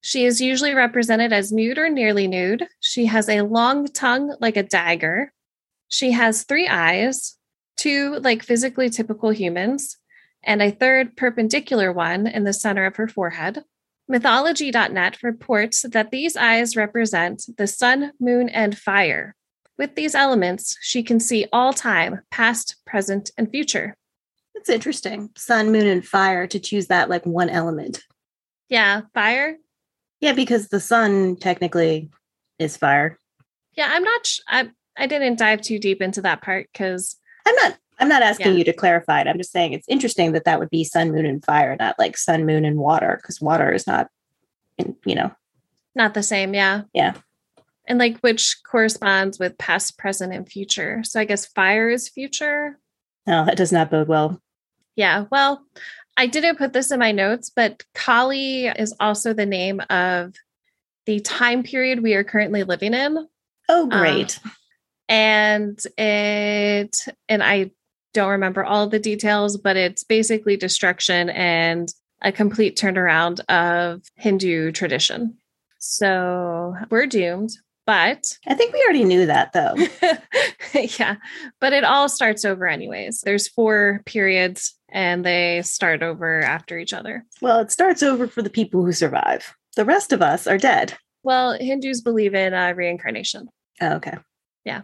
She 0.00 0.24
is 0.24 0.40
usually 0.40 0.74
represented 0.74 1.32
as 1.32 1.52
nude 1.52 1.78
or 1.78 1.88
nearly 1.88 2.26
nude. 2.26 2.66
She 2.80 3.06
has 3.06 3.28
a 3.28 3.42
long 3.42 3.86
tongue 3.86 4.34
like 4.40 4.56
a 4.56 4.64
dagger. 4.64 5.32
She 5.88 6.10
has 6.12 6.42
three 6.42 6.66
eyes, 6.66 7.36
two 7.76 8.16
like 8.16 8.42
physically 8.42 8.90
typical 8.90 9.30
humans, 9.30 9.98
and 10.42 10.60
a 10.60 10.72
third 10.72 11.16
perpendicular 11.16 11.92
one 11.92 12.26
in 12.26 12.42
the 12.44 12.52
center 12.52 12.84
of 12.84 12.96
her 12.96 13.06
forehead. 13.06 13.62
Mythology.net 14.08 15.22
reports 15.22 15.82
that 15.82 16.10
these 16.10 16.36
eyes 16.36 16.76
represent 16.76 17.44
the 17.56 17.68
sun, 17.68 18.12
moon, 18.18 18.48
and 18.48 18.76
fire. 18.76 19.36
With 19.78 19.94
these 19.94 20.14
elements, 20.14 20.76
she 20.80 21.02
can 21.02 21.20
see 21.20 21.46
all 21.52 21.72
time, 21.72 22.20
past, 22.30 22.76
present, 22.84 23.30
and 23.38 23.48
future. 23.50 23.96
That's 24.62 24.70
interesting. 24.76 25.28
Sun, 25.36 25.72
moon, 25.72 25.88
and 25.88 26.06
fire 26.06 26.46
to 26.46 26.60
choose 26.60 26.86
that 26.86 27.10
like 27.10 27.26
one 27.26 27.48
element. 27.50 28.00
Yeah, 28.68 29.00
fire. 29.12 29.56
Yeah, 30.20 30.34
because 30.34 30.68
the 30.68 30.78
sun 30.78 31.34
technically 31.34 32.10
is 32.60 32.76
fire. 32.76 33.18
Yeah, 33.74 33.88
I'm 33.90 34.04
not. 34.04 34.24
Sh- 34.24 34.38
I 34.46 34.70
I 34.96 35.08
didn't 35.08 35.40
dive 35.40 35.62
too 35.62 35.80
deep 35.80 36.00
into 36.00 36.22
that 36.22 36.42
part 36.42 36.68
because 36.72 37.16
I'm 37.44 37.56
not 37.56 37.76
I'm 37.98 38.08
not 38.08 38.22
asking 38.22 38.52
Yeah. 38.52 38.58
you 38.58 38.64
to 38.64 38.72
clarify 38.72 39.20
it. 39.20 39.26
I'm 39.26 39.36
just 39.36 39.50
saying 39.50 39.72
it's 39.72 39.88
interesting 39.88 40.30
that 40.30 40.44
that 40.44 40.60
would 40.60 40.70
be 40.70 40.84
sun, 40.84 41.10
moon, 41.10 41.26
and 41.26 41.44
fire, 41.44 41.74
not 41.76 41.98
like 41.98 42.16
sun, 42.16 42.46
moon, 42.46 42.64
and 42.64 42.76
water, 42.78 43.18
because 43.20 43.40
water 43.40 43.72
is 43.72 43.84
not, 43.88 44.06
in, 44.78 44.94
you 45.04 45.16
know, 45.16 45.32
not 45.96 46.14
the 46.14 46.22
same. 46.22 46.54
Yeah. 46.54 46.82
Yeah. 46.94 47.14
And 47.88 47.98
like 47.98 48.18
which 48.20 48.58
corresponds 48.64 49.40
with 49.40 49.58
past, 49.58 49.98
present, 49.98 50.32
and 50.32 50.48
future. 50.48 51.02
So 51.02 51.18
I 51.18 51.24
guess 51.24 51.46
fire 51.46 51.90
is 51.90 52.08
future. 52.08 52.78
no, 53.26 53.44
that 53.44 53.56
does 53.56 53.72
not 53.72 53.90
bode 53.90 54.06
well. 54.06 54.40
Yeah. 54.96 55.26
Well, 55.30 55.64
I 56.16 56.26
didn't 56.26 56.58
put 56.58 56.72
this 56.72 56.90
in 56.90 56.98
my 56.98 57.12
notes, 57.12 57.50
but 57.54 57.84
Kali 57.94 58.66
is 58.66 58.94
also 59.00 59.32
the 59.32 59.46
name 59.46 59.80
of 59.90 60.34
the 61.06 61.20
time 61.20 61.62
period 61.62 62.02
we 62.02 62.14
are 62.14 62.24
currently 62.24 62.62
living 62.62 62.94
in. 62.94 63.26
Oh, 63.68 63.82
um, 63.82 63.88
great. 63.88 64.38
And 65.08 65.80
it, 65.98 66.96
and 67.28 67.42
I 67.42 67.70
don't 68.14 68.30
remember 68.30 68.64
all 68.64 68.88
the 68.88 68.98
details, 68.98 69.56
but 69.56 69.76
it's 69.76 70.04
basically 70.04 70.56
destruction 70.56 71.30
and 71.30 71.92
a 72.20 72.30
complete 72.30 72.76
turnaround 72.76 73.40
of 73.48 74.02
Hindu 74.16 74.72
tradition. 74.72 75.36
So 75.78 76.76
we're 76.90 77.06
doomed, 77.06 77.50
but 77.86 78.38
I 78.46 78.54
think 78.54 78.72
we 78.72 78.82
already 78.84 79.04
knew 79.04 79.26
that 79.26 79.52
though. 79.52 79.74
yeah, 80.98 81.16
but 81.60 81.72
it 81.72 81.84
all 81.84 82.08
starts 82.08 82.44
over 82.44 82.68
anyways. 82.68 83.22
There's 83.22 83.48
four 83.48 84.02
periods 84.06 84.74
and 84.92 85.24
they 85.24 85.62
start 85.62 86.02
over 86.02 86.40
after 86.42 86.78
each 86.78 86.92
other. 86.92 87.24
well, 87.40 87.58
it 87.60 87.72
starts 87.72 88.02
over 88.02 88.28
for 88.28 88.42
the 88.42 88.50
people 88.50 88.84
who 88.84 88.92
survive. 88.92 89.54
The 89.74 89.84
rest 89.84 90.12
of 90.12 90.22
us 90.22 90.46
are 90.46 90.58
dead. 90.58 90.96
Well, 91.24 91.56
Hindus 91.58 92.02
believe 92.02 92.34
in 92.34 92.52
uh, 92.52 92.74
reincarnation. 92.76 93.48
Oh, 93.80 93.94
okay. 93.94 94.18
Yeah. 94.64 94.82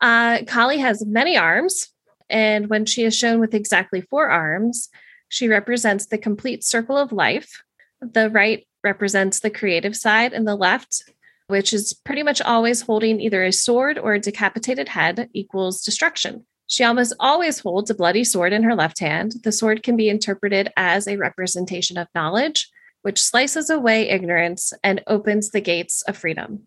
Uh, 0.00 0.38
Kali 0.46 0.78
has 0.78 1.04
many 1.04 1.36
arms, 1.36 1.88
and 2.30 2.68
when 2.70 2.86
she 2.86 3.04
is 3.04 3.14
shown 3.16 3.38
with 3.38 3.54
exactly 3.54 4.00
four 4.00 4.28
arms, 4.28 4.88
She 5.28 5.46
represents 5.48 6.06
the 6.06 6.16
complete 6.18 6.64
circle 6.64 6.96
of 6.96 7.12
life. 7.12 7.62
The 8.00 8.30
right 8.30 8.66
represents 8.82 9.40
the 9.40 9.50
creative 9.50 9.94
side, 9.94 10.32
and 10.32 10.46
the 10.48 10.56
left, 10.56 11.02
which 11.48 11.72
is 11.74 11.92
pretty 11.92 12.22
much 12.22 12.40
always 12.40 12.80
holding 12.82 13.20
either 13.20 13.44
a 13.44 13.52
sword 13.52 13.98
or 13.98 14.14
a 14.14 14.20
decapitated 14.20 14.88
head, 14.88 15.28
equals 15.34 15.82
destruction. 15.82 16.46
She 16.68 16.84
almost 16.84 17.14
always 17.18 17.58
holds 17.58 17.90
a 17.90 17.94
bloody 17.94 18.24
sword 18.24 18.52
in 18.52 18.62
her 18.62 18.74
left 18.74 19.00
hand. 19.00 19.36
The 19.42 19.52
sword 19.52 19.82
can 19.82 19.96
be 19.96 20.10
interpreted 20.10 20.70
as 20.76 21.08
a 21.08 21.16
representation 21.16 21.96
of 21.96 22.08
knowledge, 22.14 22.70
which 23.00 23.22
slices 23.22 23.70
away 23.70 24.10
ignorance 24.10 24.74
and 24.84 25.02
opens 25.06 25.50
the 25.50 25.62
gates 25.62 26.02
of 26.02 26.18
freedom. 26.18 26.64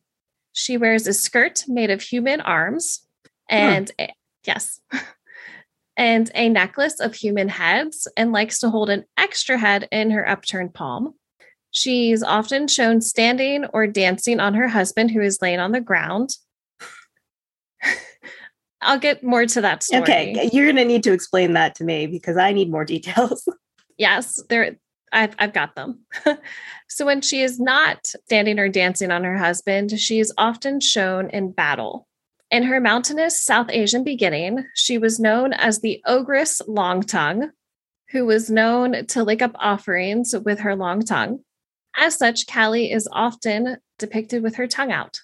She 0.54 0.76
wears 0.76 1.06
a 1.06 1.14
skirt 1.14 1.66
made 1.68 1.92
of 1.92 2.02
human 2.02 2.42
arms 2.42 3.06
hmm. 3.48 3.56
and, 3.56 3.92
huh. 4.00 4.08
a, 4.08 4.14
yes, 4.44 4.82
and 5.98 6.32
a 6.34 6.50
necklace 6.50 7.00
of 7.00 7.14
human 7.14 7.48
heads 7.48 8.08
and 8.18 8.32
likes 8.32 8.60
to 8.60 8.72
hold 8.72 8.90
an 8.90 9.06
extra 9.18 9.56
head 9.56 9.88
in 9.92 10.10
her 10.10 10.28
upturned 10.28 10.74
palm. 10.74 11.14
She's 11.70 12.24
often 12.24 12.68
shown 12.68 13.02
standing 13.02 13.66
or 13.66 13.86
dancing 13.86 14.40
on 14.40 14.56
her 14.56 14.68
husband, 14.68 15.12
who 15.12 15.22
is 15.22 15.44
laying 15.44 15.60
on 15.60 15.74
the 15.74 15.80
ground. 15.80 16.32
I'll 18.82 19.00
get 19.00 19.24
more 19.24 19.46
to 19.46 19.62
that 19.62 19.84
story. 19.84 20.02
Okay, 20.02 20.50
you're 20.52 20.66
going 20.66 20.76
to 20.78 20.86
need 20.86 21.04
to 21.04 21.14
explain 21.14 21.54
that 21.54 21.76
to 21.76 21.84
me 21.84 22.08
because 22.08 22.38
I 22.38 22.52
need 22.52 22.72
more 22.72 22.86
details. 22.86 23.48
yes, 23.98 24.42
there 24.50 24.76
I've 25.12 25.36
I've 25.40 25.54
got 25.54 25.76
them. 25.76 26.00
so 26.88 27.06
when 27.06 27.22
she 27.22 27.42
is 27.42 27.60
not 27.60 28.06
standing 28.06 28.60
or 28.60 28.70
dancing 28.70 29.12
on 29.12 29.24
her 29.24 29.38
husband, 29.38 30.00
she 30.00 30.20
is 30.20 30.34
often 30.38 30.80
shown 30.80 31.30
in 31.30 31.52
battle. 31.52 32.08
In 32.50 32.64
her 32.64 32.80
mountainous 32.80 33.42
South 33.42 33.68
Asian 33.70 34.04
beginning, 34.04 34.66
she 34.74 34.98
was 34.98 35.20
known 35.20 35.54
as 35.54 35.80
the 35.80 36.02
ogress 36.06 36.62
Long 36.68 37.02
Tongue, 37.02 37.52
who 38.10 38.26
was 38.26 38.50
known 38.50 39.06
to 39.08 39.24
lick 39.24 39.42
up 39.42 39.56
offerings 39.56 40.36
with 40.44 40.60
her 40.60 40.76
long 40.76 41.02
tongue. 41.02 41.40
As 41.96 42.18
such, 42.18 42.48
Kali 42.48 42.92
is 42.92 43.08
often 43.12 43.78
depicted 44.00 44.44
with 44.44 44.56
her 44.56 44.68
tongue 44.68 44.92
out. 44.92 45.22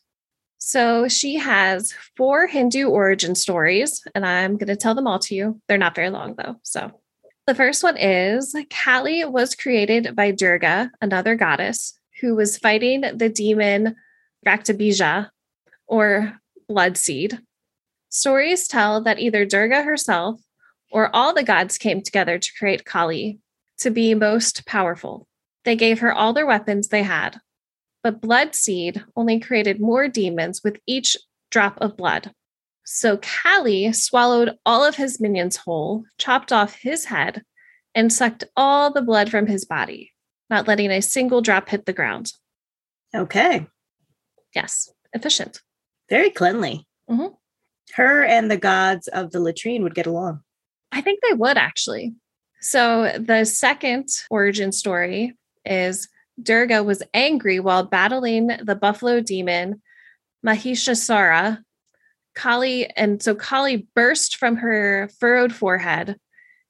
So 0.58 1.08
she 1.08 1.36
has 1.36 1.94
four 2.16 2.48
Hindu 2.48 2.88
origin 2.88 3.36
stories, 3.36 4.04
and 4.16 4.26
I'm 4.26 4.58
going 4.58 4.68
to 4.68 4.76
tell 4.76 4.96
them 4.96 5.08
all 5.08 5.20
to 5.20 5.36
you. 5.36 5.62
They're 5.68 5.78
not 5.78 5.96
very 5.96 6.10
long, 6.10 6.36
though. 6.36 6.56
So 6.64 6.92
the 7.46 7.56
first 7.56 7.84
one 7.84 7.98
is 7.98 8.56
Kali 8.70 9.24
was 9.26 9.56
created 9.56 10.16
by 10.16 10.32
Durga, 10.32 10.92
another 11.02 11.36
goddess, 11.36 11.98
who 12.22 12.36
was 12.36 12.58
fighting 12.58 13.02
the 13.02 13.30
demon 13.30 13.96
Raktabija, 14.46 15.30
or 15.88 16.38
blood 16.68 16.98
seed. 16.98 17.40
Stories 18.10 18.68
tell 18.68 19.02
that 19.02 19.20
either 19.20 19.46
Durga 19.46 19.84
herself 19.84 20.40
or 20.92 21.16
all 21.16 21.34
the 21.34 21.44
gods 21.44 21.78
came 21.78 22.02
together 22.02 22.40
to 22.40 22.52
create 22.58 22.86
Kali 22.86 23.40
to 23.80 23.92
be 23.92 24.16
most 24.16 24.66
powerful. 24.66 25.28
They 25.66 25.76
gave 25.76 26.00
her 26.00 26.14
all 26.14 26.34
their 26.34 26.46
weapons 26.46 26.88
they 26.88 27.04
had 27.04 27.40
but 28.04 28.22
blood 28.22 28.56
seed 28.56 29.04
only 29.16 29.40
created 29.40 29.80
more 29.82 30.08
demons 30.08 30.62
with 30.64 30.80
each 30.86 31.18
drop 31.52 31.78
of 31.82 31.98
blood. 31.98 32.32
So 32.86 33.18
Kali 33.18 33.92
swallowed 33.92 34.58
all 34.66 34.86
of 34.86 34.96
his 34.96 35.20
minions 35.20 35.58
whole, 35.58 36.06
chopped 36.18 36.54
off 36.54 36.76
his 36.76 37.06
head, 37.06 37.44
and 37.94 38.14
sucked 38.14 38.46
all 38.56 38.92
the 38.92 39.02
blood 39.02 39.30
from 39.30 39.48
his 39.48 39.66
body, 39.66 40.14
not 40.50 40.68
letting 40.68 40.92
a 40.92 41.02
single 41.02 41.42
drop 41.42 41.68
hit 41.68 41.86
the 41.86 41.94
ground. 41.94 42.32
Okay. 43.14 43.68
Yes, 44.56 44.90
efficient. 45.14 45.62
Very 46.10 46.30
cleanly. 46.30 46.88
Mm-hmm. 47.10 47.34
Her 47.96 48.24
and 48.24 48.50
the 48.50 48.58
gods 48.58 49.08
of 49.08 49.32
the 49.32 49.40
latrine 49.40 49.84
would 49.84 49.96
get 49.96 50.08
along. 50.08 50.42
I 50.92 51.02
think 51.02 51.20
they 51.22 51.34
would 51.34 51.58
actually. 51.58 52.16
So 52.62 53.18
the 53.20 53.46
second 53.46 54.10
origin 54.30 54.72
story 54.72 55.34
is 55.66 56.08
Durga 56.42 56.84
was 56.84 57.04
angry 57.14 57.60
while 57.60 57.84
battling 57.84 58.48
the 58.48 58.76
buffalo 58.76 59.20
demon 59.22 59.82
Mahishasura. 60.46 61.64
Kali, 62.36 62.88
and 62.92 63.22
so 63.22 63.34
Kali 63.34 63.88
burst 63.96 64.36
from 64.36 64.58
her 64.58 65.10
furrowed 65.20 65.52
forehead 65.54 66.18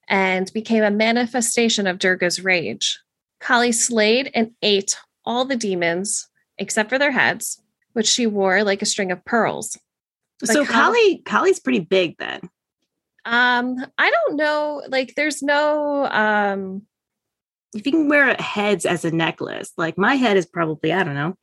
and 0.08 0.51
became 0.53 0.84
a 0.84 0.89
manifestation 0.89 1.88
of 1.88 1.99
Durga's 1.99 2.41
rage. 2.41 2.99
Kali 3.41 3.73
slayed 3.73 4.32
and 4.34 4.51
ate 4.62 4.97
all 5.25 5.43
the 5.43 5.58
demons 5.58 6.27
except 6.58 6.89
for 6.89 6.97
their 6.97 7.12
heads, 7.12 7.62
which 7.93 8.08
she 8.08 8.25
wore 8.25 8.63
like 8.63 8.82
a 8.82 8.86
string 8.86 9.12
of 9.12 9.23
pearls. 9.25 9.77
so 10.43 10.65
Kali, 10.65 11.21
Kali's 11.25 11.60
pretty 11.60 11.82
big 11.82 12.15
then. 12.17 12.39
Um, 13.25 13.86
I 13.97 14.10
don't 14.10 14.38
know. 14.38 14.84
Like, 14.88 15.15
there's 15.15 15.43
no 15.43 16.06
um 16.06 16.84
if 17.73 17.86
you 17.86 17.91
can 17.91 18.10
wear 18.10 18.36
heads 18.36 18.86
as 18.86 19.06
a 19.06 19.12
necklace, 19.12 19.71
like 19.77 19.97
my 19.97 20.15
head 20.15 20.38
is 20.38 20.45
probably, 20.45 20.93
I 20.93 21.03
don't 21.03 21.15
know, 21.15 21.36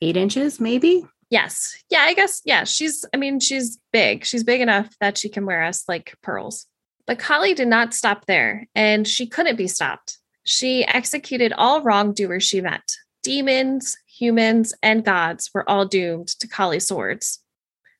eight 0.00 0.16
inches, 0.16 0.60
maybe. 0.60 1.06
Yes. 1.30 1.82
Yeah, 1.90 2.00
I 2.02 2.14
guess. 2.14 2.42
Yeah, 2.44 2.64
she's, 2.64 3.04
I 3.12 3.16
mean, 3.16 3.40
she's 3.40 3.78
big. 3.92 4.24
She's 4.24 4.44
big 4.44 4.60
enough 4.60 4.94
that 5.00 5.18
she 5.18 5.28
can 5.28 5.44
wear 5.44 5.62
us 5.62 5.84
like 5.88 6.14
pearls. 6.22 6.66
But 7.06 7.18
Kali 7.18 7.54
did 7.54 7.68
not 7.68 7.94
stop 7.94 8.26
there, 8.26 8.66
and 8.74 9.06
she 9.06 9.26
couldn't 9.26 9.56
be 9.56 9.68
stopped. 9.68 10.18
She 10.44 10.84
executed 10.84 11.52
all 11.52 11.82
wrongdoers 11.82 12.44
she 12.44 12.60
met. 12.60 12.96
Demons, 13.22 13.96
humans, 14.06 14.74
and 14.82 15.04
gods 15.04 15.50
were 15.52 15.68
all 15.68 15.84
doomed 15.84 16.28
to 16.28 16.48
Kali's 16.48 16.86
swords. 16.88 17.40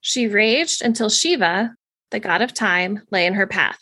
She 0.00 0.28
raged 0.28 0.82
until 0.82 1.08
Shiva, 1.08 1.74
the 2.10 2.20
god 2.20 2.42
of 2.42 2.54
time, 2.54 3.02
lay 3.10 3.26
in 3.26 3.34
her 3.34 3.46
path. 3.46 3.80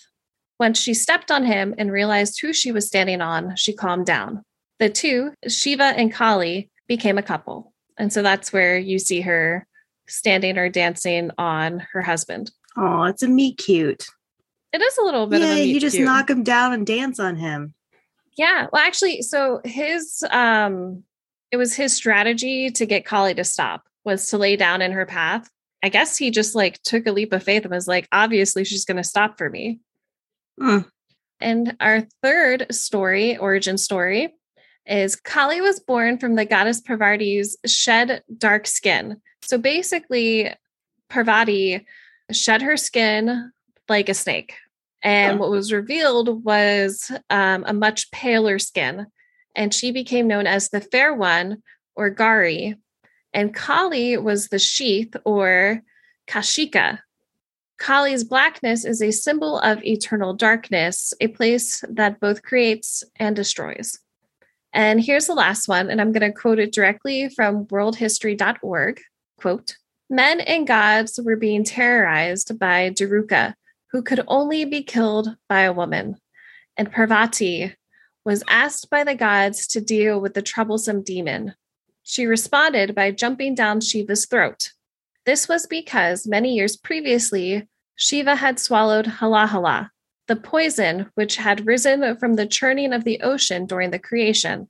Once 0.58 0.80
she 0.80 0.94
stepped 0.94 1.30
on 1.30 1.44
him 1.44 1.74
and 1.78 1.90
realized 1.90 2.40
who 2.40 2.52
she 2.52 2.70
was 2.70 2.86
standing 2.86 3.20
on, 3.20 3.56
she 3.56 3.72
calmed 3.72 4.06
down. 4.06 4.42
The 4.78 4.88
two, 4.88 5.32
Shiva 5.48 5.94
and 5.96 6.12
Kali, 6.12 6.70
became 6.86 7.18
a 7.18 7.22
couple. 7.22 7.72
And 7.98 8.12
so 8.12 8.22
that's 8.22 8.52
where 8.52 8.78
you 8.78 8.98
see 8.98 9.20
her 9.22 9.66
standing 10.08 10.58
or 10.58 10.68
dancing 10.68 11.30
on 11.38 11.86
her 11.92 12.02
husband. 12.02 12.50
Oh, 12.76 13.04
it's 13.04 13.22
a 13.22 13.28
meet 13.28 13.58
cute. 13.58 14.06
It 14.72 14.82
is 14.82 14.98
a 14.98 15.04
little 15.04 15.26
bit 15.26 15.40
yeah, 15.40 15.52
of 15.52 15.58
a 15.58 15.64
you 15.64 15.80
just 15.80 15.96
cute. 15.96 16.06
knock 16.06 16.28
him 16.28 16.42
down 16.42 16.72
and 16.72 16.86
dance 16.86 17.20
on 17.20 17.36
him. 17.36 17.74
Yeah. 18.36 18.66
Well, 18.72 18.82
actually, 18.82 19.22
so 19.22 19.60
his 19.64 20.24
um 20.30 21.04
it 21.52 21.56
was 21.56 21.74
his 21.74 21.94
strategy 21.94 22.70
to 22.70 22.84
get 22.84 23.06
Kali 23.06 23.34
to 23.34 23.44
stop 23.44 23.84
was 24.04 24.26
to 24.28 24.38
lay 24.38 24.56
down 24.56 24.82
in 24.82 24.90
her 24.90 25.06
path. 25.06 25.48
I 25.82 25.88
guess 25.88 26.16
he 26.16 26.30
just 26.30 26.56
like 26.56 26.82
took 26.82 27.06
a 27.06 27.12
leap 27.12 27.32
of 27.32 27.44
faith 27.44 27.62
and 27.62 27.72
was 27.72 27.86
like, 27.86 28.08
obviously 28.10 28.64
she's 28.64 28.84
gonna 28.84 29.04
stop 29.04 29.38
for 29.38 29.48
me. 29.48 29.78
Mm. 30.60 30.86
And 31.40 31.76
our 31.80 32.06
third 32.22 32.66
story, 32.70 33.36
origin 33.36 33.78
story, 33.78 34.34
is 34.86 35.16
Kali 35.16 35.60
was 35.60 35.80
born 35.80 36.18
from 36.18 36.34
the 36.34 36.44
goddess 36.44 36.80
Parvati's 36.80 37.56
shed 37.66 38.22
dark 38.36 38.66
skin. 38.66 39.20
So 39.42 39.58
basically, 39.58 40.52
Parvati 41.08 41.86
shed 42.32 42.62
her 42.62 42.76
skin 42.76 43.52
like 43.88 44.08
a 44.08 44.14
snake. 44.14 44.54
And 45.02 45.38
what 45.38 45.50
was 45.50 45.70
revealed 45.70 46.44
was 46.44 47.10
um, 47.28 47.64
a 47.66 47.74
much 47.74 48.10
paler 48.10 48.58
skin. 48.58 49.06
And 49.54 49.72
she 49.72 49.92
became 49.92 50.26
known 50.26 50.46
as 50.46 50.70
the 50.70 50.80
fair 50.80 51.12
one 51.14 51.62
or 51.94 52.08
Gauri. 52.08 52.76
And 53.34 53.54
Kali 53.54 54.16
was 54.16 54.48
the 54.48 54.58
sheath 54.58 55.14
or 55.24 55.82
Kashika. 56.26 57.00
Kali's 57.78 58.24
blackness 58.24 58.84
is 58.84 59.02
a 59.02 59.10
symbol 59.10 59.58
of 59.58 59.82
eternal 59.84 60.32
darkness, 60.32 61.12
a 61.20 61.28
place 61.28 61.84
that 61.88 62.20
both 62.20 62.42
creates 62.42 63.02
and 63.16 63.34
destroys. 63.34 63.98
And 64.72 65.00
here's 65.00 65.26
the 65.26 65.34
last 65.34 65.68
one, 65.68 65.90
and 65.90 66.00
I'm 66.00 66.12
going 66.12 66.32
to 66.32 66.38
quote 66.38 66.58
it 66.58 66.72
directly 66.72 67.28
from 67.28 67.66
worldhistory.org. 67.66 69.00
Quote, 69.38 69.76
Men 70.10 70.40
and 70.40 70.66
gods 70.66 71.18
were 71.22 71.36
being 71.36 71.64
terrorized 71.64 72.58
by 72.58 72.90
Daruka, 72.90 73.54
who 73.90 74.02
could 74.02 74.20
only 74.26 74.64
be 74.64 74.82
killed 74.82 75.36
by 75.48 75.62
a 75.62 75.72
woman. 75.72 76.16
And 76.76 76.90
Parvati 76.90 77.74
was 78.24 78.42
asked 78.48 78.90
by 78.90 79.04
the 79.04 79.14
gods 79.14 79.66
to 79.68 79.80
deal 79.80 80.20
with 80.20 80.34
the 80.34 80.42
troublesome 80.42 81.02
demon. 81.02 81.54
She 82.02 82.26
responded 82.26 82.94
by 82.94 83.12
jumping 83.12 83.54
down 83.54 83.80
Shiva's 83.80 84.26
throat. 84.26 84.72
This 85.24 85.48
was 85.48 85.66
because 85.66 86.26
many 86.26 86.54
years 86.54 86.76
previously, 86.76 87.68
Shiva 87.96 88.36
had 88.36 88.58
swallowed 88.58 89.06
halahala, 89.06 89.90
the 90.26 90.36
poison 90.36 91.10
which 91.14 91.36
had 91.36 91.66
risen 91.66 92.16
from 92.16 92.34
the 92.34 92.46
churning 92.46 92.92
of 92.92 93.04
the 93.04 93.20
ocean 93.20 93.66
during 93.66 93.90
the 93.90 93.98
creation 93.98 94.68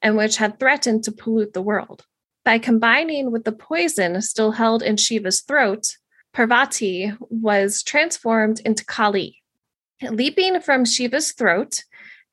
and 0.00 0.16
which 0.16 0.36
had 0.36 0.58
threatened 0.58 1.04
to 1.04 1.12
pollute 1.12 1.52
the 1.52 1.62
world. 1.62 2.04
By 2.44 2.58
combining 2.58 3.30
with 3.30 3.44
the 3.44 3.52
poison 3.52 4.20
still 4.20 4.52
held 4.52 4.82
in 4.82 4.96
Shiva's 4.96 5.42
throat, 5.42 5.96
Parvati 6.32 7.12
was 7.20 7.82
transformed 7.82 8.60
into 8.60 8.84
Kali. 8.84 9.42
Leaping 10.02 10.60
from 10.60 10.84
Shiva's 10.84 11.32
throat 11.32 11.84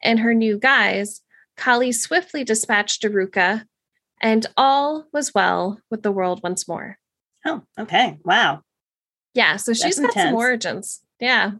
in 0.01 0.17
her 0.19 0.33
new 0.33 0.57
guise, 0.57 1.21
Kali 1.57 1.91
swiftly 1.91 2.43
dispatched 2.43 3.03
Daruka, 3.03 3.65
and 4.21 4.47
all 4.57 5.05
was 5.13 5.33
well 5.33 5.79
with 5.91 6.01
the 6.01 6.11
world 6.11 6.41
once 6.41 6.67
more. 6.67 6.97
Oh, 7.45 7.63
okay. 7.77 8.17
Wow. 8.23 8.63
Yeah. 9.33 9.57
So 9.57 9.73
she's 9.73 9.99
got 9.99 10.09
intense. 10.09 10.29
some 10.29 10.35
origins. 10.35 11.01
Yeah. 11.19 11.51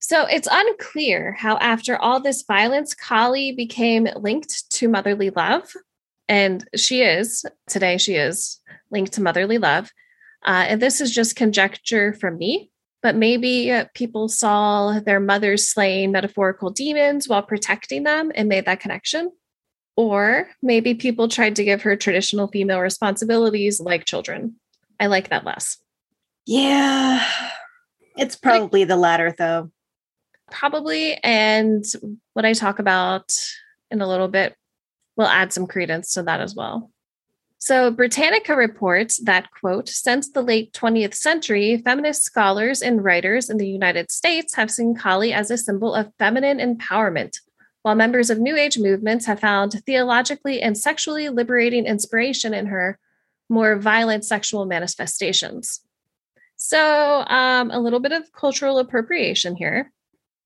So 0.00 0.26
it's 0.26 0.48
unclear 0.50 1.32
how, 1.32 1.58
after 1.58 1.96
all 1.96 2.18
this 2.18 2.42
violence, 2.42 2.92
Kali 2.92 3.52
became 3.52 4.08
linked 4.16 4.70
to 4.72 4.88
motherly 4.88 5.30
love. 5.30 5.72
And 6.28 6.68
she 6.74 7.02
is, 7.02 7.44
today, 7.68 7.98
she 7.98 8.14
is 8.14 8.58
linked 8.90 9.12
to 9.12 9.22
motherly 9.22 9.58
love. 9.58 9.90
Uh, 10.44 10.64
and 10.68 10.82
this 10.82 11.00
is 11.00 11.14
just 11.14 11.36
conjecture 11.36 12.14
from 12.14 12.36
me, 12.36 12.70
but 13.00 13.14
maybe 13.14 13.70
uh, 13.70 13.84
people 13.94 14.28
saw 14.28 14.98
their 14.98 15.20
mothers 15.20 15.68
slaying 15.68 16.10
metaphorical 16.10 16.70
demons 16.70 17.28
while 17.28 17.42
protecting 17.42 18.02
them 18.02 18.32
and 18.34 18.48
made 18.48 18.64
that 18.64 18.80
connection. 18.80 19.30
Or 19.96 20.48
maybe 20.62 20.94
people 20.94 21.28
tried 21.28 21.54
to 21.56 21.64
give 21.64 21.82
her 21.82 21.94
traditional 21.96 22.48
female 22.48 22.80
responsibilities 22.80 23.78
like 23.78 24.04
children. 24.04 24.56
I 24.98 25.06
like 25.06 25.28
that 25.28 25.44
less. 25.44 25.78
Yeah. 26.46 27.26
It's 28.16 28.36
probably 28.36 28.84
the 28.84 28.96
latter, 28.96 29.34
though. 29.36 29.70
Probably. 30.50 31.14
And 31.22 31.84
what 32.34 32.44
I 32.44 32.52
talk 32.52 32.78
about 32.78 33.32
in 33.90 34.00
a 34.00 34.08
little 34.08 34.28
bit 34.28 34.56
will 35.16 35.26
add 35.26 35.52
some 35.52 35.66
credence 35.66 36.14
to 36.14 36.22
that 36.24 36.40
as 36.40 36.54
well. 36.54 36.90
So, 37.58 37.92
Britannica 37.92 38.56
reports 38.56 39.18
that, 39.18 39.48
quote, 39.52 39.88
since 39.88 40.28
the 40.28 40.42
late 40.42 40.72
20th 40.72 41.14
century, 41.14 41.76
feminist 41.76 42.24
scholars 42.24 42.82
and 42.82 43.04
writers 43.04 43.48
in 43.48 43.56
the 43.56 43.68
United 43.68 44.10
States 44.10 44.56
have 44.56 44.68
seen 44.68 44.96
Kali 44.96 45.32
as 45.32 45.48
a 45.48 45.56
symbol 45.56 45.94
of 45.94 46.12
feminine 46.18 46.58
empowerment, 46.58 47.38
while 47.82 47.94
members 47.94 48.30
of 48.30 48.40
New 48.40 48.56
Age 48.56 48.78
movements 48.78 49.26
have 49.26 49.38
found 49.38 49.80
theologically 49.86 50.60
and 50.60 50.76
sexually 50.76 51.28
liberating 51.28 51.86
inspiration 51.86 52.52
in 52.52 52.66
her 52.66 52.98
more 53.48 53.76
violent 53.76 54.24
sexual 54.24 54.66
manifestations. 54.66 55.82
So, 56.64 57.24
um, 57.26 57.72
a 57.72 57.80
little 57.80 57.98
bit 57.98 58.12
of 58.12 58.30
cultural 58.30 58.78
appropriation 58.78 59.56
here. 59.56 59.90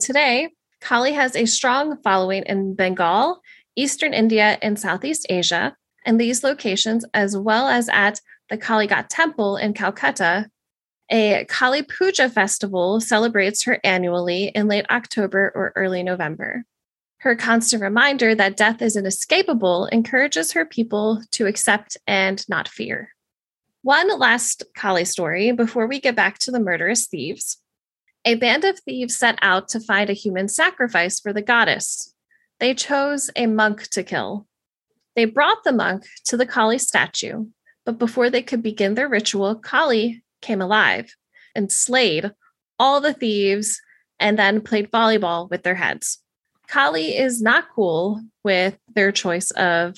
Today, 0.01 0.49
Kali 0.81 1.13
has 1.13 1.37
a 1.37 1.45
strong 1.45 1.99
following 2.03 2.43
in 2.45 2.75
Bengal, 2.75 3.43
Eastern 3.77 4.15
India, 4.15 4.57
and 4.63 4.81
Southeast 4.81 5.27
Asia. 5.29 5.77
And 6.07 6.19
these 6.19 6.43
locations, 6.43 7.05
as 7.13 7.37
well 7.37 7.69
as 7.69 7.91
at 7.91 8.23
the 8.49 8.57
Kalighat 8.57 9.09
Temple 9.11 9.59
in 9.59 9.75
Calcutta, 9.75 10.49
a 11.11 11.45
Kali 11.51 11.83
Puja 11.83 12.31
festival 12.31 12.99
celebrates 12.99 13.65
her 13.65 13.79
annually 13.85 14.51
in 14.55 14.69
late 14.69 14.87
October 14.89 15.53
or 15.55 15.75
early 15.77 16.03
November. 16.03 16.65
Her 17.19 17.37
constant 17.37 17.83
reminder 17.83 18.35
that 18.35 18.57
death 18.57 18.81
is 18.81 18.97
inescapable 18.97 19.85
encourages 19.93 20.53
her 20.53 20.65
people 20.65 21.23
to 21.33 21.45
accept 21.45 21.99
and 22.07 22.43
not 22.49 22.69
fear. 22.69 23.11
One 23.87 24.19
last 24.19 24.65
Kali 24.75 25.05
story 25.05 25.53
before 25.53 25.87
we 25.87 26.01
get 26.01 26.17
back 26.17 26.41
to 26.41 26.51
the 26.51 26.59
murderous 26.59 27.07
thieves. 27.07 27.59
A 28.25 28.35
band 28.35 28.65
of 28.65 28.81
thieves 28.81 29.15
set 29.15 29.39
out 29.43 29.69
to 29.69 29.79
find 29.79 30.11
a 30.11 30.13
human 30.13 30.49
sacrifice 30.49 31.21
for 31.21 31.33
the 31.33 31.41
goddess. 31.41 32.13
They 32.59 32.75
chose 32.75 33.31
a 33.37 33.47
monk 33.47 33.89
to 33.91 34.03
kill. 34.03 34.49
They 35.15 35.25
brought 35.25 35.63
the 35.63 35.71
monk 35.71 36.05
to 36.25 36.37
the 36.37 36.47
Kali 36.47 36.79
statue, 36.79 37.47
but 37.85 37.97
before 37.97 38.29
they 38.29 38.43
could 38.43 38.61
begin 38.61 38.95
their 38.95 39.09
ritual, 39.09 39.55
Kali 39.55 40.25
came 40.43 40.61
alive 40.61 41.15
and 41.55 41.71
slayed 41.71 42.33
all 42.81 43.01
the 43.01 43.15
thieves 43.15 43.81
and 44.19 44.37
then 44.37 44.63
played 44.63 44.91
volleyball 44.91 45.49
with 45.49 45.63
their 45.63 45.77
heads. 45.77 46.19
Kali 46.67 47.17
is 47.17 47.41
not 47.41 47.69
cool 47.73 48.21
with 48.43 48.77
their 48.93 49.13
choice 49.13 49.53
of 49.53 49.97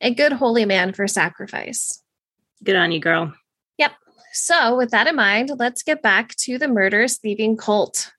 a 0.00 0.14
good 0.14 0.32
holy 0.32 0.64
man 0.64 0.94
for 0.94 1.06
sacrifice. 1.06 2.02
Good 2.66 2.76
on 2.76 2.90
you, 2.90 2.98
girl. 2.98 3.32
Yep. 3.78 3.92
So, 4.32 4.76
with 4.76 4.90
that 4.90 5.06
in 5.06 5.14
mind, 5.14 5.52
let's 5.56 5.84
get 5.84 6.02
back 6.02 6.34
to 6.38 6.58
the 6.58 6.66
murderous 6.66 7.18
thieving 7.18 7.56
cult. 7.56 8.10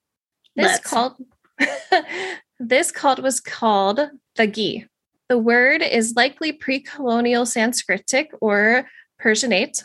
This 0.55 0.65
let's. 0.65 0.89
cult 0.89 1.21
this 2.59 2.89
cult 2.91 3.19
was 3.19 3.41
called 3.41 3.99
Thagi. 4.37 4.87
The 5.27 5.37
word 5.37 5.81
is 5.81 6.15
likely 6.15 6.53
pre-colonial 6.53 7.43
Sanskritic 7.43 8.27
or 8.39 8.87
Persianate. 9.21 9.83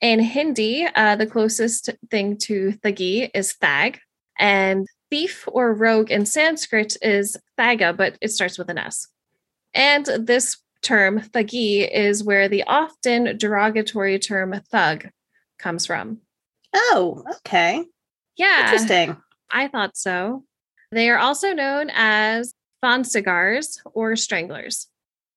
In 0.00 0.20
Hindi, 0.20 0.86
uh, 0.94 1.16
the 1.16 1.26
closest 1.26 1.90
thing 2.10 2.38
to 2.38 2.72
Thagi 2.82 3.28
is 3.34 3.52
Thag, 3.52 4.00
and 4.38 4.86
thief 5.10 5.44
or 5.46 5.74
rogue 5.74 6.10
in 6.10 6.24
Sanskrit 6.24 6.96
is 7.02 7.36
thaga, 7.58 7.92
but 7.92 8.16
it 8.22 8.28
starts 8.28 8.56
with 8.56 8.70
an 8.70 8.78
S. 8.78 9.08
And 9.74 10.06
this 10.06 10.56
term, 10.82 11.20
thagi, 11.20 11.88
is 11.90 12.24
where 12.24 12.48
the 12.48 12.64
often 12.64 13.36
derogatory 13.36 14.18
term 14.18 14.60
thug 14.70 15.08
comes 15.58 15.86
from. 15.86 16.18
Oh, 16.74 17.24
okay. 17.38 17.84
Yeah. 18.36 18.64
Interesting. 18.64 19.16
I 19.50 19.68
thought 19.68 19.96
so. 19.96 20.44
They 20.92 21.10
are 21.10 21.18
also 21.18 21.52
known 21.52 21.90
as 21.94 22.54
phansigars 22.82 23.78
or 23.92 24.16
stranglers. 24.16 24.88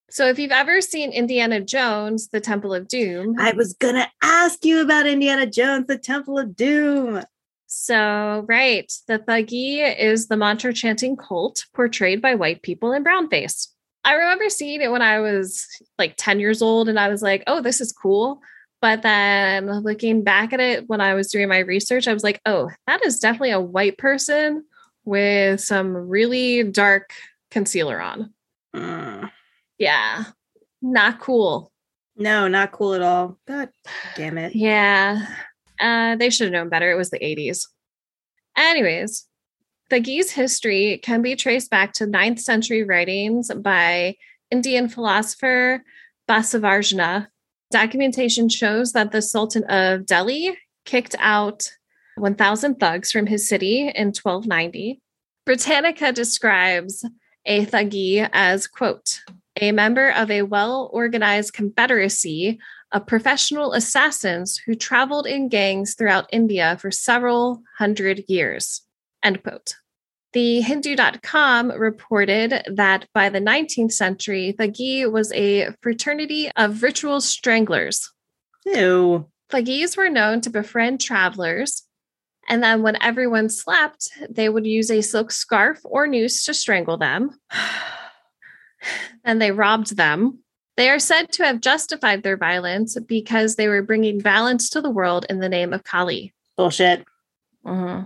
So 0.10 0.28
if 0.28 0.38
you've 0.38 0.52
ever 0.52 0.80
seen 0.82 1.12
Indiana 1.12 1.60
Jones, 1.60 2.30
The 2.30 2.40
Temple 2.40 2.74
of 2.74 2.88
Doom. 2.88 3.36
I 3.40 3.52
was 3.54 3.74
going 3.74 3.96
to 3.96 4.08
ask 4.22 4.64
you 4.64 4.82
about 4.82 5.08
Indiana 5.08 5.48
Jones, 5.48 5.88
The 5.88 5.98
Temple 5.98 6.38
of 6.38 6.56
Doom. 6.56 7.24
So, 7.66 8.46
right, 8.48 8.94
the 9.08 9.18
Thagi 9.18 10.00
is 10.00 10.28
the 10.28 10.38
mantra 10.38 10.72
chanting 10.74 11.18
cult 11.18 11.66
portrayed 11.74 12.22
by 12.22 12.36
white 12.36 12.62
people 12.62 12.94
in 12.94 13.04
brownface. 13.04 13.70
I 14.06 14.14
remember 14.14 14.50
seeing 14.50 14.82
it 14.82 14.92
when 14.92 15.02
I 15.02 15.20
was 15.20 15.66
like 15.98 16.16
10 16.18 16.40
years 16.40 16.62
old 16.62 16.90
and 16.90 17.00
I 17.00 17.08
was 17.08 17.22
like, 17.22 17.44
oh, 17.48 17.62
this 17.62 17.80
is 17.80 17.92
cool. 17.92 18.42
But 18.82 19.02
then 19.02 19.72
looking 19.82 20.24
back 20.24 20.52
at 20.52 20.60
it 20.60 20.90
when 20.90 21.00
I 21.00 21.14
was 21.14 21.32
doing 21.32 21.48
my 21.48 21.60
research, 21.60 22.08
I 22.08 22.14
was 22.14 22.24
like, 22.24 22.42
oh, 22.46 22.70
that 22.86 23.06
is 23.06 23.20
definitely 23.20 23.52
a 23.52 23.62
white 23.62 23.98
person 23.98 24.66
with 25.06 25.62
some 25.62 25.96
really 25.96 26.64
dark 26.64 27.14
concealer 27.50 28.02
on. 28.02 28.34
Mm. 28.76 29.32
Yeah, 29.78 30.26
not 30.82 31.20
cool. 31.20 31.72
No, 32.18 32.48
not 32.48 32.74
cool 32.74 32.94
at 32.94 33.02
all. 33.02 33.38
God 33.48 33.70
damn 34.16 34.38
it. 34.38 34.56
Yeah. 34.56 35.28
Uh, 35.80 36.16
they 36.18 36.30
should 36.30 36.46
have 36.46 36.54
known 36.54 36.70
better. 36.70 36.92
It 36.92 36.98
was 36.98 37.10
the 37.10 37.20
80s. 37.20 37.68
Anyways, 38.56 39.28
Thagi's 39.94 40.32
history 40.32 41.00
can 41.04 41.22
be 41.22 41.36
traced 41.36 41.70
back 41.70 41.94
to 41.94 42.08
9th 42.08 42.40
century 42.40 42.84
writings 42.84 43.52
by 43.54 44.16
Indian 44.50 44.90
philosopher 44.90 45.84
Basavarjana. 46.28 47.28
Documentation 47.70 48.50
shows 48.50 48.94
that 48.94 49.12
the 49.12 49.22
Sultan 49.22 49.64
of 49.66 50.08
Delhi 50.08 50.58
kicked 50.86 51.16
out 51.20 51.70
1,000 52.18 52.80
thugs 52.80 53.12
from 53.12 53.28
his 53.28 53.48
city 53.48 53.82
in 53.82 54.08
1290. 54.08 55.00
Britannica 55.46 56.12
describes 56.12 57.08
a 57.46 57.64
Thagi 57.68 58.28
as, 58.34 58.66
quote, 58.66 59.22
a 59.62 59.72
member 59.72 60.10
of 60.10 60.32
a 60.32 60.42
well 60.42 60.90
organized 60.92 61.54
confederacy 61.54 62.58
of 62.92 63.06
professional 63.06 63.74
assassins 63.74 64.58
who 64.58 64.74
traveled 64.74 65.28
in 65.28 65.50
gangs 65.50 65.94
throughout 65.94 66.26
India 66.34 66.80
for 66.82 66.90
several 66.90 67.62
hundred 67.78 68.24
years. 68.28 68.82
End 69.22 69.44
quote. 69.44 69.76
The 70.34 70.62
Hindu.com 70.62 71.72
reported 71.72 72.64
that 72.76 73.08
by 73.14 73.30
the 73.30 73.40
19th 73.40 73.92
century, 73.92 74.56
Thagi 74.58 75.10
was 75.10 75.32
a 75.34 75.70
fraternity 75.82 76.50
of 76.56 76.82
ritual 76.82 77.22
stranglers. 77.22 78.12
Ew. 78.66 79.28
Thagis 79.52 79.96
were 79.96 80.10
known 80.10 80.42
to 80.42 80.50
befriend 80.50 81.00
travelers, 81.00 81.84
and 82.50 82.64
then 82.64 82.82
when 82.82 83.02
everyone 83.02 83.50
slept, 83.50 84.10
they 84.30 84.50
would 84.50 84.66
use 84.66 84.90
a 84.90 85.02
silk 85.02 85.32
scarf 85.32 85.80
or 85.84 86.08
noose 86.08 86.44
to 86.46 86.54
strangle 86.54 86.98
them. 86.98 87.40
and 89.24 89.42
they 89.42 89.52
robbed 89.52 89.96
them 89.96 90.44
they 90.76 90.90
are 90.90 91.00
said 91.00 91.32
to 91.34 91.46
have 91.46 91.62
justified 91.62 92.24
their 92.24 92.38
violence 92.38 92.98
because 93.08 93.56
they 93.56 93.68
were 93.68 93.84
bringing 93.84 94.20
balance 94.20 94.70
to 94.72 94.82
the 94.82 94.90
world 94.90 95.26
in 95.30 95.40
the 95.40 95.50
name 95.50 95.72
of 95.72 95.84
Kali. 95.84 96.34
Bullshit. 96.58 97.06
Mm-hmm. 97.66 98.06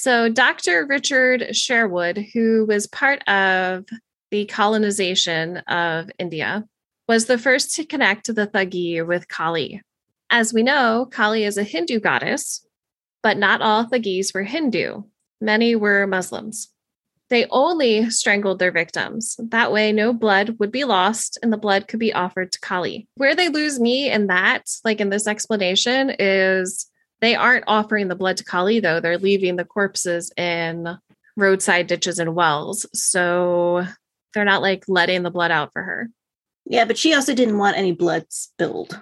So, 0.00 0.28
Dr. 0.28 0.86
Richard 0.86 1.56
Sherwood, 1.56 2.24
who 2.32 2.64
was 2.66 2.86
part 2.86 3.28
of 3.28 3.84
the 4.30 4.44
colonization 4.44 5.56
of 5.66 6.08
India, 6.20 6.64
was 7.08 7.26
the 7.26 7.36
first 7.36 7.74
to 7.74 7.84
connect 7.84 8.32
the 8.32 8.46
Thagi 8.46 9.04
with 9.04 9.26
Kali. 9.26 9.82
As 10.30 10.54
we 10.54 10.62
know, 10.62 11.08
Kali 11.10 11.42
is 11.42 11.58
a 11.58 11.64
Hindu 11.64 11.98
goddess, 11.98 12.64
but 13.24 13.38
not 13.38 13.60
all 13.60 13.86
Thagis 13.86 14.32
were 14.32 14.44
Hindu. 14.44 15.02
Many 15.40 15.74
were 15.74 16.06
Muslims. 16.06 16.68
They 17.28 17.46
only 17.50 18.08
strangled 18.08 18.60
their 18.60 18.70
victims. 18.70 19.34
That 19.40 19.72
way, 19.72 19.90
no 19.90 20.12
blood 20.12 20.60
would 20.60 20.70
be 20.70 20.84
lost 20.84 21.40
and 21.42 21.52
the 21.52 21.56
blood 21.56 21.88
could 21.88 21.98
be 21.98 22.12
offered 22.12 22.52
to 22.52 22.60
Kali. 22.60 23.08
Where 23.16 23.34
they 23.34 23.48
lose 23.48 23.80
me 23.80 24.08
in 24.08 24.28
that, 24.28 24.62
like 24.84 25.00
in 25.00 25.10
this 25.10 25.26
explanation, 25.26 26.14
is 26.20 26.87
they 27.20 27.34
aren't 27.34 27.64
offering 27.66 28.08
the 28.08 28.14
blood 28.16 28.36
to 28.38 28.44
Kali, 28.44 28.80
though. 28.80 29.00
They're 29.00 29.18
leaving 29.18 29.56
the 29.56 29.64
corpses 29.64 30.32
in 30.36 30.98
roadside 31.36 31.86
ditches 31.86 32.18
and 32.18 32.34
wells. 32.34 32.86
So 32.94 33.86
they're 34.34 34.44
not 34.44 34.62
like 34.62 34.84
letting 34.88 35.22
the 35.22 35.30
blood 35.30 35.50
out 35.50 35.72
for 35.72 35.82
her. 35.82 36.10
Yeah, 36.64 36.84
but 36.84 36.98
she 36.98 37.14
also 37.14 37.34
didn't 37.34 37.58
want 37.58 37.76
any 37.76 37.92
blood 37.92 38.26
spilled. 38.28 39.00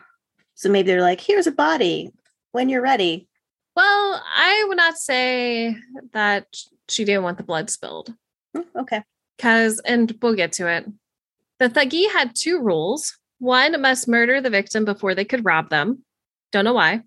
So 0.54 0.70
maybe 0.70 0.86
they're 0.86 1.00
like, 1.00 1.20
here's 1.20 1.46
a 1.46 1.52
body 1.52 2.10
when 2.52 2.68
you're 2.68 2.82
ready. 2.82 3.28
Well, 3.74 4.22
I 4.34 4.64
would 4.68 4.76
not 4.78 4.96
say 4.96 5.76
that 6.12 6.46
She 6.88 7.04
didn't 7.04 7.24
want 7.24 7.36
the 7.36 7.44
blood 7.44 7.68
spilled. 7.68 8.14
Hmm, 8.54 8.62
Okay. 8.74 9.02
Because, 9.36 9.80
and 9.80 10.16
we'll 10.22 10.34
get 10.34 10.52
to 10.52 10.68
it. 10.68 10.86
The 11.58 11.68
Thuggee 11.68 12.10
had 12.10 12.34
two 12.34 12.62
rules. 12.62 13.18
One 13.38 13.78
must 13.82 14.08
murder 14.08 14.40
the 14.40 14.48
victim 14.48 14.86
before 14.86 15.14
they 15.14 15.26
could 15.26 15.44
rob 15.44 15.68
them. 15.68 16.04
Don't 16.52 16.64
know 16.64 16.72
why. 16.72 17.02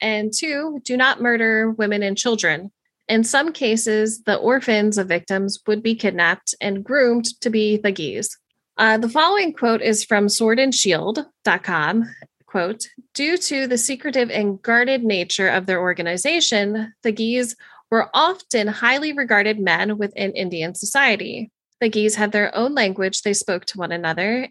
And 0.00 0.32
two, 0.32 0.80
do 0.84 0.96
not 0.96 1.20
murder 1.20 1.70
women 1.70 2.02
and 2.02 2.16
children. 2.16 2.70
In 3.08 3.22
some 3.22 3.52
cases, 3.52 4.22
the 4.22 4.36
orphans 4.36 4.98
of 4.98 5.08
victims 5.08 5.60
would 5.66 5.82
be 5.82 5.94
kidnapped 5.94 6.54
and 6.60 6.84
groomed 6.84 7.40
to 7.40 7.50
be 7.50 7.78
Thuggees. 7.78 8.36
Uh, 8.76 8.98
the 8.98 9.08
following 9.08 9.52
quote 9.52 9.80
is 9.80 10.04
from 10.04 10.26
swordandshield.com. 10.26 12.04
Quote, 12.46 12.88
due 13.14 13.36
to 13.36 13.66
the 13.66 13.78
secretive 13.78 14.30
and 14.30 14.60
guarded 14.62 15.04
nature 15.04 15.48
of 15.48 15.66
their 15.66 15.80
organization, 15.80 16.92
Thuggees 17.04 17.54
were 17.90 18.10
often 18.12 18.66
highly 18.66 19.12
regarded 19.12 19.60
men 19.60 19.98
within 19.98 20.32
Indian 20.32 20.74
society. 20.74 21.50
Thuggees 21.82 22.14
had 22.14 22.32
their 22.32 22.54
own 22.54 22.74
language 22.74 23.22
they 23.22 23.34
spoke 23.34 23.66
to 23.66 23.78
one 23.78 23.92
another 23.92 24.48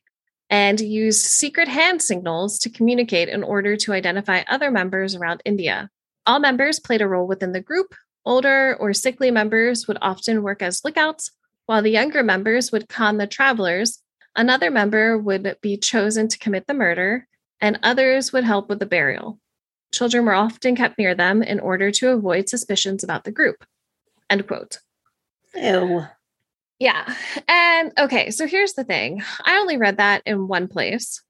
and 0.50 0.80
use 0.80 1.22
secret 1.22 1.68
hand 1.68 2.02
signals 2.02 2.60
to 2.60 2.70
communicate 2.70 3.30
in 3.30 3.44
order 3.44 3.76
to 3.78 3.94
identify 3.94 4.44
other 4.48 4.72
members 4.72 5.16
around 5.16 5.42
India. 5.46 5.90
All 6.26 6.40
members 6.40 6.80
played 6.80 7.02
a 7.02 7.08
role 7.08 7.28
within 7.28 7.52
the 7.52 7.62
group. 7.62 7.96
Older 8.26 8.76
or 8.80 8.94
sickly 8.94 9.32
members 9.32 9.88
would 9.88 9.98
often 10.02 10.44
work 10.44 10.62
as 10.62 10.84
lookouts, 10.84 11.32
while 11.66 11.82
the 11.82 11.92
younger 11.92 12.24
members 12.24 12.72
would 12.72 12.90
con 12.90 13.18
the 13.18 13.28
travelers. 13.28 14.02
Another 14.36 14.70
member 14.70 15.18
would 15.18 15.58
be 15.62 15.78
chosen 15.78 16.28
to 16.28 16.40
commit 16.40 16.68
the 16.68 16.74
murder, 16.74 17.28
and 17.62 17.80
others 17.84 18.34
would 18.34 18.44
help 18.44 18.70
with 18.70 18.80
the 18.80 18.86
burial. 18.86 19.40
Children 19.94 20.26
were 20.26 20.34
often 20.34 20.76
kept 20.76 20.98
near 20.98 21.16
them 21.16 21.42
in 21.42 21.60
order 21.60 21.92
to 21.92 22.10
avoid 22.10 22.50
suspicions 22.50 23.04
about 23.04 23.24
the 23.24 23.32
group. 23.32 23.64
End 24.30 24.46
quote. 24.48 24.80
Ew. 25.56 26.06
Yeah. 26.80 27.14
And 27.48 27.94
okay, 27.98 28.32
so 28.32 28.48
here's 28.48 28.74
the 28.74 28.84
thing 28.84 29.24
I 29.44 29.58
only 29.58 29.78
read 29.78 29.98
that 29.98 30.22
in 30.26 30.48
one 30.48 30.68
place, 30.68 31.22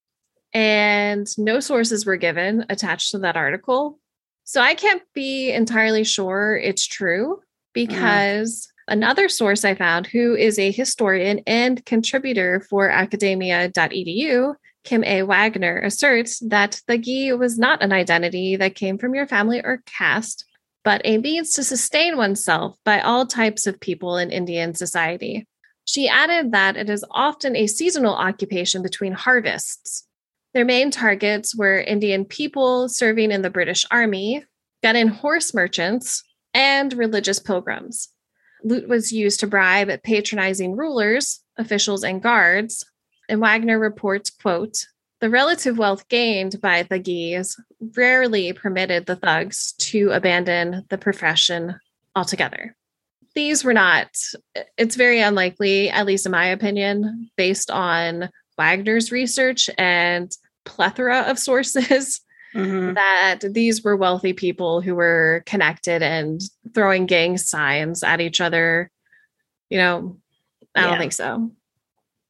and 0.53 1.27
no 1.37 1.59
sources 1.59 2.05
were 2.05 2.17
given 2.17 2.65
attached 2.69 3.11
to 3.11 3.19
that 3.19 3.37
article. 3.37 3.99
So 4.43 4.61
I 4.61 4.75
can't 4.75 5.01
be 5.13 5.51
entirely 5.51 6.03
sure 6.03 6.55
it's 6.55 6.85
true 6.85 7.37
mm. 7.37 7.41
because 7.73 8.71
another 8.87 9.29
source 9.29 9.65
I 9.65 9.75
found, 9.75 10.07
who 10.07 10.35
is 10.35 10.57
a 10.57 10.71
historian 10.71 11.41
and 11.45 11.83
contributor 11.85 12.61
for 12.69 12.89
academia.edu, 12.89 14.55
Kim 14.83 15.03
A. 15.03 15.23
Wagner, 15.23 15.79
asserts 15.79 16.39
that 16.39 16.79
Thuggee 16.87 17.37
was 17.37 17.57
not 17.57 17.81
an 17.81 17.91
identity 17.91 18.55
that 18.55 18.75
came 18.75 18.97
from 18.97 19.15
your 19.15 19.25
family 19.25 19.61
or 19.63 19.81
caste, 19.85 20.44
but 20.85 21.01
a 21.03 21.17
means 21.17 21.51
to 21.53 21.63
sustain 21.63 22.15
oneself 22.15 22.77
by 22.85 23.01
all 23.01 23.25
types 23.25 23.65
of 23.65 23.79
people 23.79 24.17
in 24.17 24.29
Indian 24.29 24.75
society. 24.75 25.47
She 25.83 26.07
added 26.07 26.51
that 26.51 26.77
it 26.77 26.89
is 26.89 27.03
often 27.09 27.55
a 27.55 27.67
seasonal 27.67 28.13
occupation 28.13 28.83
between 28.83 29.13
harvests. 29.13 30.07
Their 30.53 30.63
main 30.63 30.91
targets 30.91 31.55
were 31.55 31.79
Indian 31.79 32.23
people 32.23 32.87
serving 32.87 33.31
in 33.31 33.41
the 33.41 33.49
British 33.49 33.83
Army, 33.89 34.45
gun 34.83 34.95
and 34.95 35.09
horse 35.09 35.53
merchants, 35.53 36.23
and 36.53 36.93
religious 36.93 37.39
pilgrims. 37.39 38.09
Loot 38.63 38.87
was 38.87 39.11
used 39.11 39.39
to 39.41 39.47
bribe 39.47 39.91
patronizing 40.03 40.75
rulers, 40.75 41.41
officials, 41.57 42.03
and 42.03 42.21
guards. 42.21 42.85
And 43.27 43.41
Wagner 43.41 43.79
reports, 43.79 44.29
quote, 44.29 44.85
the 45.25 45.31
relative 45.31 45.79
wealth 45.79 46.07
gained 46.07 46.61
by 46.61 46.83
the 46.83 46.99
Thuggees 46.99 47.59
rarely 47.95 48.53
permitted 48.53 49.07
the 49.07 49.15
thugs 49.15 49.71
to 49.79 50.11
abandon 50.11 50.85
the 50.89 50.99
profession 50.99 51.79
altogether. 52.15 52.75
These 53.33 53.63
were 53.63 53.73
not, 53.73 54.09
it's 54.77 54.95
very 54.95 55.21
unlikely, 55.21 55.89
at 55.89 56.05
least 56.05 56.27
in 56.27 56.31
my 56.31 56.45
opinion, 56.45 57.31
based 57.37 57.71
on 57.71 58.29
Wagner's 58.55 59.11
research 59.11 59.67
and 59.79 60.31
plethora 60.63 61.21
of 61.21 61.39
sources, 61.39 62.21
Mhm. 62.53 62.93
that 62.93 63.39
these 63.51 63.83
were 63.83 63.95
wealthy 63.97 64.31
people 64.33 64.79
who 64.79 64.93
were 64.93 65.41
connected 65.47 66.03
and 66.03 66.39
throwing 66.75 67.07
gang 67.07 67.39
signs 67.39 68.03
at 68.03 68.21
each 68.21 68.39
other. 68.39 68.91
You 69.71 69.79
know, 69.79 70.17
I 70.75 70.81
Yeah. 70.81 70.89
don't 70.89 70.99
think 70.99 71.13
so. 71.13 71.51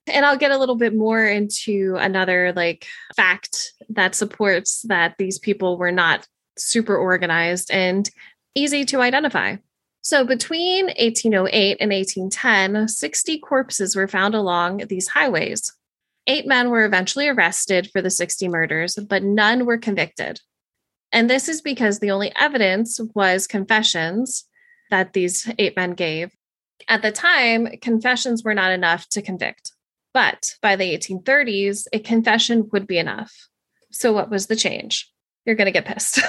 And 0.07 0.25
I'll 0.25 0.37
get 0.37 0.51
a 0.51 0.57
little 0.57 0.75
bit 0.75 0.95
more 0.95 1.25
into 1.25 1.95
another 1.99 2.53
like 2.55 2.85
fact 3.15 3.73
that 3.89 4.15
supports 4.15 4.83
that 4.83 5.15
these 5.17 5.39
people 5.39 5.77
were 5.77 5.91
not 5.91 6.27
super 6.57 6.95
organized 6.95 7.71
and 7.71 8.09
easy 8.53 8.85
to 8.85 9.01
identify. 9.01 9.57
So 10.01 10.23
between 10.23 10.85
1808 10.85 11.77
and 11.79 11.91
1810, 11.91 12.87
60 12.87 13.39
corpses 13.39 13.95
were 13.95 14.07
found 14.07 14.35
along 14.35 14.83
these 14.87 15.07
highways. 15.07 15.73
Eight 16.27 16.45
men 16.45 16.69
were 16.69 16.85
eventually 16.85 17.27
arrested 17.27 17.89
for 17.91 18.01
the 18.01 18.11
60 18.11 18.47
murders, 18.47 18.95
but 18.95 19.23
none 19.23 19.65
were 19.65 19.77
convicted. 19.77 20.41
And 21.11 21.29
this 21.29 21.49
is 21.49 21.61
because 21.61 21.99
the 21.99 22.11
only 22.11 22.31
evidence 22.35 22.99
was 23.13 23.47
confessions 23.47 24.45
that 24.91 25.13
these 25.13 25.51
eight 25.57 25.75
men 25.75 25.93
gave. 25.93 26.31
At 26.87 27.01
the 27.01 27.11
time, 27.11 27.67
confessions 27.81 28.43
were 28.43 28.53
not 28.53 28.71
enough 28.71 29.07
to 29.09 29.21
convict. 29.21 29.71
But 30.15 30.55
by 30.61 30.77
the 30.77 30.97
1830s, 30.97 31.87
a 31.91 31.99
confession 31.99 32.69
would 32.71 32.87
be 32.87 32.97
enough. 32.97 33.49
So, 33.91 34.13
what 34.13 34.29
was 34.29 34.47
the 34.47 34.55
change? 34.55 35.11
You're 35.45 35.57
going 35.57 35.65
to 35.65 35.71
get 35.73 35.83
pissed. 35.83 36.21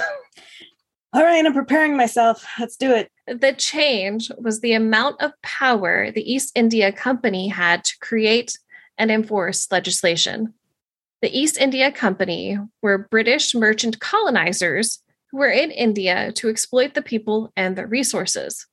All 1.12 1.22
right, 1.22 1.46
I'm 1.46 1.54
preparing 1.54 1.96
myself. 1.96 2.44
Let's 2.58 2.76
do 2.76 2.90
it. 2.92 3.12
the 3.28 3.52
change 3.52 4.28
was 4.38 4.60
the 4.60 4.72
amount 4.72 5.22
of 5.22 5.40
power 5.42 6.10
the 6.10 6.28
East 6.28 6.50
India 6.56 6.90
Company 6.90 7.46
had 7.46 7.84
to 7.84 7.94
create 8.00 8.58
and 8.98 9.08
enforce 9.08 9.70
legislation. 9.70 10.52
The 11.22 11.38
East 11.38 11.56
India 11.56 11.92
Company 11.92 12.58
were 12.82 13.06
British 13.08 13.54
merchant 13.54 14.00
colonizers 14.00 14.98
who 15.30 15.38
were 15.38 15.50
in 15.50 15.70
India 15.70 16.32
to 16.32 16.48
exploit 16.48 16.94
the 16.94 17.02
people 17.02 17.52
and 17.56 17.76
their 17.76 17.86
resources. 17.86 18.66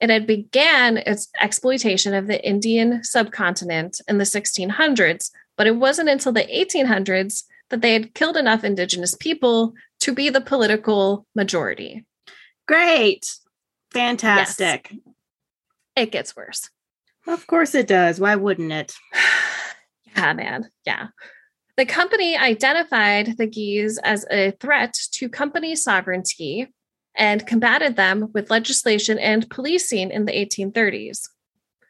It 0.00 0.10
had 0.10 0.26
began 0.26 0.98
its 0.98 1.28
exploitation 1.40 2.14
of 2.14 2.26
the 2.26 2.44
Indian 2.46 3.02
subcontinent 3.02 4.00
in 4.06 4.18
the 4.18 4.24
1600s, 4.24 5.30
but 5.56 5.66
it 5.66 5.76
wasn't 5.76 6.08
until 6.08 6.32
the 6.32 6.44
1800s 6.44 7.44
that 7.70 7.82
they 7.82 7.92
had 7.92 8.14
killed 8.14 8.36
enough 8.36 8.64
indigenous 8.64 9.14
people 9.14 9.74
to 10.00 10.14
be 10.14 10.30
the 10.30 10.40
political 10.40 11.26
majority. 11.34 12.04
Great. 12.66 13.26
Fantastic. 13.92 14.94
It 15.96 16.12
gets 16.12 16.36
worse. 16.36 16.70
Of 17.26 17.46
course 17.46 17.74
it 17.74 17.88
does. 17.88 18.20
Why 18.20 18.36
wouldn't 18.36 18.72
it? 18.72 18.94
yeah, 20.16 20.32
man. 20.32 20.70
Yeah. 20.86 21.08
The 21.76 21.86
company 21.86 22.36
identified 22.36 23.36
Thuggees 23.36 23.98
as 24.02 24.26
a 24.30 24.52
threat 24.52 24.94
to 25.12 25.28
company 25.28 25.76
sovereignty 25.76 26.68
and 27.18 27.46
combated 27.46 27.96
them 27.96 28.30
with 28.32 28.50
legislation 28.50 29.18
and 29.18 29.50
policing 29.50 30.10
in 30.10 30.24
the 30.24 30.32
1830s. 30.32 31.28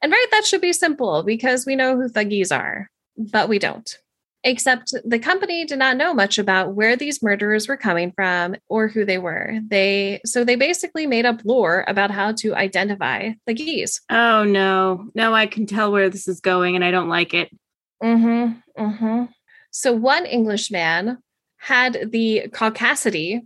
And 0.02 0.10
right, 0.10 0.26
that 0.32 0.46
should 0.46 0.60
be 0.62 0.72
simple 0.72 1.22
because 1.22 1.66
we 1.66 1.76
know 1.76 1.96
who 1.96 2.08
Thuggees 2.08 2.56
are, 2.56 2.90
but 3.16 3.48
we 3.48 3.58
don't. 3.58 3.96
Except 4.44 4.94
the 5.04 5.18
company 5.18 5.64
did 5.64 5.80
not 5.80 5.96
know 5.96 6.14
much 6.14 6.38
about 6.38 6.74
where 6.74 6.96
these 6.96 7.22
murderers 7.22 7.68
were 7.68 7.76
coming 7.76 8.12
from 8.12 8.54
or 8.68 8.86
who 8.88 9.04
they 9.04 9.18
were. 9.18 9.58
They 9.68 10.20
so 10.24 10.44
they 10.44 10.54
basically 10.54 11.08
made 11.08 11.26
up 11.26 11.44
lore 11.44 11.84
about 11.88 12.12
how 12.12 12.32
to 12.32 12.54
identify 12.54 13.32
Thuggees. 13.48 14.00
Oh 14.08 14.44
no. 14.44 15.10
No, 15.14 15.34
I 15.34 15.46
can 15.46 15.66
tell 15.66 15.90
where 15.90 16.08
this 16.08 16.28
is 16.28 16.40
going 16.40 16.76
and 16.76 16.84
I 16.84 16.92
don't 16.92 17.08
like 17.08 17.34
it. 17.34 17.50
Mm-hmm. 18.02 18.82
Mm-hmm. 18.82 19.24
So 19.72 19.92
one 19.92 20.24
Englishman 20.24 21.18
had 21.56 22.10
the 22.12 22.46
caucasity. 22.50 23.40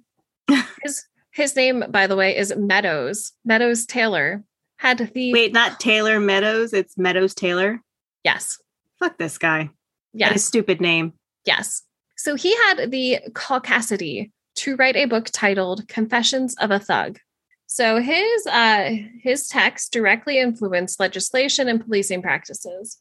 his 0.82 1.04
his 1.32 1.56
name, 1.56 1.84
by 1.90 2.06
the 2.06 2.16
way, 2.16 2.36
is 2.36 2.54
Meadows. 2.56 3.32
Meadows 3.44 3.86
Taylor 3.86 4.44
had 4.76 4.98
the 5.12 5.32
Wait, 5.32 5.52
not 5.52 5.80
Taylor 5.80 6.20
Meadows. 6.20 6.72
It's 6.72 6.96
Meadows 6.98 7.34
Taylor. 7.34 7.80
yes, 8.24 8.58
Fuck 8.98 9.18
this 9.18 9.36
guy. 9.38 9.64
That 9.64 9.70
yes, 10.14 10.36
is 10.36 10.44
stupid 10.44 10.80
name. 10.80 11.14
yes. 11.44 11.82
So 12.16 12.36
he 12.36 12.54
had 12.54 12.90
the 12.92 13.18
caucasity 13.30 14.30
to 14.56 14.76
write 14.76 14.94
a 14.94 15.06
book 15.06 15.28
titled 15.32 15.88
Confessions 15.88 16.54
of 16.60 16.70
a 16.70 16.78
Thug. 16.78 17.18
So 17.66 18.00
his 18.00 18.46
uh, 18.46 18.90
his 19.22 19.48
text 19.48 19.92
directly 19.92 20.38
influenced 20.38 21.00
legislation 21.00 21.68
and 21.68 21.82
policing 21.82 22.22
practices. 22.22 22.98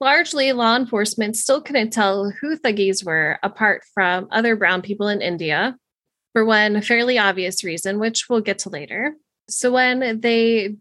Largely, 0.00 0.52
law 0.52 0.76
enforcement 0.76 1.36
still 1.36 1.62
couldn't 1.62 1.90
tell 1.90 2.30
who 2.30 2.58
Thuggees 2.58 3.04
were 3.04 3.38
apart 3.42 3.82
from 3.94 4.28
other 4.32 4.56
brown 4.56 4.82
people 4.82 5.08
in 5.08 5.22
India, 5.22 5.76
for 6.32 6.44
one 6.44 6.80
fairly 6.82 7.18
obvious 7.18 7.64
reason, 7.64 7.98
which 7.98 8.28
we'll 8.28 8.40
get 8.40 8.60
to 8.60 8.68
later. 8.70 9.14
So 9.48 9.72
when 9.72 10.20
they 10.20 10.76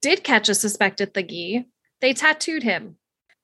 did 0.00 0.22
catch 0.24 0.48
a 0.48 0.54
suspected 0.54 1.12
Thuggee, 1.14 1.64
they 2.00 2.12
tattooed 2.12 2.62
him. 2.62 2.96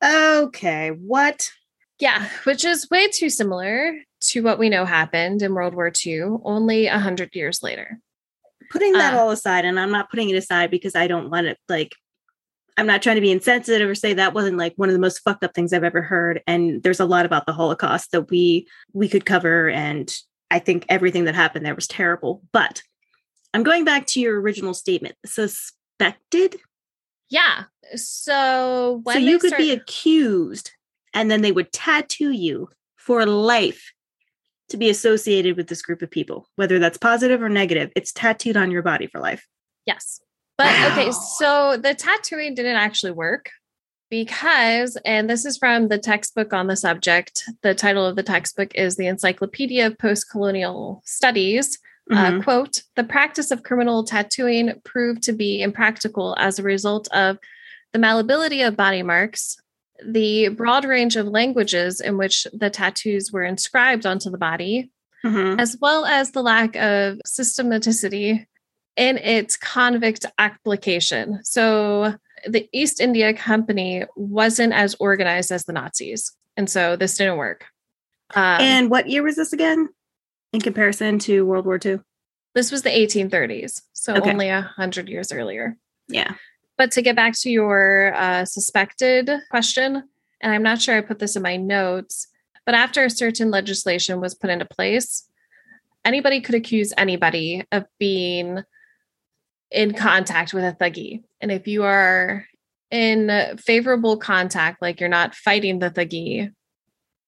Okay. 0.04 0.90
What? 0.90 1.50
Yeah, 1.98 2.28
which 2.44 2.64
is 2.64 2.88
way 2.90 3.08
too 3.08 3.28
similar 3.30 3.94
to 4.20 4.42
what 4.42 4.58
we 4.58 4.68
know 4.68 4.84
happened 4.84 5.42
in 5.42 5.54
World 5.54 5.74
War 5.74 5.90
II, 6.04 6.38
only 6.44 6.86
100 6.86 7.34
years 7.34 7.62
later. 7.62 7.98
putting 8.70 8.92
that 8.92 9.14
Uh, 9.14 9.18
all 9.18 9.30
aside, 9.30 9.64
and 9.64 9.80
I'm 9.80 9.90
not 9.90 10.10
putting 10.10 10.28
it 10.30 10.36
aside 10.36 10.70
because 10.70 10.94
I 10.94 11.06
don't 11.06 11.30
want 11.30 11.46
to 11.46 11.56
like. 11.68 11.94
I'm 12.76 12.86
not 12.86 13.02
trying 13.02 13.16
to 13.16 13.20
be 13.22 13.32
insensitive 13.32 13.88
or 13.88 13.94
say 13.96 14.14
that 14.14 14.34
wasn't 14.34 14.56
like 14.58 14.74
one 14.76 14.88
of 14.88 14.92
the 14.92 15.00
most 15.00 15.18
fucked 15.20 15.42
up 15.42 15.52
things 15.54 15.72
I've 15.72 15.82
ever 15.82 16.02
heard. 16.02 16.42
And 16.46 16.80
there's 16.82 17.00
a 17.00 17.04
lot 17.04 17.26
about 17.26 17.46
the 17.46 17.52
Holocaust 17.52 18.12
that 18.12 18.30
we 18.30 18.68
we 18.92 19.08
could 19.08 19.24
cover, 19.26 19.68
and 19.70 20.14
I 20.50 20.58
think 20.58 20.86
everything 20.88 21.24
that 21.24 21.34
happened 21.34 21.64
there 21.64 21.74
was 21.74 21.86
terrible. 21.86 22.42
But 22.52 22.82
I'm 23.54 23.62
going 23.62 23.84
back 23.84 24.06
to 24.08 24.20
your 24.20 24.40
original 24.40 24.74
statement. 24.74 25.16
Suspected, 25.26 26.56
Yeah. 27.28 27.64
So 27.94 29.00
when 29.04 29.16
so 29.16 29.20
you 29.20 29.38
could 29.38 29.56
be 29.56 29.70
accused, 29.72 30.72
and 31.14 31.30
then 31.30 31.40
they 31.40 31.52
would 31.52 31.72
tattoo 31.72 32.30
you 32.30 32.68
for 32.96 33.24
life 33.26 33.92
to 34.68 34.76
be 34.76 34.90
associated 34.90 35.56
with 35.56 35.68
this 35.68 35.82
group 35.82 36.02
of 36.02 36.10
people, 36.10 36.48
whether 36.56 36.78
that's 36.78 36.98
positive 36.98 37.42
or 37.42 37.48
negative. 37.48 37.90
It's 37.96 38.12
tattooed 38.12 38.56
on 38.56 38.70
your 38.70 38.82
body 38.82 39.06
for 39.06 39.20
life. 39.20 39.46
Yes. 39.86 40.20
But 40.58 40.74
okay, 40.92 41.10
so 41.38 41.76
the 41.76 41.94
tattooing 41.94 42.54
didn't 42.54 42.76
actually 42.76 43.12
work 43.12 43.50
because, 44.10 44.96
and 45.04 45.28
this 45.28 45.44
is 45.44 45.58
from 45.58 45.88
the 45.88 45.98
textbook 45.98 46.52
on 46.52 46.66
the 46.66 46.76
subject. 46.76 47.44
The 47.62 47.74
title 47.74 48.06
of 48.06 48.16
the 48.16 48.22
textbook 48.22 48.74
is 48.74 48.96
The 48.96 49.06
Encyclopedia 49.06 49.86
of 49.86 49.98
Post 49.98 50.30
Colonial 50.30 51.02
Studies. 51.04 51.78
Mhm. 52.10 52.40
Uh, 52.40 52.42
quote, 52.42 52.82
the 52.96 53.04
practice 53.04 53.50
of 53.50 53.62
criminal 53.62 54.02
tattooing 54.02 54.80
proved 54.84 55.22
to 55.24 55.32
be 55.32 55.60
impractical 55.60 56.34
as 56.38 56.58
a 56.58 56.62
result 56.62 57.06
of 57.12 57.38
the 57.92 57.98
malleability 57.98 58.62
of 58.62 58.76
body 58.76 59.02
marks, 59.02 59.56
the 60.04 60.48
broad 60.48 60.84
range 60.84 61.16
of 61.16 61.26
languages 61.26 62.00
in 62.00 62.16
which 62.16 62.46
the 62.52 62.70
tattoos 62.70 63.30
were 63.32 63.44
inscribed 63.44 64.06
onto 64.06 64.30
the 64.30 64.38
body, 64.38 64.90
Mhm. 65.24 65.60
as 65.60 65.76
well 65.80 66.06
as 66.06 66.30
the 66.30 66.42
lack 66.42 66.76
of 66.76 67.18
systematicity 67.26 68.46
in 68.96 69.18
its 69.18 69.56
convict 69.56 70.24
application. 70.38 71.40
So 71.42 72.14
the 72.46 72.68
East 72.72 73.00
India 73.00 73.32
Company 73.34 74.04
wasn't 74.16 74.72
as 74.72 74.94
organized 75.00 75.50
as 75.52 75.64
the 75.64 75.72
Nazis. 75.72 76.32
And 76.56 76.68
so 76.68 76.96
this 76.96 77.16
didn't 77.16 77.36
work. 77.38 77.64
Um, 78.34 78.60
and 78.60 78.90
what 78.90 79.08
year 79.08 79.22
was 79.22 79.36
this 79.36 79.52
again 79.52 79.88
in 80.52 80.60
comparison 80.60 81.18
to 81.20 81.44
World 81.46 81.64
War 81.66 81.78
II? 81.84 82.00
this 82.54 82.72
was 82.72 82.82
the 82.82 82.90
1830s, 82.90 83.82
so 83.92 84.14
Okay. 84.16 84.30
only 84.32 84.48
a 84.48 84.62
hundred 84.62 85.08
years 85.08 85.30
earlier. 85.30 85.76
Yeah. 86.08 86.32
But 86.76 86.90
to 86.92 87.02
get 87.02 87.14
back 87.14 87.34
to 87.40 87.50
your 87.50 88.12
uh, 88.16 88.44
suspected 88.46 89.30
question, 89.50 90.02
and 90.40 90.52
I'm 90.52 90.62
not 90.64 90.80
sure 90.82 90.96
I 90.96 91.00
put 91.02 91.20
this 91.20 91.36
in 91.36 91.42
my 91.42 91.56
notes, 91.56 92.26
but 92.66 92.74
after 92.74 93.04
a 93.04 93.10
certain 93.10 93.52
legislation 93.52 94.20
was 94.20 94.34
put 94.34 94.50
into 94.50 94.64
place, 94.64 95.28
anybody 96.04 96.40
could 96.40 96.56
accuse 96.56 96.92
anybody 96.98 97.64
of 97.70 97.84
being 98.00 98.64
in 99.70 99.94
contact 99.94 100.54
with 100.54 100.64
a 100.64 100.72
thuggy. 100.72 101.22
And 101.40 101.52
if 101.52 101.66
you 101.66 101.84
are 101.84 102.46
in 102.90 103.56
favorable 103.58 104.16
contact, 104.16 104.80
like 104.80 105.00
you're 105.00 105.08
not 105.08 105.34
fighting 105.34 105.78
the 105.78 105.90
thuggy, 105.90 106.50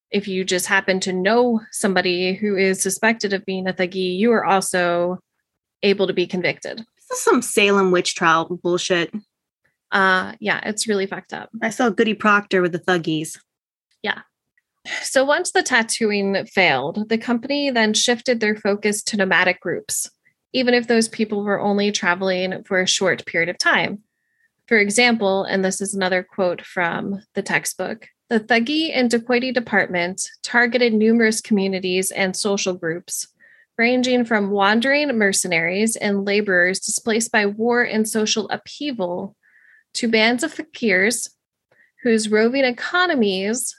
if 0.09 0.27
you 0.27 0.43
just 0.43 0.65
happen 0.65 0.99
to 1.01 1.13
know 1.13 1.61
somebody 1.71 2.33
who 2.33 2.57
is 2.57 2.81
suspected 2.81 3.33
of 3.33 3.45
being 3.45 3.67
a 3.67 3.73
thuggy, 3.73 4.17
you 4.17 4.31
are 4.31 4.45
also 4.45 5.19
able 5.83 6.07
to 6.07 6.13
be 6.13 6.27
convicted. 6.27 6.79
This 6.79 7.17
is 7.17 7.23
some 7.23 7.41
Salem 7.41 7.91
witch 7.91 8.15
trial 8.15 8.59
bullshit. 8.61 9.13
Uh 9.91 10.33
yeah, 10.39 10.61
it's 10.63 10.87
really 10.87 11.05
fucked 11.05 11.33
up. 11.33 11.49
I 11.61 11.69
saw 11.69 11.89
Goody 11.89 12.13
Proctor 12.13 12.61
with 12.61 12.71
the 12.71 12.79
Thuggies. 12.79 13.37
Yeah. 14.01 14.21
So 15.03 15.23
once 15.23 15.51
the 15.51 15.63
tattooing 15.63 16.45
failed, 16.45 17.09
the 17.09 17.17
company 17.17 17.69
then 17.69 17.93
shifted 17.93 18.39
their 18.39 18.55
focus 18.55 19.03
to 19.03 19.17
nomadic 19.17 19.59
groups, 19.59 20.09
even 20.53 20.73
if 20.73 20.87
those 20.87 21.07
people 21.07 21.43
were 21.43 21.59
only 21.59 21.91
traveling 21.91 22.63
for 22.63 22.81
a 22.81 22.87
short 22.87 23.25
period 23.25 23.49
of 23.49 23.57
time. 23.57 23.99
For 24.67 24.77
example, 24.77 25.43
and 25.43 25.63
this 25.63 25.81
is 25.81 25.93
another 25.93 26.23
quote 26.23 26.65
from 26.65 27.21
the 27.33 27.41
textbook 27.41 28.07
the 28.29 28.39
Thuggee 28.39 28.91
and 28.93 29.11
Dacoity 29.11 29.51
Department 29.51 30.25
targeted 30.41 30.93
numerous 30.93 31.41
communities 31.41 32.11
and 32.11 32.33
social 32.33 32.73
groups, 32.73 33.27
ranging 33.77 34.23
from 34.23 34.51
wandering 34.51 35.09
mercenaries 35.17 35.97
and 35.97 36.23
laborers 36.23 36.79
displaced 36.79 37.29
by 37.33 37.45
war 37.45 37.83
and 37.83 38.07
social 38.07 38.49
upheaval 38.49 39.35
to 39.95 40.07
bands 40.07 40.45
of 40.45 40.53
fakirs 40.53 41.29
whose 42.03 42.29
roving 42.29 42.63
economies 42.63 43.75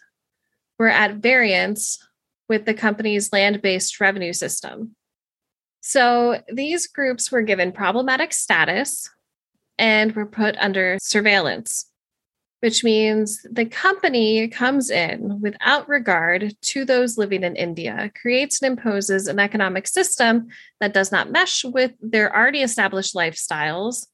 were 0.79 0.91
at 0.91 1.17
variance 1.17 1.99
with 2.47 2.67
the 2.67 2.75
company's 2.75 3.33
land 3.33 3.63
based 3.63 4.01
revenue 4.01 4.35
system. 4.35 4.95
So 5.83 6.41
these 6.51 6.87
groups 6.87 7.31
were 7.31 7.43
given 7.43 7.73
problematic 7.73 8.33
status 8.33 9.11
and 9.79 10.15
were 10.15 10.27
put 10.27 10.57
under 10.59 10.97
surveillance, 11.03 11.91
which 12.61 12.85
means 12.85 13.45
the 13.51 13.67
company 13.67 14.47
comes 14.47 14.91
in 14.91 15.41
without 15.41 15.89
regard 15.89 16.55
to 16.63 16.85
those 16.85 17.19
living 17.19 17.43
in 17.43 17.57
India, 17.57 18.13
creates 18.15 18.63
and 18.63 18.79
imposes 18.79 19.27
an 19.27 19.41
economic 19.41 19.89
system 19.89 20.47
that 20.81 20.95
does 20.95 21.11
not 21.11 21.33
mesh 21.33 21.65
with 21.65 21.93
their 22.01 22.35
already 22.35 22.63
established 22.63 23.17
lifestyles. 23.17 24.07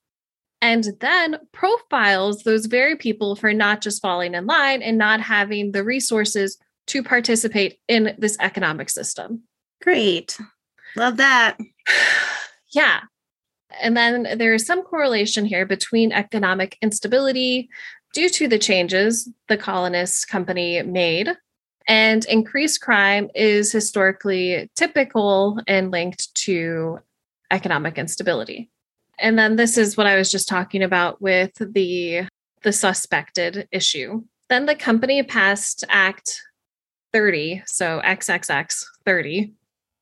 And 0.63 0.85
then 1.01 1.37
profiles 1.53 2.45
those 2.45 2.65
very 2.65 2.97
people 2.97 3.37
for 3.37 3.53
not 3.53 3.83
just 3.83 4.01
falling 4.01 4.35
in 4.35 4.47
line 4.47 4.81
and 4.81 4.97
not 4.97 5.21
having 5.21 5.73
the 5.73 5.85
resources 5.85 6.57
to 6.87 7.03
participate 7.03 7.79
in 7.89 8.15
this 8.19 8.39
economic 8.41 8.89
system. 8.89 9.43
Great. 9.83 10.39
Love 10.97 11.17
that. 11.19 11.59
yeah. 12.71 13.01
And 13.81 13.97
then 13.97 14.39
there 14.39 14.55
is 14.55 14.67
some 14.67 14.83
correlation 14.83 15.45
here 15.45 15.67
between 15.67 16.13
economic 16.13 16.79
instability 16.83 17.69
due 18.15 18.29
to 18.31 18.49
the 18.49 18.59
changes 18.59 19.29
the 19.49 19.57
colonists 19.57 20.25
company 20.25 20.83
made 20.83 21.37
and 21.89 22.27
increased 22.27 22.83
crime 22.83 23.31
is 23.35 23.73
historically 23.73 24.71
typical 24.77 25.59
and 25.67 25.91
linked 25.91 26.33
to 26.35 27.01
economic 27.51 27.97
instability. 27.97 28.71
And 29.19 29.39
then 29.39 29.57
this 29.57 29.79
is 29.79 29.97
what 29.97 30.07
I 30.07 30.17
was 30.17 30.31
just 30.31 30.49
talking 30.49 30.83
about 30.83 31.21
with 31.21 31.53
the 31.55 32.29
the 32.63 32.73
suspected 32.73 33.69
issue. 33.73 34.23
Then 34.49 34.67
the 34.67 34.75
company 34.75 35.23
passed 35.23 35.85
Act 35.89 36.43
30, 37.13 37.63
so 37.67 38.01
XXX 38.05 38.85
30 39.05 39.55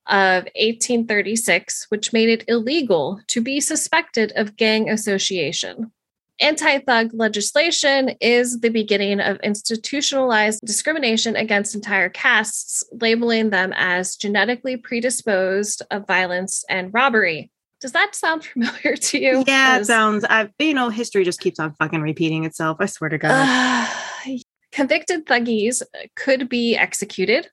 of 0.08 0.44
1836, 0.54 1.86
which 1.88 2.12
made 2.12 2.28
it 2.28 2.44
illegal 2.48 3.20
to 3.28 3.40
be 3.40 3.60
suspected 3.60 4.32
of 4.36 4.56
gang 4.56 4.88
association. 4.88 5.92
Anti 6.38 6.80
thug 6.80 7.10
legislation 7.14 8.10
is 8.20 8.60
the 8.60 8.68
beginning 8.68 9.20
of 9.20 9.38
institutionalized 9.42 10.60
discrimination 10.66 11.34
against 11.34 11.74
entire 11.74 12.10
castes, 12.10 12.84
labeling 12.92 13.48
them 13.50 13.72
as 13.74 14.16
genetically 14.16 14.76
predisposed 14.76 15.82
of 15.90 16.06
violence 16.06 16.62
and 16.68 16.92
robbery. 16.92 17.50
Does 17.80 17.92
that 17.92 18.14
sound 18.14 18.44
familiar 18.52 18.96
to 18.96 19.18
you? 19.18 19.44
Yeah, 19.46 19.78
it 19.78 19.86
sounds. 19.86 20.24
I've 20.24 20.50
you 20.58 20.74
know 20.74 20.90
history 20.90 21.24
just 21.24 21.40
keeps 21.40 21.58
on 21.58 21.72
fucking 21.74 22.02
repeating 22.02 22.44
itself. 22.44 22.76
I 22.80 22.86
swear 22.86 23.08
to 23.08 23.18
God. 23.18 23.88
Uh, 24.26 24.36
convicted 24.72 25.24
thuggies 25.24 25.80
could 26.16 26.50
be 26.50 26.76
executed, 26.76 27.48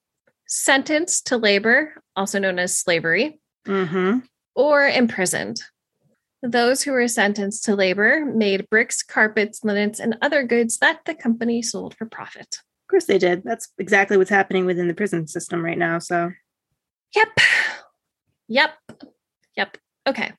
sentenced 0.47 1.27
to 1.27 1.37
labor, 1.37 1.95
also 2.15 2.39
known 2.39 2.59
as 2.59 2.77
slavery, 2.77 3.39
mm-hmm. 3.65 4.19
or 4.55 4.87
imprisoned. 4.87 5.61
Those 6.41 6.83
who 6.83 6.91
were 6.91 7.07
sentenced 7.07 7.63
to 7.65 7.75
labor 7.75 8.25
made 8.25 8.69
bricks, 8.69 9.01
carpets, 9.01 9.63
linens, 9.63 9.99
and 9.99 10.17
other 10.21 10.43
goods 10.43 10.79
that 10.79 10.99
the 11.05 11.15
company 11.15 11.61
sold 11.61 11.95
for 11.95 12.05
profit. 12.05 12.57
Of 12.83 12.89
course 12.89 13.05
they 13.05 13.17
did. 13.17 13.43
That's 13.43 13.69
exactly 13.77 14.17
what's 14.17 14.29
happening 14.29 14.65
within 14.65 14.89
the 14.89 14.93
prison 14.93 15.25
system 15.27 15.63
right 15.63 15.77
now. 15.77 15.99
So 15.99 16.31
Yep. 17.15 17.29
Yep. 18.47 18.71
Yep. 19.55 19.77
Okay. 20.05 20.31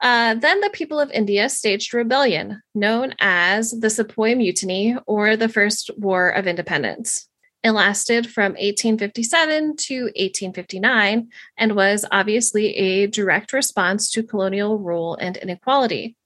Uh, 0.00 0.34
then 0.34 0.60
the 0.60 0.70
people 0.70 1.00
of 1.00 1.10
India 1.10 1.48
staged 1.48 1.94
rebellion 1.94 2.60
known 2.74 3.14
as 3.20 3.70
the 3.70 3.88
Sepoy 3.88 4.34
Mutiny 4.36 4.96
or 5.06 5.36
the 5.36 5.48
First 5.48 5.90
War 5.96 6.28
of 6.28 6.46
Independence. 6.46 7.27
It 7.64 7.72
lasted 7.72 8.30
from 8.30 8.52
1857 8.52 9.76
to 9.76 10.02
1859 10.04 11.28
and 11.56 11.76
was 11.76 12.04
obviously 12.10 12.76
a 12.76 13.06
direct 13.08 13.52
response 13.52 14.10
to 14.12 14.22
colonial 14.22 14.78
rule 14.78 15.16
and 15.16 15.36
inequality. 15.36 16.16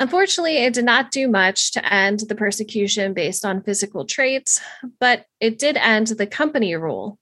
Unfortunately, 0.00 0.56
it 0.56 0.74
did 0.74 0.84
not 0.84 1.12
do 1.12 1.28
much 1.28 1.70
to 1.72 1.92
end 1.92 2.20
the 2.28 2.34
persecution 2.34 3.14
based 3.14 3.44
on 3.44 3.62
physical 3.62 4.04
traits, 4.04 4.60
but 4.98 5.26
it 5.38 5.58
did 5.58 5.76
end 5.76 6.08
the 6.08 6.26
company 6.26 6.74
rule. 6.74 7.18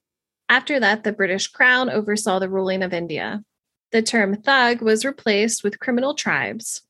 After 0.48 0.80
that, 0.80 1.04
the 1.04 1.12
British 1.12 1.48
Crown 1.48 1.90
oversaw 1.90 2.38
the 2.38 2.48
ruling 2.48 2.82
of 2.82 2.94
India. 2.94 3.44
The 3.90 4.00
term 4.00 4.36
thug 4.36 4.80
was 4.80 5.04
replaced 5.04 5.62
with 5.62 5.78
criminal 5.78 6.14
tribes. 6.14 6.82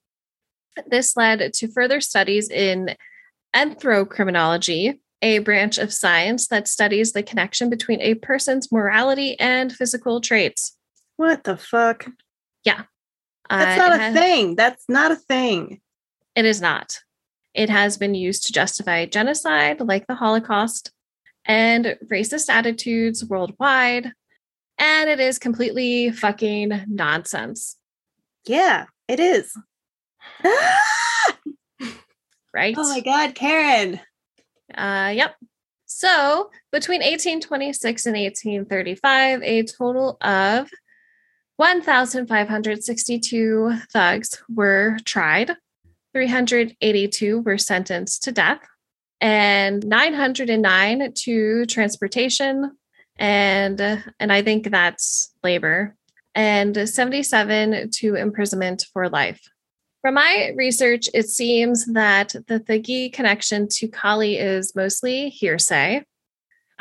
This 0.86 1.16
led 1.16 1.52
to 1.52 1.68
further 1.68 2.00
studies 2.00 2.48
in 2.48 2.94
anthrocriminology, 3.54 5.00
a 5.22 5.38
branch 5.38 5.78
of 5.78 5.92
science 5.92 6.48
that 6.48 6.66
studies 6.68 7.12
the 7.12 7.22
connection 7.22 7.70
between 7.70 8.00
a 8.02 8.14
person's 8.16 8.70
morality 8.72 9.38
and 9.40 9.72
physical 9.72 10.20
traits. 10.20 10.76
what 11.16 11.44
the 11.44 11.56
fuck? 11.56 12.06
Yeah. 12.64 12.82
That's 13.48 13.80
Uh, 13.80 13.88
not 13.88 13.96
a 13.96 13.98
has- 14.02 14.14
thing. 14.14 14.56
That's 14.56 14.84
not 14.88 15.12
a 15.12 15.16
thing. 15.16 15.80
It 16.34 16.44
is 16.44 16.60
not. 16.60 16.98
It 17.54 17.68
has 17.70 17.96
been 17.98 18.14
used 18.14 18.46
to 18.46 18.52
justify 18.52 19.04
genocide 19.06 19.80
like 19.80 20.06
the 20.06 20.14
Holocaust 20.16 20.90
and 21.44 21.96
racist 22.10 22.48
attitudes 22.48 23.24
worldwide. 23.24 24.12
And 24.78 25.08
it 25.10 25.20
is 25.20 25.38
completely 25.38 26.10
fucking 26.10 26.84
nonsense, 26.88 27.76
Yeah, 28.46 28.86
it 29.06 29.20
is. 29.20 29.54
right? 32.54 32.74
oh 32.76 32.88
my 32.88 33.00
God, 33.00 33.34
Karen. 33.34 34.00
Uh, 34.76 35.12
yep. 35.14 35.36
So 35.86 36.50
between 36.72 37.00
1826 37.00 38.06
and 38.06 38.16
1835, 38.16 39.42
a 39.42 39.62
total 39.64 40.16
of 40.20 40.70
1,562 41.56 43.72
thugs 43.92 44.42
were 44.48 44.96
tried, 45.04 45.56
382 46.14 47.40
were 47.40 47.58
sentenced 47.58 48.22
to 48.24 48.32
death, 48.32 48.60
and 49.20 49.86
909 49.86 51.12
to 51.14 51.66
transportation, 51.66 52.72
and 53.16 54.02
and 54.18 54.32
I 54.32 54.42
think 54.42 54.70
that's 54.70 55.32
labor, 55.44 55.94
and 56.34 56.88
77 56.88 57.90
to 57.90 58.14
imprisonment 58.16 58.86
for 58.92 59.08
life. 59.08 59.51
From 60.03 60.14
my 60.14 60.53
research, 60.57 61.09
it 61.14 61.28
seems 61.28 61.86
that 61.86 62.34
the 62.48 62.59
Thuggee 62.59 63.12
connection 63.12 63.68
to 63.68 63.86
Kali 63.86 64.36
is 64.36 64.74
mostly 64.74 65.28
hearsay. 65.28 66.05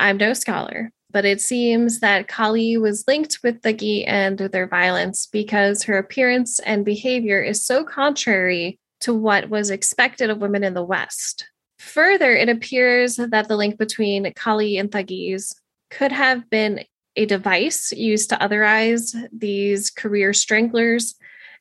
I'm 0.00 0.16
no 0.16 0.34
scholar, 0.34 0.90
but 1.08 1.24
it 1.24 1.40
seems 1.40 2.00
that 2.00 2.26
Kali 2.26 2.76
was 2.78 3.04
linked 3.06 3.38
with 3.44 3.62
Thuggee 3.62 4.02
and 4.08 4.38
their 4.38 4.66
violence 4.66 5.28
because 5.28 5.84
her 5.84 5.98
appearance 5.98 6.58
and 6.58 6.84
behavior 6.84 7.40
is 7.40 7.64
so 7.64 7.84
contrary 7.84 8.80
to 9.02 9.14
what 9.14 9.48
was 9.48 9.70
expected 9.70 10.28
of 10.28 10.38
women 10.38 10.64
in 10.64 10.74
the 10.74 10.82
West. 10.82 11.48
Further, 11.78 12.32
it 12.32 12.48
appears 12.48 13.16
that 13.16 13.46
the 13.46 13.56
link 13.56 13.78
between 13.78 14.32
Kali 14.34 14.78
and 14.78 14.90
Thuggees 14.90 15.54
could 15.90 16.10
have 16.10 16.50
been 16.50 16.84
a 17.14 17.26
device 17.26 17.92
used 17.92 18.30
to 18.30 18.36
otherize 18.36 19.14
these 19.32 19.90
career 19.90 20.32
stranglers 20.32 21.14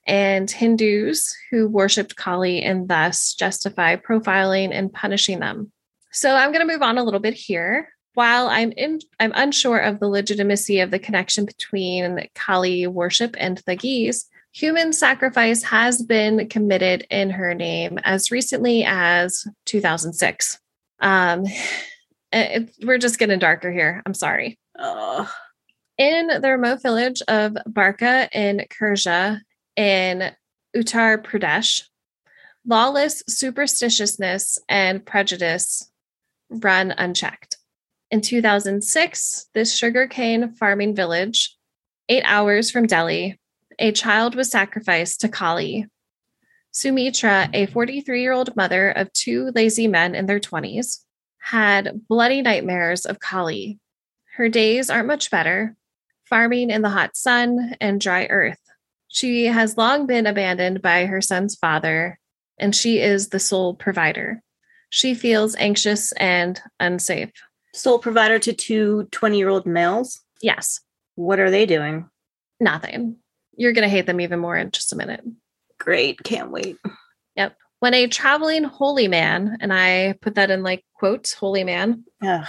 and 0.08 0.50
Hindus 0.50 1.36
who 1.50 1.68
worshipped 1.68 2.16
Kali 2.16 2.62
and 2.62 2.88
thus 2.88 3.34
justify 3.34 3.96
profiling 3.96 4.70
and 4.74 4.92
punishing 4.92 5.40
them. 5.40 5.72
So 6.12 6.36
I'm 6.36 6.52
going 6.52 6.66
to 6.66 6.72
move 6.74 6.82
on 6.82 6.98
a 6.98 7.04
little 7.04 7.20
bit 7.20 7.34
here. 7.34 7.90
While 8.14 8.48
I'm 8.48 8.74
in, 8.74 9.00
I'm 9.20 9.32
unsure 9.36 9.78
of 9.80 10.00
the 10.00 10.08
legitimacy 10.10 10.80
of 10.82 10.92
the 10.92 11.00
connection 11.00 11.46
between 11.46 12.28
Kali 12.36 12.86
worship 12.88 13.36
and 13.40 13.64
Thuggees. 13.64 14.26
Human 14.54 14.92
sacrifice 14.92 15.64
has 15.64 16.02
been 16.02 16.50
committed 16.50 17.08
in 17.10 17.30
her 17.30 17.54
name 17.54 18.00
as 18.04 18.32
recently 18.32 18.84
as 18.86 19.48
2006. 19.66 20.60
Um, 21.00 21.46
it- 22.34 22.72
we're 22.84 22.98
just 22.98 23.18
getting 23.20 23.40
darker 23.40 23.72
here. 23.72 24.02
I'm 24.06 24.14
sorry. 24.14 24.60
Oh, 24.78 25.32
In 25.98 26.28
the 26.42 26.52
remote 26.52 26.82
village 26.82 27.22
of 27.30 27.56
Barka 27.66 28.28
in 28.34 28.66
Khurja 28.70 29.40
in 29.76 30.32
Uttar 30.76 31.24
Pradesh, 31.24 31.84
lawless 32.66 33.24
superstitiousness 33.24 34.58
and 34.70 35.06
prejudice 35.06 35.92
run 36.50 36.94
unchecked. 36.98 37.58
In 38.10 38.22
2006, 38.22 39.48
this 39.54 39.76
sugarcane 39.76 40.54
farming 40.56 40.96
village, 40.96 41.58
eight 42.10 42.24
hours 42.26 42.70
from 42.70 42.86
Delhi, 42.86 43.40
a 43.80 43.92
child 43.92 44.36
was 44.36 44.52
sacrificed 44.52 45.22
to 45.22 45.30
Kali. 45.30 45.88
Sumitra, 46.72 47.50
a 47.54 47.66
43 47.66 48.22
year 48.22 48.32
old 48.32 48.56
mother 48.56 48.92
of 48.92 49.12
two 49.14 49.52
lazy 49.56 49.88
men 49.88 50.16
in 50.16 50.26
their 50.26 50.40
20s, 50.40 51.00
had 51.40 52.08
bloody 52.08 52.42
nightmares 52.42 53.06
of 53.06 53.20
Kali. 53.20 53.80
Her 54.36 54.48
days 54.48 54.90
aren't 54.90 55.08
much 55.08 55.32
better, 55.32 55.76
farming 56.26 56.70
in 56.70 56.82
the 56.82 56.90
hot 56.90 57.18
sun 57.18 57.76
and 57.82 58.00
dry 58.00 58.28
earth. 58.28 58.61
She 59.12 59.46
has 59.46 59.78
long 59.78 60.06
been 60.08 60.26
abandoned 60.26 60.82
by 60.82 61.06
her 61.06 61.22
son's 61.22 61.56
father, 61.56 62.18
and 62.58 62.76
she 62.76 63.00
is 63.00 63.30
the 63.30 63.40
sole 63.40 63.74
provider. 63.76 64.42
She 64.90 65.14
feels 65.14 65.56
anxious 65.56 66.12
and 66.14 66.62
unsafe. 66.80 67.32
sole 67.74 68.00
provider 68.00 68.40
to 68.40 68.54
two 68.54 69.08
20 69.12 69.38
year 69.38 69.50
old 69.50 69.66
males. 69.66 70.22
Yes, 70.42 70.80
What 71.16 71.40
are 71.40 71.52
they 71.52 71.66
doing? 71.66 72.10
nothing. 72.60 73.18
You're 73.58 73.74
going 73.74 73.84
to 73.84 73.90
hate 73.90 74.06
them 74.06 74.22
even 74.22 74.40
more 74.40 74.56
in 74.58 74.72
just 74.72 74.94
a 74.94 74.96
minute. 74.96 75.24
Great. 75.80 76.22
Can't 76.24 76.52
wait. 76.52 76.78
Yep. 77.36 77.56
When 77.80 77.94
a 77.94 78.08
traveling 78.08 78.64
holy 78.64 79.08
man, 79.08 79.58
and 79.62 79.74
I 79.74 80.14
put 80.22 80.36
that 80.36 80.52
in 80.52 80.62
like 80.64 80.86
quotes, 80.94 81.34
holy 81.34 81.64
man, 81.64 82.04
Ugh. 82.24 82.46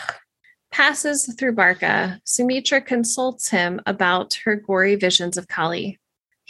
passes 0.70 1.32
through 1.38 1.54
Barka, 1.54 2.20
Sumitra 2.24 2.80
consults 2.82 3.48
him 3.48 3.80
about 3.86 4.34
her 4.44 4.56
gory 4.56 4.96
visions 4.96 5.36
of 5.38 5.48
Kali. 5.48 5.98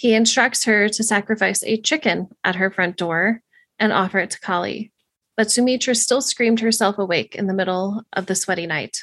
He 0.02 0.14
instructs 0.14 0.64
her 0.64 0.88
to 0.88 1.04
sacrifice 1.04 1.62
a 1.62 1.80
chicken 1.80 2.26
at 2.42 2.56
her 2.56 2.72
front 2.72 2.96
door 2.96 3.40
and 3.78 3.92
offer 3.92 4.18
it 4.18 4.30
to 4.30 4.40
Kali. 4.40 4.90
But 5.36 5.48
Sumitra 5.48 5.94
still 5.94 6.20
screamed 6.20 6.58
herself 6.58 6.98
awake 6.98 7.36
in 7.36 7.46
the 7.46 7.54
middle 7.54 8.02
of 8.12 8.26
the 8.26 8.34
sweaty 8.34 8.66
night. 8.66 8.98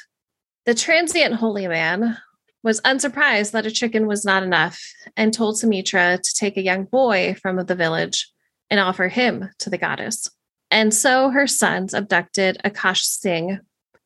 The 0.66 0.74
transient 0.74 1.36
holy 1.36 1.66
man 1.66 2.18
was 2.62 2.82
unsurprised 2.84 3.54
that 3.54 3.64
a 3.64 3.70
chicken 3.70 4.06
was 4.06 4.26
not 4.26 4.42
enough 4.42 4.78
and 5.16 5.32
told 5.32 5.58
Sumitra 5.58 6.18
to 6.22 6.34
take 6.34 6.58
a 6.58 6.62
young 6.62 6.84
boy 6.84 7.34
from 7.40 7.56
the 7.56 7.74
village 7.74 8.30
and 8.68 8.78
offer 8.78 9.08
him 9.08 9.48
to 9.60 9.70
the 9.70 9.78
goddess. 9.78 10.30
And 10.70 10.92
so 10.92 11.30
her 11.30 11.46
sons 11.46 11.94
abducted 11.94 12.60
Akash 12.62 13.04
Singh 13.04 13.60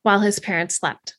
while 0.05 0.21
his 0.21 0.39
parents 0.39 0.77
slept. 0.77 1.17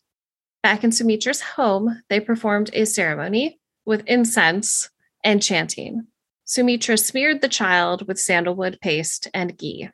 Back 0.64 0.86
in 0.86 0.94
Sumitra's 0.94 1.42
home, 1.42 2.02
they 2.08 2.22
performed 2.22 2.70
a 2.72 2.86
ceremony 2.86 3.60
with 3.86 4.06
incense 4.08 4.90
and 5.26 5.44
chanting. 5.44 6.08
Sumitra 6.46 6.98
smeared 6.98 7.42
the 7.42 7.50
child 7.50 8.08
with 8.08 8.20
sandalwood 8.20 8.78
paste 8.82 9.28
and 9.34 9.58
ghee. 9.58 9.90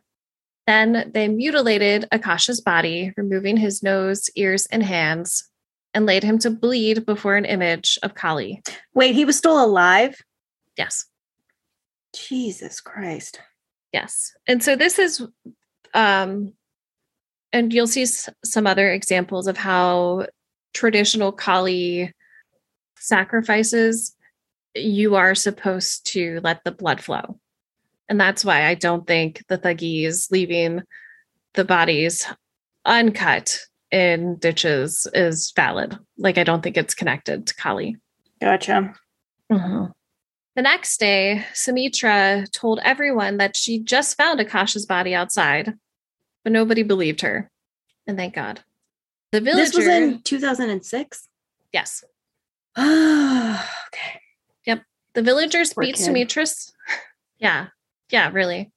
Then 0.67 1.09
they 1.13 1.27
mutilated 1.27 2.07
Akasha's 2.11 2.61
body, 2.61 3.13
removing 3.17 3.57
his 3.57 3.81
nose, 3.81 4.29
ears, 4.35 4.67
and 4.67 4.83
hands, 4.83 5.49
and 5.93 6.05
laid 6.05 6.23
him 6.23 6.37
to 6.39 6.51
bleed 6.51 7.05
before 7.05 7.35
an 7.35 7.45
image 7.45 7.97
of 8.03 8.13
Kali. 8.13 8.61
Wait, 8.93 9.15
he 9.15 9.25
was 9.25 9.37
still 9.37 9.63
alive? 9.63 10.21
Yes. 10.77 11.05
Jesus 12.13 12.79
Christ. 12.81 13.39
Yes. 13.91 14.33
And 14.47 14.63
so 14.63 14.75
this 14.75 14.99
is 14.99 15.25
um 15.93 16.53
and 17.53 17.73
you'll 17.73 17.87
see 17.87 18.03
s- 18.03 18.29
some 18.45 18.65
other 18.65 18.91
examples 18.91 19.47
of 19.47 19.57
how 19.57 20.27
traditional 20.73 21.31
Kali 21.33 22.13
sacrifices 22.97 24.15
you 24.75 25.15
are 25.15 25.35
supposed 25.35 26.05
to 26.07 26.39
let 26.43 26.63
the 26.63 26.71
blood 26.71 27.01
flow. 27.01 27.39
And 28.09 28.19
that's 28.19 28.43
why 28.43 28.65
I 28.65 28.75
don't 28.75 29.07
think 29.07 29.43
the 29.47 29.57
Thuggees 29.57 30.31
leaving 30.31 30.81
the 31.53 31.65
bodies 31.65 32.27
uncut 32.85 33.59
in 33.91 34.37
ditches 34.37 35.07
is 35.13 35.51
valid. 35.55 35.97
Like 36.17 36.37
I 36.37 36.43
don't 36.43 36.61
think 36.61 36.77
it's 36.77 36.93
connected 36.93 37.47
to 37.47 37.55
Kali. 37.55 37.97
Gotcha. 38.39 38.93
Mm-hmm. 39.51 39.85
The 40.55 40.61
next 40.61 40.99
day, 40.99 41.45
Sumitra 41.53 42.45
told 42.51 42.79
everyone 42.83 43.37
that 43.37 43.55
she 43.55 43.79
just 43.79 44.17
found 44.17 44.39
Akasha's 44.39 44.85
body 44.85 45.15
outside, 45.15 45.73
but 46.43 46.51
nobody 46.51 46.83
believed 46.83 47.21
her. 47.21 47.49
And 48.05 48.17
thank 48.17 48.35
God. 48.35 48.61
The 49.31 49.39
villager, 49.39 49.63
This 49.63 49.75
was 49.75 49.87
in 49.87 50.21
2006? 50.23 51.27
yes, 51.71 52.03
okay. 52.77 54.20
The 55.13 55.21
villagers 55.21 55.73
Poor 55.73 55.83
beat 55.83 55.95
kid. 55.95 56.07
Sumitra's. 56.07 56.73
Yeah, 57.39 57.69
yeah, 58.11 58.29
really. 58.31 58.71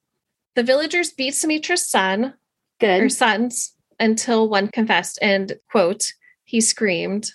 The 0.55 0.63
villagers 0.63 1.11
beat 1.11 1.35
Sumitra's 1.35 1.87
son 1.87 2.33
or 2.81 3.09
sons 3.09 3.73
until 3.99 4.49
one 4.49 4.69
confessed 4.69 5.19
and 5.21 5.53
quote 5.69 6.13
he 6.45 6.61
screamed, 6.61 7.29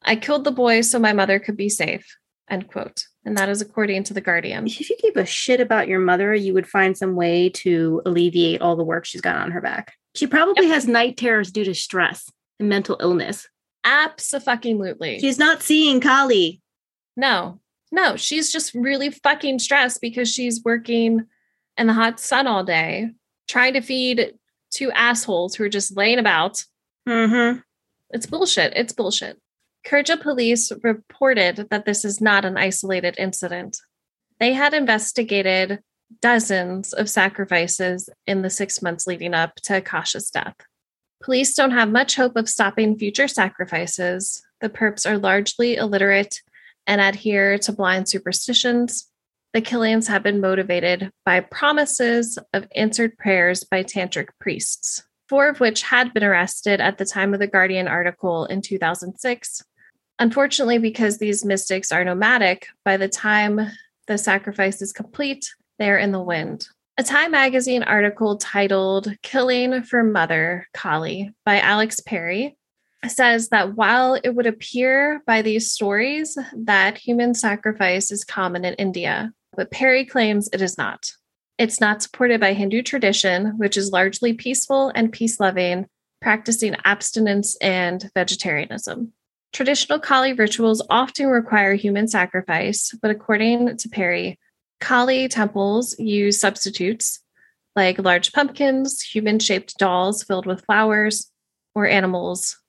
"I 0.00 0.16
killed 0.16 0.44
the 0.44 0.50
boy 0.50 0.80
so 0.80 0.98
my 0.98 1.12
mother 1.12 1.38
could 1.38 1.58
be 1.58 1.68
safe." 1.68 2.16
End 2.48 2.68
quote. 2.68 3.04
And 3.26 3.36
that 3.36 3.50
is 3.50 3.60
according 3.60 4.04
to 4.04 4.14
the 4.14 4.22
Guardian. 4.22 4.66
If 4.66 4.88
you 4.88 4.96
gave 5.02 5.16
a 5.16 5.26
shit 5.26 5.60
about 5.60 5.86
your 5.86 6.00
mother, 6.00 6.34
you 6.34 6.54
would 6.54 6.66
find 6.66 6.96
some 6.96 7.14
way 7.14 7.50
to 7.50 8.00
alleviate 8.06 8.62
all 8.62 8.74
the 8.74 8.82
work 8.82 9.04
she's 9.04 9.20
got 9.20 9.36
on 9.36 9.50
her 9.50 9.60
back. 9.60 9.92
She 10.14 10.26
probably 10.26 10.68
has 10.68 10.88
night 10.88 11.16
terrors 11.16 11.52
due 11.52 11.64
to 11.64 11.74
stress 11.74 12.30
and 12.58 12.68
mental 12.68 12.96
illness. 13.00 13.46
Absolutely. 13.84 15.20
She's 15.20 15.38
not 15.38 15.62
seeing 15.62 16.00
Kali. 16.00 16.60
No, 17.16 17.60
no, 17.90 18.16
she's 18.16 18.52
just 18.52 18.74
really 18.74 19.10
fucking 19.10 19.58
stressed 19.58 20.00
because 20.00 20.32
she's 20.32 20.64
working 20.64 21.26
in 21.76 21.86
the 21.86 21.92
hot 21.92 22.20
sun 22.20 22.46
all 22.46 22.64
day, 22.64 23.10
trying 23.48 23.74
to 23.74 23.80
feed 23.80 24.34
two 24.70 24.90
assholes 24.92 25.54
who 25.54 25.64
are 25.64 25.68
just 25.68 25.96
laying 25.96 26.18
about. 26.18 26.64
Mm-hmm. 27.08 27.60
It's 28.10 28.26
bullshit. 28.26 28.72
It's 28.76 28.92
bullshit. 28.92 29.40
Khurja 29.86 30.20
police 30.20 30.70
reported 30.82 31.68
that 31.70 31.84
this 31.84 32.04
is 32.04 32.20
not 32.20 32.44
an 32.44 32.56
isolated 32.56 33.16
incident. 33.18 33.78
They 34.38 34.52
had 34.52 34.74
investigated 34.74 35.80
dozens 36.20 36.92
of 36.92 37.08
sacrifices 37.08 38.08
in 38.26 38.42
the 38.42 38.50
six 38.50 38.82
months 38.82 39.06
leading 39.06 39.34
up 39.34 39.56
to 39.62 39.78
Akasha's 39.78 40.30
death. 40.30 40.56
Police 41.22 41.54
don't 41.54 41.70
have 41.70 41.90
much 41.90 42.16
hope 42.16 42.36
of 42.36 42.48
stopping 42.48 42.96
future 42.96 43.28
sacrifices. 43.28 44.42
The 44.60 44.70
perps 44.70 45.08
are 45.08 45.18
largely 45.18 45.76
illiterate 45.76 46.40
and 46.86 47.00
adhere 47.00 47.58
to 47.58 47.72
blind 47.72 48.08
superstitions. 48.08 49.08
The 49.52 49.60
killings 49.60 50.06
have 50.08 50.22
been 50.22 50.40
motivated 50.40 51.10
by 51.24 51.40
promises 51.40 52.38
of 52.52 52.68
answered 52.74 53.18
prayers 53.18 53.64
by 53.64 53.82
tantric 53.82 54.28
priests, 54.38 55.02
four 55.28 55.48
of 55.48 55.60
which 55.60 55.82
had 55.82 56.14
been 56.14 56.24
arrested 56.24 56.80
at 56.80 56.98
the 56.98 57.04
time 57.04 57.34
of 57.34 57.40
the 57.40 57.46
Guardian 57.46 57.88
article 57.88 58.46
in 58.46 58.62
2006. 58.62 59.62
Unfortunately, 60.18 60.78
because 60.78 61.18
these 61.18 61.44
mystics 61.44 61.90
are 61.90 62.04
nomadic, 62.04 62.68
by 62.84 62.96
the 62.96 63.08
time 63.08 63.60
the 64.06 64.18
sacrifice 64.18 64.82
is 64.82 64.92
complete, 64.92 65.54
they 65.78 65.90
are 65.90 65.98
in 65.98 66.12
the 66.12 66.20
wind. 66.20 66.68
A 66.98 67.02
Time 67.02 67.30
magazine 67.30 67.82
article 67.82 68.36
titled 68.36 69.10
Killing 69.22 69.82
for 69.82 70.04
Mother 70.04 70.68
Kali 70.74 71.32
by 71.46 71.58
Alex 71.60 72.00
Perry 72.00 72.58
says 73.08 73.48
that 73.48 73.76
while 73.76 74.14
it 74.22 74.34
would 74.34 74.46
appear 74.46 75.22
by 75.26 75.42
these 75.42 75.72
stories 75.72 76.36
that 76.54 76.98
human 76.98 77.34
sacrifice 77.34 78.10
is 78.10 78.24
common 78.24 78.64
in 78.64 78.74
India, 78.74 79.32
but 79.56 79.70
Perry 79.70 80.04
claims 80.04 80.48
it 80.52 80.60
is 80.60 80.76
not. 80.76 81.10
It's 81.58 81.80
not 81.80 82.02
supported 82.02 82.40
by 82.40 82.52
Hindu 82.52 82.82
tradition, 82.82 83.58
which 83.58 83.76
is 83.76 83.90
largely 83.90 84.32
peaceful 84.32 84.92
and 84.94 85.12
peace 85.12 85.40
loving, 85.40 85.86
practicing 86.20 86.76
abstinence 86.84 87.56
and 87.56 88.10
vegetarianism. 88.14 89.12
Traditional 89.52 89.98
Kali 89.98 90.32
rituals 90.32 90.82
often 90.90 91.26
require 91.26 91.74
human 91.74 92.06
sacrifice, 92.06 92.94
but 93.02 93.10
according 93.10 93.76
to 93.78 93.88
Perry, 93.88 94.38
Kali 94.80 95.28
temples 95.28 95.98
use 95.98 96.40
substitutes 96.40 97.20
like 97.76 97.98
large 97.98 98.32
pumpkins, 98.32 99.00
human 99.00 99.38
shaped 99.38 99.76
dolls 99.78 100.22
filled 100.22 100.46
with 100.46 100.64
flowers, 100.64 101.30
or 101.74 101.86
animals, 101.86 102.59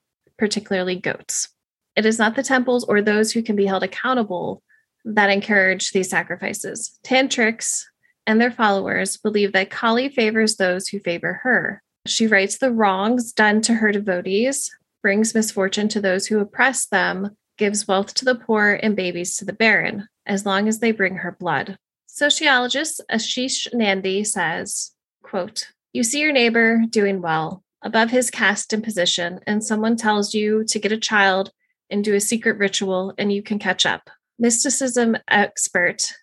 particularly 0.42 0.96
goats. 0.96 1.50
It 1.96 2.04
is 2.04 2.18
not 2.18 2.36
the 2.36 2.42
temples 2.42 2.84
or 2.86 3.00
those 3.00 3.32
who 3.32 3.44
can 3.44 3.56
be 3.56 3.68
held 3.68 3.84
accountable 3.84 4.64
that 5.06 5.30
encourage 5.30 5.92
these 5.92 6.10
sacrifices. 6.10 7.00
Tantrics 7.06 7.84
and 8.26 8.42
their 8.42 8.50
followers 8.50 9.18
believe 9.18 9.54
that 9.54 9.70
Kali 9.70 10.10
favors 10.10 10.56
those 10.56 10.88
who 10.88 10.98
favor 11.00 11.42
her. 11.44 11.84
She 12.08 12.26
rights 12.26 12.58
the 12.58 12.72
wrongs 12.72 13.32
done 13.32 13.62
to 13.62 13.76
her 13.76 13.92
devotees, 13.92 14.72
brings 15.04 15.36
misfortune 15.36 15.88
to 15.90 16.02
those 16.02 16.26
who 16.26 16.40
oppress 16.40 16.88
them, 16.88 17.38
gives 17.60 17.88
wealth 17.88 18.16
to 18.16 18.26
the 18.26 18.34
poor 18.34 18.80
and 18.82 18.96
babies 18.96 19.38
to 19.38 19.46
the 19.46 19.54
barren, 19.54 20.08
as 20.26 20.44
long 20.44 20.68
as 20.68 20.80
they 20.80 20.92
bring 20.92 21.18
her 21.18 21.38
blood. 21.40 21.78
Sociologist 22.08 23.00
Ashis 23.12 23.72
Nandy 23.76 24.24
says, 24.24 24.94
quote, 25.22 25.68
You 25.94 26.02
see 26.02 26.20
your 26.20 26.34
neighbor 26.34 26.82
doing 26.90 27.22
well, 27.22 27.64
above 27.82 28.10
his 28.10 28.30
caste 28.30 28.74
and 28.74 28.84
position, 28.84 29.40
and 29.48 29.64
someone 29.64 29.96
tells 29.96 30.34
you 30.34 30.64
to 30.66 30.80
get 30.80 30.92
a 30.92 30.98
child 30.98 31.52
and 31.90 32.04
do 32.04 32.16
a 32.16 32.20
secret 32.20 32.58
ritual 32.58 33.14
and 33.18 33.34
you 33.34 33.44
can 33.44 33.60
catch 33.60 33.86
up 33.86 34.10
mysticism 34.42 35.16
expert 35.28 36.14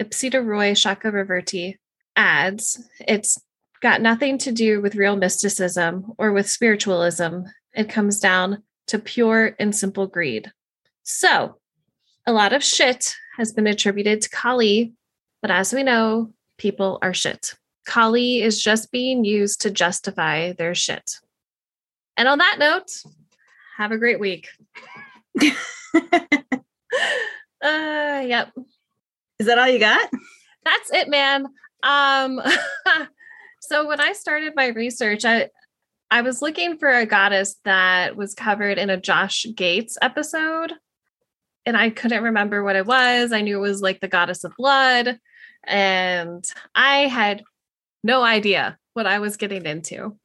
Ipsita 0.00 0.44
Roy 0.44 0.72
Chakraverti 0.72 1.76
adds 2.16 2.82
it's 3.00 3.38
got 3.82 4.00
nothing 4.00 4.38
to 4.38 4.52
do 4.52 4.80
with 4.80 4.94
real 4.94 5.16
mysticism 5.16 6.12
or 6.16 6.32
with 6.32 6.48
spiritualism. 6.48 7.40
It 7.74 7.90
comes 7.90 8.18
down 8.18 8.62
to 8.88 8.98
pure 8.98 9.54
and 9.58 9.76
simple 9.76 10.06
greed. 10.06 10.50
So, 11.02 11.58
a 12.26 12.32
lot 12.32 12.52
of 12.52 12.64
shit 12.64 13.14
has 13.36 13.52
been 13.52 13.66
attributed 13.66 14.22
to 14.22 14.30
Kali, 14.30 14.94
but 15.42 15.50
as 15.50 15.72
we 15.72 15.82
know, 15.82 16.32
people 16.56 16.98
are 17.02 17.14
shit. 17.14 17.54
Kali 17.86 18.42
is 18.42 18.60
just 18.60 18.90
being 18.92 19.24
used 19.24 19.62
to 19.62 19.70
justify 19.70 20.52
their 20.52 20.74
shit. 20.74 21.18
And 22.16 22.28
on 22.28 22.38
that 22.38 22.56
note, 22.58 22.90
have 23.76 23.92
a 23.92 23.98
great 23.98 24.20
week. 24.20 24.48
Uh, 27.62 28.22
yep. 28.26 28.52
Is 29.38 29.46
that 29.46 29.58
all 29.58 29.68
you 29.68 29.80
got? 29.80 30.08
That's 30.64 30.92
it, 30.92 31.08
man. 31.08 31.46
Um, 31.82 32.40
so 33.60 33.88
when 33.88 34.00
I 34.00 34.12
started 34.12 34.52
my 34.54 34.68
research, 34.68 35.24
I 35.24 35.50
I 36.10 36.22
was 36.22 36.40
looking 36.40 36.78
for 36.78 36.88
a 36.88 37.06
goddess 37.06 37.56
that 37.64 38.14
was 38.14 38.34
covered 38.34 38.78
in 38.78 38.90
a 38.90 39.00
Josh 39.00 39.46
Gates 39.54 39.98
episode, 40.00 40.72
and 41.64 41.76
I 41.76 41.90
couldn't 41.90 42.22
remember 42.22 42.62
what 42.62 42.76
it 42.76 42.86
was. 42.86 43.32
I 43.32 43.40
knew 43.40 43.58
it 43.58 43.68
was 43.68 43.82
like 43.82 44.00
the 44.00 44.08
goddess 44.08 44.44
of 44.44 44.56
blood, 44.56 45.18
and 45.64 46.44
I 46.74 47.08
had 47.08 47.42
no 48.06 48.22
idea 48.22 48.78
what 48.94 49.06
I 49.06 49.18
was 49.18 49.36
getting 49.36 49.66
into. 49.66 50.16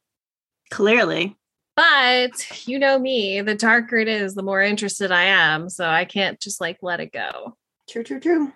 Clearly. 0.70 1.36
But 1.76 2.66
you 2.66 2.78
know 2.78 2.98
me, 2.98 3.40
the 3.40 3.54
darker 3.54 3.96
it 3.96 4.08
is, 4.08 4.34
the 4.34 4.42
more 4.42 4.62
interested 4.62 5.10
I 5.10 5.24
am. 5.24 5.68
So 5.68 5.86
I 5.86 6.04
can't 6.04 6.40
just 6.40 6.60
like 6.60 6.78
let 6.82 7.00
it 7.00 7.12
go. 7.12 7.56
True, 7.88 8.04
true, 8.04 8.20
true. 8.20 8.52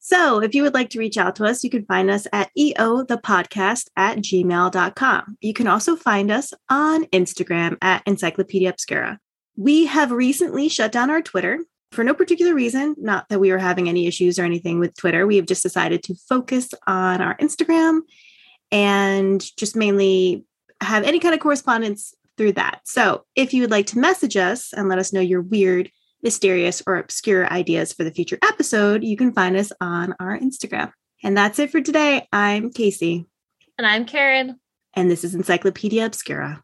So 0.00 0.42
if 0.42 0.54
you 0.54 0.62
would 0.62 0.74
like 0.74 0.90
to 0.90 0.98
reach 0.98 1.16
out 1.16 1.36
to 1.36 1.46
us, 1.46 1.64
you 1.64 1.70
can 1.70 1.86
find 1.86 2.10
us 2.10 2.26
at 2.30 2.50
eothepodcast 2.58 3.86
at 3.96 4.18
gmail.com. 4.18 5.38
You 5.40 5.54
can 5.54 5.66
also 5.66 5.96
find 5.96 6.30
us 6.30 6.52
on 6.68 7.04
Instagram 7.06 7.78
at 7.80 8.02
Encyclopedia 8.04 8.68
Obscura. 8.68 9.18
We 9.56 9.86
have 9.86 10.10
recently 10.10 10.68
shut 10.68 10.92
down 10.92 11.10
our 11.10 11.22
Twitter 11.22 11.60
for 11.90 12.04
no 12.04 12.12
particular 12.12 12.54
reason, 12.54 12.96
not 12.98 13.28
that 13.30 13.40
we 13.40 13.50
were 13.50 13.58
having 13.58 13.88
any 13.88 14.06
issues 14.06 14.38
or 14.38 14.44
anything 14.44 14.78
with 14.78 14.94
Twitter. 14.94 15.26
We 15.26 15.36
have 15.36 15.46
just 15.46 15.62
decided 15.62 16.02
to 16.02 16.14
focus 16.28 16.68
on 16.86 17.22
our 17.22 17.36
Instagram 17.38 18.00
and 18.70 19.44
just 19.56 19.76
mainly 19.76 20.44
have 20.80 21.04
any 21.04 21.18
kind 21.18 21.34
of 21.34 21.40
correspondence 21.40 22.14
through 22.36 22.52
that. 22.52 22.80
So 22.84 23.24
if 23.36 23.54
you 23.54 23.62
would 23.62 23.70
like 23.70 23.86
to 23.86 23.98
message 23.98 24.36
us 24.36 24.72
and 24.72 24.88
let 24.88 24.98
us 24.98 25.12
know 25.12 25.20
your 25.20 25.42
weird, 25.42 25.90
mysterious, 26.22 26.82
or 26.86 26.96
obscure 26.96 27.50
ideas 27.52 27.92
for 27.92 28.04
the 28.04 28.10
future 28.10 28.38
episode, 28.42 29.04
you 29.04 29.16
can 29.16 29.32
find 29.32 29.56
us 29.56 29.72
on 29.80 30.14
our 30.18 30.38
Instagram. 30.38 30.92
And 31.22 31.36
that's 31.36 31.58
it 31.58 31.70
for 31.70 31.80
today. 31.80 32.28
I'm 32.32 32.70
Casey. 32.70 33.26
And 33.78 33.86
I'm 33.86 34.04
Karen. 34.04 34.60
And 34.94 35.10
this 35.10 35.24
is 35.24 35.34
Encyclopedia 35.34 36.04
Obscura. 36.04 36.62